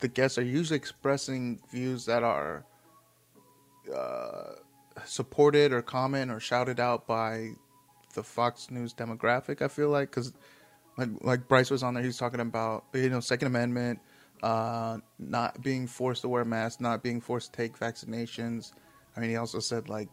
the 0.00 0.08
guests 0.08 0.38
are 0.38 0.44
usually 0.44 0.76
expressing 0.76 1.60
views 1.70 2.06
that 2.06 2.22
are 2.22 2.64
uh, 3.94 4.52
supported 5.04 5.72
or 5.72 5.82
comment 5.82 6.30
or 6.30 6.40
shouted 6.40 6.80
out 6.80 7.06
by 7.06 7.50
the 8.14 8.22
Fox 8.22 8.70
News 8.70 8.94
demographic. 8.94 9.62
I 9.62 9.68
feel 9.68 9.88
like 9.88 10.10
because 10.10 10.32
like 10.96 11.08
like 11.20 11.48
Bryce 11.48 11.70
was 11.70 11.82
on 11.82 11.94
there. 11.94 12.02
He 12.02 12.08
was 12.08 12.18
talking 12.18 12.40
about 12.40 12.84
you 12.92 13.08
know 13.10 13.20
Second 13.20 13.48
Amendment, 13.48 14.00
uh, 14.42 14.98
not 15.18 15.62
being 15.62 15.86
forced 15.86 16.22
to 16.22 16.28
wear 16.28 16.44
masks, 16.44 16.80
not 16.80 17.02
being 17.02 17.20
forced 17.20 17.52
to 17.52 17.56
take 17.56 17.78
vaccinations. 17.78 18.72
I 19.16 19.20
mean, 19.20 19.30
he 19.30 19.36
also 19.36 19.60
said 19.60 19.88
like 19.88 20.08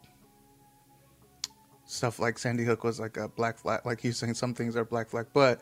stuff 1.86 2.20
like 2.20 2.38
Sandy 2.38 2.64
Hook 2.64 2.84
was 2.84 3.00
like 3.00 3.18
a 3.18 3.28
black 3.28 3.58
flag. 3.58 3.86
Like 3.86 4.02
he's 4.02 4.18
saying 4.18 4.36
some 4.36 4.54
things 4.54 4.76
are 4.76 4.86
black 4.86 5.10
flag, 5.10 5.28
but 5.34 5.62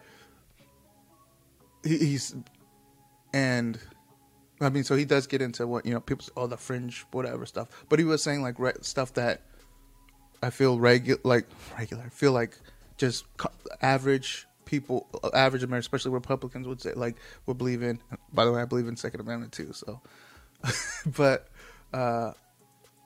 he, 1.84 1.98
he's 1.98 2.36
and 3.34 3.80
I 4.62 4.70
mean, 4.70 4.84
so 4.84 4.96
he 4.96 5.06
does 5.06 5.28
get 5.28 5.42
into 5.42 5.68
what 5.68 5.86
you 5.86 5.94
know 5.94 6.00
people 6.00 6.26
all 6.36 6.48
the 6.48 6.58
fringe 6.58 7.06
whatever 7.12 7.46
stuff. 7.46 7.70
But 7.90 8.00
he 8.00 8.06
was 8.06 8.24
saying 8.24 8.42
like 8.42 8.60
re- 8.60 8.74
stuff 8.82 9.14
that 9.16 9.42
I 10.42 10.50
feel 10.50 10.80
regular, 10.80 11.20
like 11.24 11.48
regular. 11.78 12.04
I 12.04 12.10
feel 12.10 12.32
like 12.32 12.58
just 12.98 13.26
co- 13.38 13.52
average 13.82 14.48
people, 14.66 15.08
average 15.34 15.64
Americans, 15.64 15.86
especially 15.86 16.12
Republicans, 16.12 16.68
would 16.68 16.82
say 16.82 16.94
like 16.94 17.18
would 17.46 17.58
believe 17.58 17.84
in. 17.84 18.00
By 18.34 18.46
the 18.46 18.52
way, 18.52 18.62
I 18.62 18.66
believe 18.66 18.88
in 18.88 18.96
Second 18.96 19.22
Amendment 19.22 19.52
too. 19.52 19.74
So, 19.74 20.02
but 21.18 21.48
uh, 21.94 22.34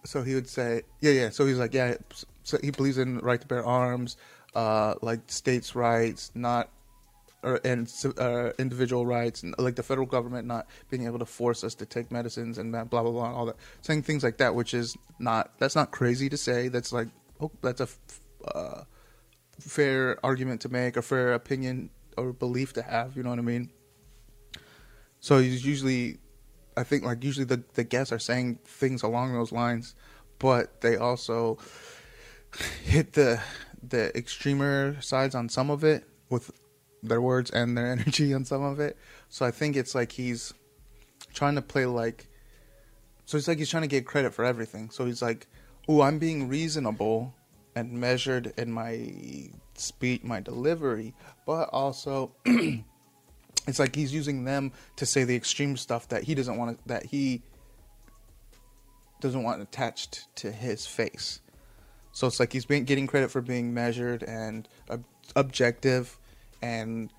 so 0.04 0.24
he 0.24 0.36
would 0.36 0.50
say, 0.50 0.84
yeah, 1.02 1.12
yeah. 1.12 1.30
So 1.30 1.46
he's 1.46 1.58
like, 1.58 1.74
yeah, 1.74 1.96
so 2.44 2.58
he 2.62 2.72
believes 2.72 2.98
in 2.98 3.20
right 3.20 3.40
to 3.40 3.48
bear 3.48 3.66
arms, 3.66 4.18
uh, 4.56 4.96
like 5.02 5.20
states' 5.28 5.76
rights, 5.76 6.32
not 6.34 6.70
or 7.44 7.60
and 7.64 7.92
uh, 8.18 8.52
individual 8.58 9.06
rights, 9.06 9.44
and 9.44 9.54
like 9.58 9.76
the 9.76 9.84
federal 9.84 10.08
government 10.08 10.48
not 10.48 10.68
being 10.90 11.06
able 11.06 11.20
to 11.20 11.26
force 11.26 11.64
us 11.64 11.76
to 11.76 11.86
take 11.86 12.12
medicines 12.12 12.58
and 12.58 12.72
blah 12.72 12.84
blah 12.84 13.04
blah, 13.04 13.34
all 13.34 13.46
that, 13.46 13.56
saying 13.82 14.04
things 14.04 14.24
like 14.24 14.38
that, 14.38 14.56
which 14.56 14.74
is 14.74 14.98
not 15.20 15.52
that's 15.60 15.76
not 15.76 15.92
crazy 15.92 16.30
to 16.30 16.38
say. 16.38 16.68
That's 16.68 16.92
like 16.92 17.08
oh, 17.40 17.52
that's 17.62 17.82
a 17.82 17.88
uh, 18.56 18.84
fair 19.60 20.24
argument 20.24 20.62
to 20.62 20.70
make, 20.70 20.98
a 20.98 21.02
fair 21.02 21.34
opinion 21.34 21.90
or 22.18 22.34
belief 22.34 22.74
to 22.74 22.82
have. 22.82 23.16
You 23.16 23.24
know 23.24 23.30
what 23.30 23.40
I 23.40 23.44
mean? 23.44 23.72
So 25.20 25.38
usually, 25.38 26.18
I 26.76 26.84
think, 26.84 27.04
like 27.04 27.24
usually 27.24 27.46
the 27.46 27.64
the 27.74 27.84
guests 27.84 28.12
are 28.12 28.20
saying 28.20 28.60
things 28.66 29.04
along 29.04 29.34
those 29.34 29.52
lines, 29.52 29.96
but 30.40 30.82
they 30.82 30.98
also 30.98 31.58
hit 32.84 33.14
the 33.14 33.42
the 33.88 34.16
extremer 34.18 35.00
sides 35.02 35.36
on 35.36 35.50
some 35.50 35.70
of 35.70 35.84
it 35.84 36.04
with 36.30 36.52
their 37.04 37.22
words 37.22 37.52
and 37.52 37.78
their 37.78 37.88
energy 37.92 38.34
on 38.34 38.46
some 38.46 38.64
of 38.64 38.80
it. 38.80 38.98
So 39.30 39.46
I 39.46 39.52
think 39.52 39.76
it's 39.76 39.96
like 39.96 40.12
he's 40.12 40.54
trying 41.34 41.56
to 41.56 41.62
play 41.62 41.86
like 41.86 42.28
so 43.26 43.38
it's 43.38 43.48
like 43.48 43.58
he's 43.58 43.70
trying 43.70 43.84
to 43.84 43.88
get 43.88 44.06
credit 44.06 44.34
for 44.34 44.46
everything. 44.46 44.90
So 44.90 45.06
he's 45.06 45.22
like, 45.22 45.48
"Oh, 45.90 46.02
I'm 46.02 46.18
being 46.18 46.48
reasonable 46.48 47.36
and 47.76 47.92
measured 47.92 48.54
in 48.58 48.72
my 48.72 49.12
speech, 49.76 50.24
my 50.24 50.40
delivery, 50.40 51.14
but 51.46 51.70
also 51.74 52.32
it's 52.46 53.80
like 53.80 53.96
he's 53.96 54.14
using 54.14 54.46
them 54.46 54.72
to 54.96 55.06
say 55.06 55.26
the 55.26 55.36
extreme 55.36 55.76
stuff 55.76 56.08
that 56.08 56.24
he 56.24 56.36
doesn't 56.36 56.58
want 56.58 56.78
to, 56.78 56.88
that 56.88 57.06
he 57.06 57.44
doesn't 59.20 59.44
want 59.44 59.62
attached 59.62 60.34
to 60.38 60.52
his 60.52 60.88
face. 60.88 61.42
So 62.14 62.28
it's 62.28 62.40
like 62.40 62.54
he's 62.54 62.66
being 62.66 62.86
getting 62.86 63.08
credit 63.08 63.30
for 63.30 63.42
being 63.42 63.74
measured 63.74 64.24
and 64.24 64.68
ob- 64.90 65.04
objective 65.36 66.18
and 66.62 67.12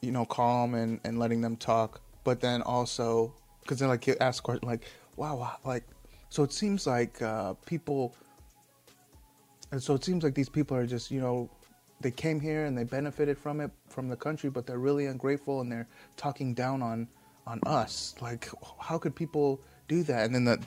you 0.00 0.10
know 0.10 0.24
calm 0.24 0.74
and, 0.74 1.00
and 1.04 1.18
letting 1.18 1.40
them 1.40 1.56
talk, 1.56 2.00
but 2.24 2.40
then 2.40 2.62
also 2.62 3.34
because 3.60 3.78
then 3.78 3.88
like 3.88 4.04
he 4.04 4.18
asks 4.18 4.40
question 4.40 4.68
like, 4.68 4.84
wow, 5.16 5.36
wow, 5.36 5.56
like 5.64 5.84
so 6.32 6.42
it 6.42 6.52
seems 6.52 6.86
like 6.86 7.20
uh, 7.20 7.52
people. 7.66 8.14
And 9.70 9.82
so 9.82 9.94
it 9.94 10.02
seems 10.02 10.24
like 10.24 10.34
these 10.34 10.48
people 10.48 10.74
are 10.78 10.86
just, 10.86 11.10
you 11.10 11.20
know, 11.20 11.50
they 12.00 12.10
came 12.10 12.40
here 12.40 12.64
and 12.64 12.76
they 12.76 12.84
benefited 12.84 13.36
from 13.36 13.60
it 13.60 13.70
from 13.90 14.08
the 14.08 14.16
country, 14.16 14.48
but 14.48 14.66
they're 14.66 14.78
really 14.78 15.04
ungrateful 15.04 15.60
and 15.60 15.70
they're 15.70 15.88
talking 16.16 16.54
down 16.54 16.80
on 16.80 17.06
on 17.46 17.60
us. 17.66 18.14
Like, 18.22 18.48
how 18.80 18.96
could 18.96 19.14
people 19.14 19.60
do 19.88 20.02
that? 20.04 20.24
And 20.24 20.34
then 20.34 20.44
that 20.46 20.60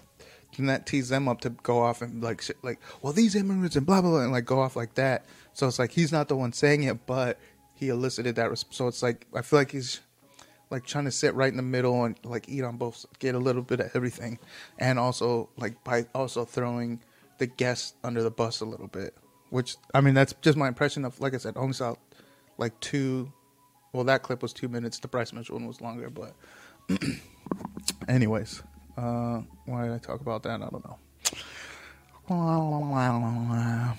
then 0.55 0.67
that 0.67 0.86
tease 0.86 1.09
them 1.09 1.28
up 1.28 1.41
to 1.41 1.49
go 1.49 1.82
off 1.82 2.03
and 2.03 2.21
like 2.21 2.41
shit, 2.41 2.57
like, 2.63 2.80
well, 3.01 3.11
these 3.11 3.36
immigrants 3.36 3.76
and 3.76 3.88
blah 3.88 4.01
blah 4.01 4.11
blah, 4.11 4.21
and 4.21 4.32
like 4.32 4.45
go 4.45 4.59
off 4.61 4.76
like 4.76 4.93
that. 4.95 5.26
So 5.53 5.67
it's 5.67 5.80
like 5.80 5.91
he's 5.91 6.11
not 6.11 6.28
the 6.28 6.36
one 6.36 6.53
saying 6.53 6.84
it, 6.84 7.07
but 7.07 7.39
he 7.76 7.89
elicited 7.89 8.36
that. 8.38 8.65
So 8.71 8.88
it's 8.88 9.03
like 9.03 9.28
I 9.34 9.41
feel 9.41 9.59
like 9.59 9.71
he's 9.71 9.99
like 10.71 10.86
trying 10.86 11.05
to 11.05 11.11
sit 11.11 11.36
right 11.36 11.49
in 11.49 11.57
the 11.57 11.63
middle 11.63 12.03
and 12.05 12.17
like 12.23 12.49
eat 12.49 12.63
on 12.63 12.78
both, 12.78 13.05
get 13.19 13.36
a 13.36 13.39
little 13.39 13.61
bit 13.61 13.80
of 13.80 13.91
everything, 13.93 14.39
and 14.80 14.97
also 14.97 15.49
like 15.57 15.84
by 15.84 16.05
also 16.15 16.45
throwing 16.45 16.99
the 17.38 17.45
guests 17.45 17.93
under 18.03 18.23
the 18.23 18.32
bus 18.32 18.61
a 18.61 18.65
little 18.65 18.88
bit. 18.88 19.15
Which 19.49 19.76
I 19.93 20.01
mean, 20.01 20.13
that's 20.13 20.34
just 20.41 20.57
my 20.57 20.67
impression 20.67 21.05
of. 21.05 21.19
Like 21.19 21.34
I 21.34 21.38
said, 21.38 21.55
only 21.57 21.73
saw 21.73 21.95
like 22.57 22.80
two. 22.80 23.32
Well, 23.93 24.03
that 24.05 24.23
clip 24.23 24.41
was 24.41 24.51
two 24.51 24.67
minutes. 24.67 24.99
The 24.99 25.07
Bryce 25.07 25.32
Mitchell 25.32 25.55
one 25.55 25.67
was 25.67 25.80
longer, 25.80 26.09
but 26.09 26.34
anyways, 28.09 28.61
uh, 28.97 29.41
why 29.65 29.84
did 29.84 29.93
I 29.93 29.99
talk 29.99 30.19
about 30.21 30.43
that? 30.43 30.61
I 30.61 30.67
don't 30.69 30.84
know. 30.84 30.97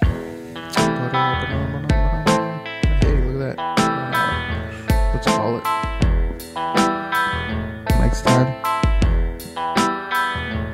Hey, 0.02 0.54
look 0.54 1.14
at 1.14 2.15
that. 3.54 5.12
Let's 5.14 5.26
call 5.26 5.58
it 5.58 5.64
next 7.98 8.22
time. 8.22 8.48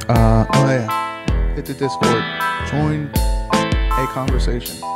Uh, 0.08 0.46
oh 0.52 0.66
yeah, 0.68 1.54
hit 1.54 1.66
the 1.66 1.74
Discord, 1.74 2.24
join 2.70 3.10
a 3.12 4.06
conversation. 4.12 4.91